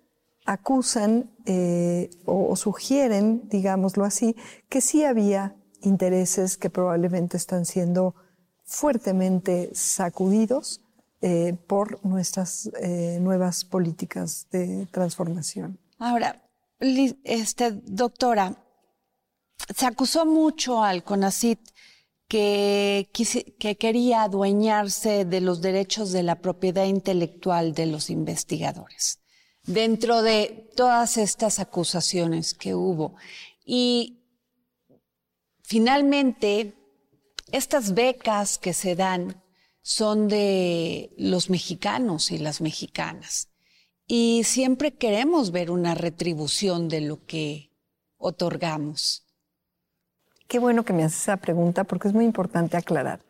acusan 0.45 1.31
eh, 1.45 2.09
o, 2.25 2.55
sugieren, 2.55 3.47
digámoslo 3.49 4.05
así, 4.05 4.35
que 4.69 4.81
sí 4.81 5.03
había 5.03 5.55
intereses 5.81 6.57
que 6.57 6.69
probablemente 6.69 7.37
están 7.37 7.65
siendo 7.65 8.15
fuertemente 8.63 9.71
sacudidos 9.73 10.81
eh, 11.21 11.57
por 11.67 12.03
nuestras 12.05 12.69
eh, 12.81 13.17
nuevas 13.21 13.65
políticas 13.65 14.47
de 14.51 14.87
transformación. 14.91 15.79
Ahora, 15.97 16.41
este, 16.79 17.71
doctora, 17.71 18.57
se 19.75 19.85
acusó 19.85 20.25
mucho 20.25 20.83
al 20.83 21.03
CONACIT 21.03 21.59
que, 22.33 23.11
que 23.59 23.77
quería 23.77 24.23
adueñarse 24.23 25.23
de 25.23 25.39
los 25.39 25.61
derechos 25.61 26.11
de 26.11 26.23
la 26.23 26.41
propiedad 26.41 26.85
intelectual 26.85 27.75
de 27.75 27.85
los 27.85 28.09
investigadores 28.09 29.19
dentro 29.67 30.23
de 30.23 30.67
todas 30.75 31.17
estas 31.17 31.59
acusaciones 31.59 32.55
que 32.55 32.73
hubo. 32.73 33.13
Y 33.63 34.23
finalmente, 35.61 36.73
estas 37.51 37.93
becas 37.93 38.57
que 38.57 38.73
se 38.73 38.95
dan 38.95 39.43
son 39.83 40.27
de 40.27 41.13
los 41.19 41.51
mexicanos 41.51 42.31
y 42.31 42.39
las 42.39 42.61
mexicanas. 42.61 43.49
Y 44.07 44.41
siempre 44.43 44.95
queremos 44.95 45.51
ver 45.51 45.69
una 45.69 45.93
retribución 45.93 46.89
de 46.89 47.01
lo 47.01 47.27
que 47.27 47.69
otorgamos. 48.17 49.22
Qué 50.53 50.59
bueno 50.59 50.85
que 50.85 50.93
me 50.93 51.03
haces 51.03 51.21
esa 51.21 51.37
pregunta 51.37 51.83
porque 51.83 52.07
es 52.07 52.13
muy 52.13 52.25
importante 52.25 52.77
aclarar. 52.77 53.21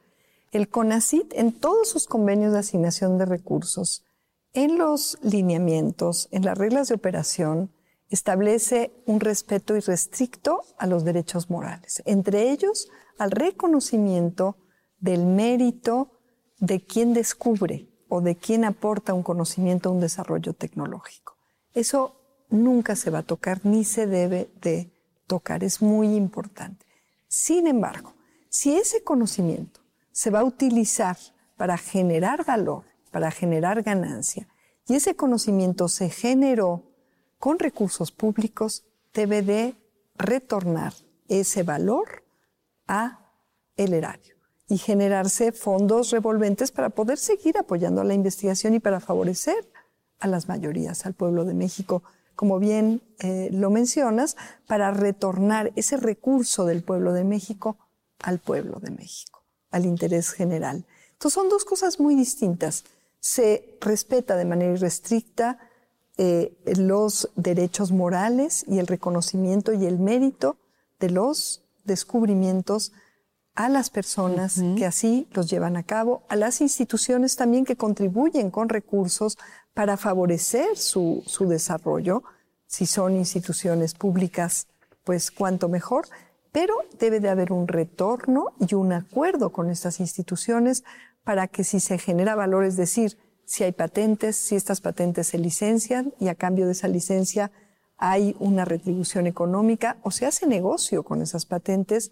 El 0.51 0.67
CONACIT 0.67 1.31
en 1.35 1.53
todos 1.53 1.87
sus 1.87 2.05
convenios 2.05 2.51
de 2.51 2.59
asignación 2.59 3.17
de 3.17 3.25
recursos, 3.25 4.03
en 4.51 4.77
los 4.77 5.17
lineamientos, 5.21 6.27
en 6.31 6.43
las 6.43 6.57
reglas 6.57 6.89
de 6.89 6.95
operación, 6.95 7.71
establece 8.09 8.91
un 9.05 9.21
respeto 9.21 9.77
irrestricto 9.77 10.65
a 10.77 10.85
los 10.85 11.05
derechos 11.05 11.49
morales, 11.49 12.03
entre 12.05 12.51
ellos 12.51 12.89
al 13.17 13.31
reconocimiento 13.31 14.57
del 14.99 15.25
mérito 15.25 16.11
de 16.59 16.83
quien 16.83 17.13
descubre 17.13 17.87
o 18.09 18.19
de 18.19 18.35
quien 18.35 18.65
aporta 18.65 19.13
un 19.13 19.23
conocimiento 19.23 19.87
a 19.87 19.93
un 19.93 20.01
desarrollo 20.01 20.51
tecnológico. 20.51 21.37
Eso 21.73 22.19
nunca 22.49 22.97
se 22.97 23.11
va 23.11 23.19
a 23.19 23.23
tocar 23.23 23.65
ni 23.65 23.85
se 23.85 24.07
debe 24.07 24.51
de 24.59 24.91
tocar, 25.25 25.63
es 25.63 25.81
muy 25.81 26.17
importante. 26.17 26.85
Sin 27.35 27.65
embargo, 27.65 28.13
si 28.47 28.75
ese 28.77 29.03
conocimiento 29.03 29.81
se 30.11 30.29
va 30.29 30.41
a 30.41 30.43
utilizar 30.43 31.17
para 31.57 31.79
generar 31.79 32.45
valor, 32.45 32.83
para 33.09 33.31
generar 33.31 33.81
ganancia, 33.81 34.47
y 34.87 34.93
ese 34.93 35.15
conocimiento 35.15 35.87
se 35.87 36.11
generó 36.11 36.83
con 37.39 37.57
recursos 37.57 38.11
públicos, 38.11 38.85
debe 39.15 39.41
de 39.41 39.75
retornar 40.13 40.93
ese 41.27 41.63
valor 41.63 42.23
a 42.87 43.31
el 43.77 43.95
erario 43.95 44.35
y 44.67 44.77
generarse 44.77 45.53
fondos 45.53 46.11
revolventes 46.11 46.71
para 46.71 46.91
poder 46.91 47.17
seguir 47.17 47.57
apoyando 47.57 48.03
la 48.03 48.13
investigación 48.13 48.75
y 48.75 48.79
para 48.79 48.99
favorecer 48.99 49.71
a 50.19 50.27
las 50.27 50.47
mayorías, 50.47 51.07
al 51.07 51.15
pueblo 51.15 51.45
de 51.45 51.55
México 51.55 52.03
como 52.35 52.59
bien 52.59 53.01
eh, 53.19 53.49
lo 53.51 53.69
mencionas, 53.69 54.37
para 54.67 54.91
retornar 54.91 55.71
ese 55.75 55.97
recurso 55.97 56.65
del 56.65 56.83
pueblo 56.83 57.13
de 57.13 57.23
México 57.23 57.77
al 58.19 58.39
pueblo 58.39 58.79
de 58.79 58.91
México, 58.91 59.43
al 59.71 59.85
interés 59.85 60.31
general. 60.31 60.85
Entonces 61.11 61.33
son 61.33 61.49
dos 61.49 61.65
cosas 61.65 61.99
muy 61.99 62.15
distintas. 62.15 62.85
Se 63.19 63.77
respeta 63.81 64.35
de 64.35 64.45
manera 64.45 64.73
irrestricta 64.73 65.59
eh, 66.17 66.53
los 66.77 67.29
derechos 67.35 67.91
morales 67.91 68.65
y 68.67 68.79
el 68.79 68.87
reconocimiento 68.87 69.73
y 69.73 69.85
el 69.85 69.99
mérito 69.99 70.57
de 70.99 71.09
los 71.09 71.63
descubrimientos 71.85 72.91
a 73.55 73.69
las 73.69 73.89
personas 73.89 74.61
que 74.77 74.85
así 74.85 75.27
los 75.31 75.49
llevan 75.49 75.77
a 75.77 75.83
cabo, 75.83 76.23
a 76.27 76.35
las 76.35 76.59
instituciones 76.61 77.35
también 77.35 77.65
que 77.65 77.75
contribuyen 77.75 78.49
con 78.49 78.69
recursos 78.69 79.37
para 79.73 79.97
favorecer 79.97 80.77
su, 80.77 81.23
su 81.25 81.47
desarrollo. 81.47 82.23
Si 82.65 82.85
son 82.85 83.15
instituciones 83.15 83.93
públicas, 83.93 84.67
pues 85.03 85.31
cuanto 85.31 85.69
mejor, 85.69 86.05
pero 86.51 86.75
debe 86.99 87.19
de 87.19 87.29
haber 87.29 87.51
un 87.51 87.67
retorno 87.67 88.53
y 88.59 88.75
un 88.75 88.93
acuerdo 88.93 89.51
con 89.51 89.69
estas 89.69 89.99
instituciones 89.99 90.83
para 91.23 91.47
que 91.47 91.63
si 91.63 91.79
se 91.79 91.97
genera 91.97 92.35
valor, 92.35 92.63
es 92.63 92.77
decir, 92.77 93.17
si 93.45 93.63
hay 93.63 93.71
patentes, 93.71 94.37
si 94.37 94.55
estas 94.55 94.81
patentes 94.81 95.27
se 95.27 95.37
licencian 95.37 96.13
y 96.19 96.27
a 96.27 96.35
cambio 96.35 96.65
de 96.65 96.73
esa 96.73 96.87
licencia 96.87 97.51
hay 97.97 98.35
una 98.39 98.65
retribución 98.65 99.27
económica 99.27 99.97
o 100.03 100.11
se 100.11 100.25
hace 100.25 100.47
negocio 100.47 101.03
con 101.03 101.21
esas 101.21 101.45
patentes, 101.45 102.11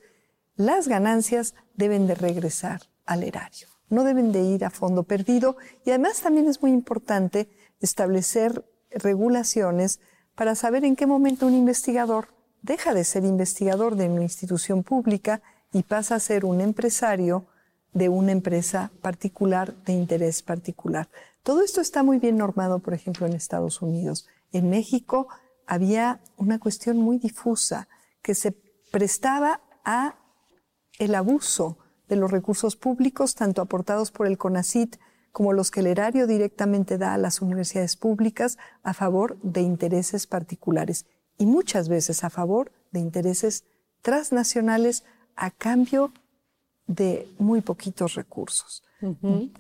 las 0.56 0.88
ganancias 0.88 1.56
deben 1.76 2.08
de 2.08 2.16
regresar 2.16 2.82
al 3.06 3.24
erario 3.24 3.71
no 3.92 4.04
deben 4.04 4.32
de 4.32 4.42
ir 4.42 4.66
a 4.66 4.70
fondo 4.70 5.04
perdido 5.04 5.58
y 5.86 5.92
además 5.92 6.22
también 6.22 6.48
es 6.48 6.62
muy 6.62 6.72
importante 6.72 7.50
establecer 7.80 8.66
regulaciones 8.90 10.00
para 10.36 10.56
saber 10.56 10.86
en 10.86 10.96
qué 10.96 11.06
momento 11.06 11.46
un 11.46 11.54
investigador 11.54 12.30
deja 12.62 12.94
de 12.94 13.04
ser 13.04 13.26
investigador 13.26 13.96
de 13.96 14.10
una 14.10 14.24
institución 14.24 14.84
pública 14.84 15.42
y 15.74 15.84
pasa 15.84 16.16
a 16.16 16.20
ser 16.20 16.46
un 16.46 16.62
empresario 16.62 17.48
de 17.94 18.10
una 18.10 18.32
empresa 18.32 18.92
particular 19.02 19.76
de 19.84 19.94
interés 19.94 20.42
particular. 20.42 21.10
Todo 21.44 21.64
esto 21.64 21.82
está 21.82 22.04
muy 22.04 22.20
bien 22.20 22.38
normado, 22.38 22.80
por 22.80 22.94
ejemplo, 22.94 23.26
en 23.26 23.34
Estados 23.34 23.82
Unidos. 23.82 24.28
En 24.52 24.70
México 24.70 25.28
había 25.66 26.22
una 26.38 26.60
cuestión 26.60 26.98
muy 26.98 27.18
difusa 27.18 27.88
que 28.22 28.36
se 28.36 28.52
prestaba 28.92 29.62
a 29.84 30.16
el 31.00 31.16
abuso 31.16 31.78
de 32.12 32.18
los 32.18 32.30
recursos 32.30 32.76
públicos, 32.76 33.36
tanto 33.36 33.62
aportados 33.62 34.12
por 34.12 34.28
el 34.28 34.38
CONACIT 34.38 34.98
como 35.32 35.54
los 35.54 35.72
que 35.72 35.80
el 35.80 35.88
erario 35.88 36.28
directamente 36.28 36.98
da 36.98 37.14
a 37.14 37.18
las 37.18 37.42
universidades 37.42 37.96
públicas 37.96 38.58
a 38.84 38.94
favor 38.94 39.38
de 39.44 39.62
intereses 39.62 40.28
particulares 40.28 41.06
y 41.38 41.46
muchas 41.46 41.88
veces 41.88 42.26
a 42.26 42.30
favor 42.30 42.74
de 42.92 43.00
intereses 43.00 43.64
transnacionales 44.02 45.06
a 45.38 45.52
cambio 45.52 46.12
de 46.86 47.30
muy 47.40 47.62
poquitos 47.62 48.16
recursos. 48.16 48.84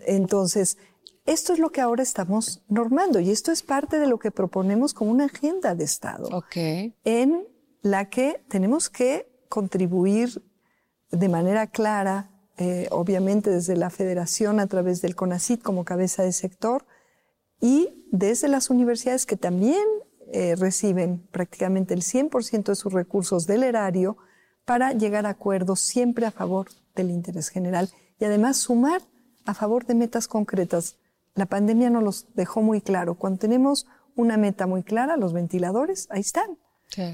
Entonces, 0.05 0.77
esto 1.25 1.53
es 1.53 1.59
lo 1.59 1.69
que 1.69 1.79
ahora 1.79 2.03
estamos 2.03 2.61
normando 2.67 3.21
y 3.21 3.31
esto 3.31 3.53
es 3.53 3.63
parte 3.63 3.97
de 3.97 4.07
lo 4.07 4.19
que 4.19 4.31
proponemos 4.31 4.93
como 4.93 5.11
una 5.11 5.25
agenda 5.25 5.73
de 5.73 5.85
Estado, 5.85 6.27
en 7.05 7.47
la 7.81 8.09
que 8.09 8.43
tenemos 8.49 8.89
que 8.89 9.31
contribuir 9.47 10.43
de 11.11 11.29
manera 11.29 11.67
clara, 11.67 12.30
eh, 12.63 12.87
obviamente 12.91 13.49
desde 13.49 13.75
la 13.75 13.89
Federación 13.89 14.59
a 14.59 14.67
través 14.67 15.01
del 15.01 15.15
CONACIT 15.15 15.63
como 15.63 15.83
cabeza 15.83 16.21
de 16.21 16.31
sector 16.31 16.85
y 17.59 18.05
desde 18.11 18.49
las 18.49 18.69
universidades 18.69 19.25
que 19.25 19.35
también 19.35 19.83
eh, 20.31 20.55
reciben 20.55 21.27
prácticamente 21.31 21.95
el 21.95 22.03
100% 22.03 22.65
de 22.65 22.75
sus 22.75 22.93
recursos 22.93 23.47
del 23.47 23.63
erario 23.63 24.15
para 24.63 24.93
llegar 24.93 25.25
a 25.25 25.29
acuerdos 25.29 25.79
siempre 25.79 26.27
a 26.27 26.31
favor 26.31 26.67
del 26.93 27.09
interés 27.09 27.49
general 27.49 27.89
y 28.19 28.25
además 28.25 28.57
sumar 28.57 29.01
a 29.47 29.55
favor 29.55 29.87
de 29.87 29.95
metas 29.95 30.27
concretas. 30.27 30.97
La 31.33 31.47
pandemia 31.47 31.89
nos 31.89 32.03
los 32.03 32.27
dejó 32.35 32.61
muy 32.61 32.79
claro. 32.79 33.15
Cuando 33.15 33.39
tenemos 33.39 33.87
una 34.15 34.37
meta 34.37 34.67
muy 34.67 34.83
clara, 34.83 35.17
los 35.17 35.33
ventiladores, 35.33 36.05
ahí 36.11 36.21
están. 36.21 36.59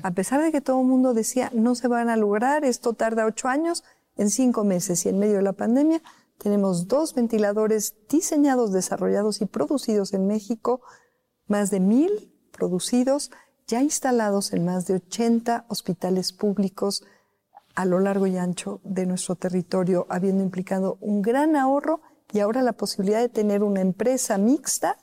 A 0.03 0.11
pesar 0.11 0.41
de 0.41 0.51
que 0.51 0.59
todo 0.59 0.81
el 0.81 0.87
mundo 0.87 1.13
decía, 1.13 1.51
no 1.53 1.75
se 1.75 1.87
van 1.87 2.09
a 2.09 2.17
lograr, 2.17 2.65
esto 2.65 2.93
tarda 2.93 3.25
ocho 3.25 3.47
años, 3.47 3.83
en 4.17 4.29
cinco 4.29 4.63
meses 4.63 5.05
y 5.05 5.09
en 5.09 5.19
medio 5.19 5.37
de 5.37 5.43
la 5.43 5.53
pandemia, 5.53 6.01
tenemos 6.37 6.87
dos 6.87 7.13
ventiladores 7.13 7.95
diseñados, 8.09 8.71
desarrollados 8.71 9.41
y 9.41 9.45
producidos 9.45 10.13
en 10.13 10.27
México, 10.27 10.81
más 11.47 11.71
de 11.71 11.79
mil 11.79 12.33
producidos, 12.51 13.31
ya 13.67 13.81
instalados 13.81 14.53
en 14.53 14.65
más 14.65 14.87
de 14.87 14.95
80 14.95 15.65
hospitales 15.67 16.31
públicos 16.31 17.03
a 17.75 17.85
lo 17.85 17.99
largo 17.99 18.25
y 18.27 18.37
ancho 18.37 18.81
de 18.83 19.05
nuestro 19.05 19.35
territorio, 19.35 20.07
habiendo 20.09 20.43
implicado 20.43 20.97
un 20.99 21.21
gran 21.21 21.55
ahorro 21.55 22.01
y 22.33 22.39
ahora 22.39 22.61
la 22.61 22.73
posibilidad 22.73 23.19
de 23.19 23.29
tener 23.29 23.63
una 23.63 23.81
empresa 23.81 24.37
mixta 24.37 24.97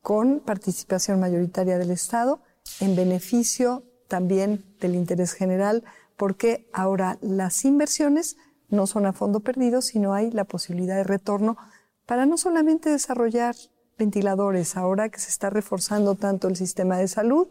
con 0.00 0.40
participación 0.40 1.18
mayoritaria 1.18 1.78
del 1.78 1.90
Estado 1.90 2.42
en 2.80 2.94
beneficio 2.94 3.84
también 4.06 4.64
del 4.80 4.94
interés 4.94 5.32
general, 5.32 5.82
porque 6.16 6.68
ahora 6.72 7.18
las 7.20 7.64
inversiones 7.64 8.36
no 8.68 8.86
son 8.86 9.06
a 9.06 9.12
fondo 9.12 9.40
perdido, 9.40 9.82
sino 9.82 10.14
hay 10.14 10.30
la 10.30 10.44
posibilidad 10.44 10.96
de 10.96 11.04
retorno 11.04 11.56
para 12.06 12.26
no 12.26 12.36
solamente 12.36 12.90
desarrollar 12.90 13.54
ventiladores, 13.98 14.76
ahora 14.76 15.08
que 15.08 15.20
se 15.20 15.30
está 15.30 15.50
reforzando 15.50 16.14
tanto 16.14 16.48
el 16.48 16.56
sistema 16.56 16.98
de 16.98 17.08
salud, 17.08 17.48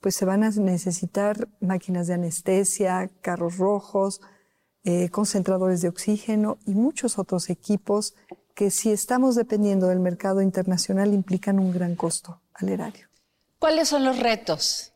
pues 0.00 0.16
se 0.16 0.24
van 0.24 0.42
a 0.42 0.50
necesitar 0.50 1.48
máquinas 1.60 2.06
de 2.06 2.14
anestesia, 2.14 3.10
carros 3.20 3.58
rojos, 3.58 4.20
eh, 4.84 5.10
concentradores 5.10 5.80
de 5.80 5.88
oxígeno 5.88 6.58
y 6.66 6.74
muchos 6.74 7.18
otros 7.18 7.50
equipos 7.50 8.14
que 8.54 8.70
si 8.70 8.90
estamos 8.90 9.36
dependiendo 9.36 9.86
del 9.86 10.00
mercado 10.00 10.42
internacional 10.42 11.14
implican 11.14 11.58
un 11.58 11.72
gran 11.72 11.94
costo 11.94 12.40
al 12.54 12.68
erario. 12.68 13.08
¿Cuáles 13.58 13.88
son 13.88 14.04
los 14.04 14.18
retos 14.18 14.92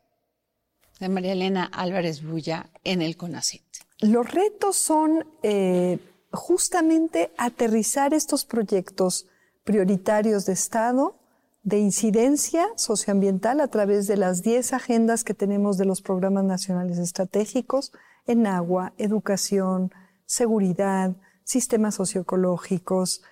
de 0.98 1.08
María 1.08 1.32
Elena 1.32 1.70
Álvarez 1.72 2.22
Bulla 2.22 2.68
en 2.82 3.00
el 3.00 3.16
CONACYT? 3.16 3.62
Los 4.00 4.30
retos 4.32 4.76
son 4.76 5.26
eh, 5.42 5.98
justamente 6.30 7.32
aterrizar 7.38 8.12
estos 8.12 8.44
proyectos 8.44 9.26
prioritarios 9.64 10.46
de 10.46 10.52
Estado 10.52 11.16
de 11.62 11.80
incidencia 11.80 12.68
socioambiental 12.76 13.60
a 13.60 13.66
través 13.66 14.06
de 14.06 14.16
las 14.16 14.42
10 14.42 14.72
agendas 14.74 15.24
que 15.24 15.34
tenemos 15.34 15.76
de 15.78 15.84
los 15.84 16.00
programas 16.00 16.44
nacionales 16.44 16.98
estratégicos 16.98 17.92
en 18.26 18.46
agua, 18.46 18.92
educación, 18.98 19.90
seguridad, 20.26 21.16
sistemas 21.42 21.96
socioecológicos, 21.96 23.22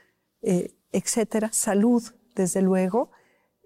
eh, 0.43 0.75
etcétera, 0.91 1.51
salud, 1.53 2.03
desde 2.35 2.61
luego. 2.63 3.11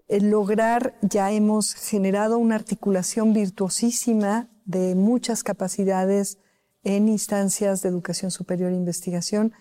Lograr, 0.09 0.99
ya 1.01 1.32
hemos 1.32 1.74
generado 1.74 2.36
una 2.36 2.57
articulación 2.57 3.32
virtuosísima 3.32 4.51
de 4.66 4.94
muchas 4.94 5.42
capacidades 5.42 6.38
en 6.89 7.07
instancias 7.11 7.82
de 7.82 7.91
educación 7.91 8.30
superior 8.30 8.72
e 8.72 8.76
investigación. 8.76 9.53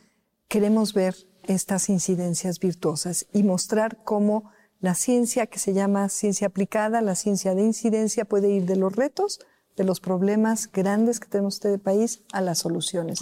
Queremos 0.48 0.94
ver 0.94 1.14
estas 1.44 1.90
incidencias 1.90 2.58
virtuosas 2.60 3.28
y 3.34 3.44
mostrar 3.44 4.02
cómo 4.06 4.50
la 4.80 4.96
ciencia 4.96 5.46
que 5.48 5.60
se 5.60 5.74
llama 5.74 6.08
ciencia 6.08 6.48
aplicada, 6.48 7.02
la 7.02 7.16
ciencia 7.16 7.54
de 7.54 7.64
incidencia, 7.64 8.24
puede 8.24 8.50
ir 8.50 8.66
de 8.66 8.78
los 8.78 8.96
retos, 8.96 9.42
de 9.76 9.84
los 9.84 10.00
problemas 10.00 10.72
grandes 10.72 11.20
que 11.20 11.28
tenemos 11.28 11.56
este 11.56 11.78
país, 11.78 12.24
a 12.32 12.40
las 12.40 12.60
soluciones. 12.60 13.20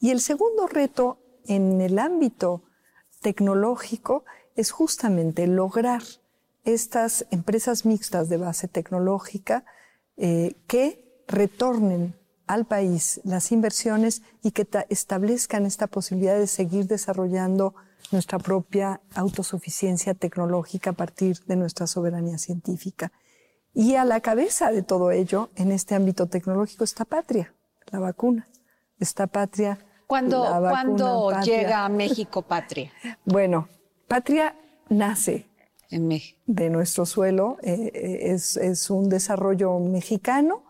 Y 0.00 0.10
el 0.10 0.20
segundo 0.20 0.66
reto 0.66 1.20
en 1.44 1.80
el 1.80 2.00
ámbito 2.00 2.64
tecnológico 3.20 4.24
es 4.56 4.72
justamente 4.72 5.46
lograr 5.46 6.02
estas 6.64 7.26
empresas 7.30 7.86
mixtas 7.86 8.28
de 8.28 8.38
base 8.38 8.66
tecnológica 8.66 9.64
eh, 10.16 10.56
que 10.66 11.22
retornen 11.28 12.16
al 12.46 12.66
país 12.66 13.20
las 13.24 13.52
inversiones 13.52 14.22
y 14.42 14.52
que 14.52 14.66
establezcan 14.88 15.66
esta 15.66 15.86
posibilidad 15.86 16.38
de 16.38 16.46
seguir 16.46 16.86
desarrollando 16.86 17.74
nuestra 18.12 18.38
propia 18.38 19.00
autosuficiencia 19.14 20.14
tecnológica 20.14 20.90
a 20.90 20.92
partir 20.92 21.38
de 21.46 21.56
nuestra 21.56 21.86
soberanía 21.86 22.38
científica. 22.38 23.12
Y 23.74 23.96
a 23.96 24.04
la 24.04 24.20
cabeza 24.20 24.70
de 24.70 24.82
todo 24.82 25.10
ello, 25.10 25.50
en 25.56 25.72
este 25.72 25.94
ámbito 25.94 26.26
tecnológico, 26.26 26.84
está 26.84 27.04
Patria, 27.04 27.52
la 27.90 27.98
vacuna. 27.98 28.48
Está 28.98 29.26
Patria. 29.26 29.78
¿Cuándo, 30.06 31.30
llega 31.42 31.84
a 31.84 31.88
México 31.90 32.42
Patria? 32.42 32.92
Bueno, 33.24 33.68
Patria 34.08 34.56
nace 34.88 35.46
en 35.90 36.08
México. 36.08 36.40
de 36.46 36.70
nuestro 36.70 37.04
suelo, 37.06 37.58
eh, 37.62 37.90
eh, 37.92 38.32
es, 38.32 38.90
un 38.90 39.08
desarrollo 39.08 39.78
mexicano 39.78 40.64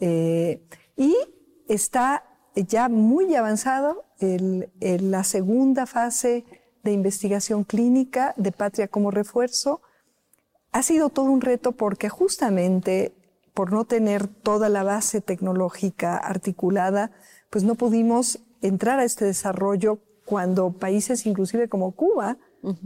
eh, 0.00 0.66
y 0.98 1.16
está 1.68 2.24
ya 2.54 2.90
muy 2.90 3.34
avanzado 3.34 4.04
en 4.20 4.70
la 5.10 5.24
segunda 5.24 5.86
fase 5.86 6.44
de 6.82 6.92
investigación 6.92 7.64
clínica 7.64 8.34
de 8.36 8.52
Patria 8.52 8.88
como 8.88 9.10
refuerzo. 9.10 9.80
Ha 10.72 10.82
sido 10.82 11.08
todo 11.08 11.26
un 11.26 11.40
reto 11.40 11.72
porque 11.72 12.08
justamente 12.08 13.14
por 13.54 13.72
no 13.72 13.84
tener 13.84 14.26
toda 14.28 14.68
la 14.68 14.82
base 14.82 15.20
tecnológica 15.20 16.16
articulada, 16.16 17.10
pues 17.50 17.64
no 17.64 17.74
pudimos 17.74 18.40
entrar 18.60 19.00
a 19.00 19.04
este 19.04 19.24
desarrollo 19.24 19.98
cuando 20.24 20.72
países 20.72 21.26
inclusive 21.26 21.68
como 21.68 21.92
Cuba, 21.92 22.36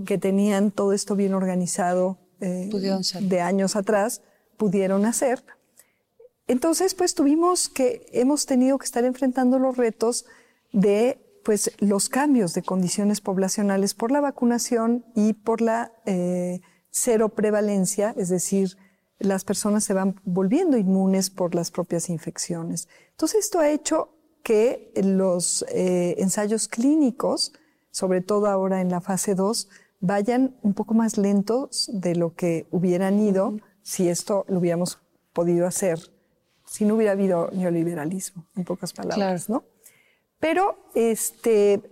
que 0.07 0.19
tenían 0.19 0.71
todo 0.71 0.93
esto 0.93 1.17
bien 1.17 1.35
organizado 1.35 2.19
eh, 2.41 2.71
de 3.21 3.41
años 3.41 3.75
atrás, 3.75 4.23
pudieron 4.57 5.07
hacer. 5.07 5.43
Entonces, 6.53 6.95
pues 6.95 7.15
tuvimos 7.15 7.71
que, 7.71 8.05
hemos 8.13 8.45
tenido 8.45 8.77
que 8.77 8.85
estar 8.85 9.07
enfrentando 9.07 9.59
los 9.59 9.79
retos 9.79 10.27
de 10.71 11.19
pues 11.47 11.73
los 11.79 12.11
cambios 12.11 12.53
de 12.53 12.63
condiciones 12.63 13.23
poblacionales 13.23 13.95
por 13.95 14.13
la 14.13 14.21
vacunación 14.21 15.03
y 15.15 15.33
por 15.33 15.63
la 15.63 15.93
eh, 16.05 16.61
cero 16.91 17.31
prevalencia, 17.31 18.15
es 18.19 18.29
decir, 18.29 18.77
las 19.19 19.45
personas 19.45 19.85
se 19.85 19.95
van 19.95 20.21
volviendo 20.25 20.77
inmunes 20.77 21.31
por 21.31 21.55
las 21.55 21.71
propias 21.71 22.11
infecciones. 22.11 22.87
Entonces 23.13 23.47
esto 23.47 23.59
ha 23.59 23.71
hecho 23.71 24.11
que 24.43 24.93
los 25.03 25.65
eh, 25.71 26.17
ensayos 26.19 26.69
clínicos, 26.69 27.55
sobre 27.91 28.21
todo 28.21 28.49
ahora 28.49 28.83
en 28.83 28.91
la 28.91 29.01
fase 29.01 29.35
2, 29.35 29.71
vayan 30.01 30.55
un 30.61 30.75
poco 30.75 30.93
más 30.93 31.17
lentos 31.17 31.89
de 31.95 32.15
lo 32.15 32.35
que 32.35 32.67
hubieran 32.71 33.21
ido 33.21 33.57
si 33.81 34.11
esto 34.11 34.45
lo 34.49 34.59
hubiéramos 34.59 34.99
podido 35.33 35.67
hacer, 35.67 36.13
si 36.73 36.87
no 36.87 36.95
hubiera 36.95 37.13
habido 37.13 37.51
neoliberalismo, 37.53 38.47
en 38.57 38.65
pocas 38.65 38.95
palabras, 38.95 39.51
¿no? 39.51 39.63
Pero, 40.41 40.79
este, 40.95 41.83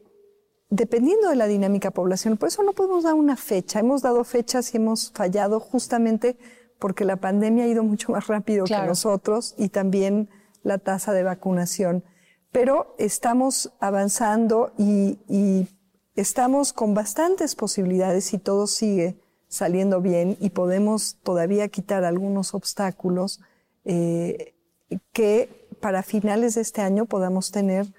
dependiendo 0.71 1.29
de 1.29 1.37
la 1.37 1.47
dinámica 1.47 1.91
poblacional, 1.91 2.39
por 2.39 2.49
eso 2.49 2.63
no 2.63 2.73
podemos 2.73 3.05
dar 3.05 3.13
una 3.13 3.37
fecha. 3.37 3.79
Hemos 3.79 4.01
dado 4.01 4.25
fechas 4.25 4.73
y 4.73 4.79
hemos 4.79 5.13
fallado 5.13 5.61
justamente 5.61 6.39
porque 6.79 7.05
la 7.05 7.17
pandemia 7.17 7.65
ha 7.65 7.67
ido 7.67 7.85
mucho 7.85 8.13
más 8.13 8.27
rápido 8.27 8.65
que 8.65 8.87
nosotros 8.87 9.55
y 9.59 9.69
también 9.69 10.31
la 10.63 10.79
tasa 10.79 11.13
de 11.13 11.25
vacunación. 11.25 12.03
Pero 12.51 12.95
estamos 12.99 13.75
avanzando 13.81 14.73
y, 14.79 15.69
estamos 16.15 16.73
con 16.73 16.95
bastantes 16.95 17.55
posibilidades 17.55 18.25
si 18.25 18.39
todo 18.39 18.67
sigue 18.67 19.21
saliendo 19.47 20.01
bien 20.01 20.39
y 20.41 20.51
podemos 20.51 21.19
todavía 21.23 21.69
quitar 21.69 22.05
algunos 22.05 22.55
obstáculos 22.55 23.41
eh, 23.85 24.55
que 25.13 25.69
para 25.81 26.03
finales 26.03 26.55
de 26.55 26.61
este 26.63 26.83
año 26.83 27.07
podamos 27.07 27.51
tener 27.51 27.93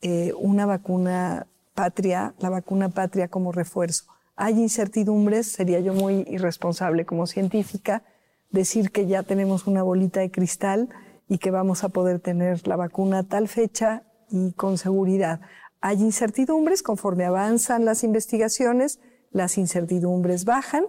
eh, 0.00 0.32
una 0.38 0.66
vacuna 0.66 1.46
patria, 1.74 2.34
la 2.38 2.50
vacuna 2.50 2.88
patria 2.88 3.28
como 3.28 3.52
refuerzo. 3.52 4.04
Hay 4.36 4.58
incertidumbres, 4.58 5.46
sería 5.46 5.80
yo 5.80 5.94
muy 5.94 6.26
irresponsable 6.28 7.06
como 7.06 7.26
científica 7.26 8.02
decir 8.50 8.90
que 8.90 9.06
ya 9.06 9.22
tenemos 9.22 9.66
una 9.66 9.82
bolita 9.82 10.20
de 10.20 10.30
cristal 10.30 10.88
y 11.28 11.38
que 11.38 11.50
vamos 11.50 11.84
a 11.84 11.88
poder 11.88 12.20
tener 12.20 12.66
la 12.68 12.76
vacuna 12.76 13.20
a 13.20 13.22
tal 13.22 13.48
fecha 13.48 14.02
y 14.30 14.52
con 14.52 14.78
seguridad. 14.78 15.40
hay 15.80 16.00
incertidumbres, 16.00 16.82
conforme 16.82 17.24
avanzan 17.24 17.84
las 17.84 18.04
investigaciones, 18.04 19.00
las 19.30 19.58
incertidumbres 19.58 20.44
bajan, 20.44 20.84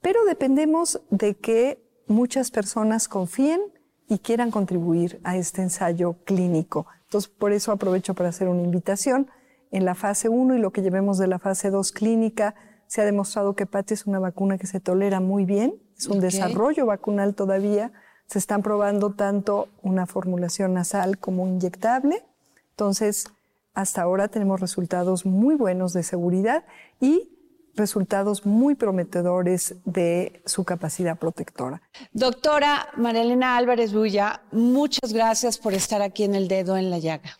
pero 0.00 0.24
dependemos 0.24 1.00
de 1.10 1.34
que 1.34 1.82
muchas 2.06 2.50
personas 2.50 3.08
confíen 3.08 3.60
y 4.08 4.18
quieran 4.18 4.50
contribuir 4.50 5.20
a 5.24 5.36
este 5.36 5.62
ensayo 5.62 6.16
clínico. 6.24 6.86
Entonces, 7.04 7.30
por 7.30 7.52
eso 7.52 7.72
aprovecho 7.72 8.14
para 8.14 8.28
hacer 8.28 8.48
una 8.48 8.62
invitación. 8.62 9.28
En 9.70 9.84
la 9.84 9.94
fase 9.94 10.28
1 10.28 10.56
y 10.56 10.58
lo 10.58 10.70
que 10.70 10.82
llevemos 10.82 11.18
de 11.18 11.26
la 11.26 11.38
fase 11.38 11.70
2 11.70 11.92
clínica, 11.92 12.54
se 12.86 13.02
ha 13.02 13.04
demostrado 13.04 13.54
que 13.54 13.66
PATI 13.66 13.94
es 13.94 14.06
una 14.06 14.18
vacuna 14.18 14.58
que 14.58 14.66
se 14.66 14.80
tolera 14.80 15.20
muy 15.20 15.44
bien, 15.44 15.74
es 15.98 16.06
un 16.06 16.20
desarrollo 16.20 16.86
vacunal 16.86 17.34
todavía. 17.34 17.92
Se 18.26 18.38
están 18.38 18.62
probando 18.62 19.10
tanto 19.10 19.68
una 19.82 20.06
formulación 20.06 20.74
nasal 20.74 21.18
como 21.18 21.46
inyectable. 21.46 22.24
Entonces, 22.70 23.26
hasta 23.74 24.02
ahora 24.02 24.28
tenemos 24.28 24.60
resultados 24.60 25.26
muy 25.26 25.54
buenos 25.54 25.92
de 25.92 26.02
seguridad 26.02 26.64
y 27.00 27.35
resultados 27.76 28.44
muy 28.46 28.74
prometedores 28.74 29.76
de 29.84 30.42
su 30.46 30.64
capacidad 30.64 31.18
protectora. 31.18 31.82
Doctora 32.12 32.88
Marilena 32.96 33.56
Álvarez 33.56 33.92
Bulla, 33.92 34.42
muchas 34.50 35.12
gracias 35.12 35.58
por 35.58 35.74
estar 35.74 36.02
aquí 36.02 36.24
en 36.24 36.34
el 36.34 36.48
dedo 36.48 36.76
en 36.76 36.90
la 36.90 36.98
llaga. 36.98 37.36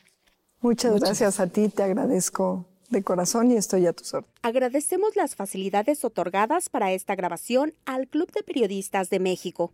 Muchas, 0.60 1.00
gracias 1.00 1.40
a 1.40 1.46
ti, 1.46 1.68
te 1.68 1.82
agradezco 1.82 2.66
de 2.88 3.02
corazón 3.02 3.50
y 3.50 3.56
estoy 3.56 3.86
a 3.86 3.92
tu 3.92 4.04
órdenes. 4.04 4.30
Agradecemos 4.42 5.16
las 5.16 5.34
facilidades 5.34 6.04
otorgadas 6.04 6.68
para 6.68 6.92
esta 6.92 7.14
grabación 7.14 7.74
al 7.84 8.08
Club 8.08 8.30
de 8.32 8.42
Periodistas 8.42 9.10
de 9.10 9.18
México. 9.18 9.72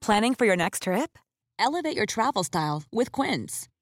Planning 0.00 0.34
for 0.34 0.46
your 0.46 0.56
next 0.56 0.82
trip? 0.82 1.18
Elevate 1.58 1.96
your 1.96 2.06
travel 2.06 2.44
style 2.44 2.84
with 2.92 3.10
Quince. 3.10 3.68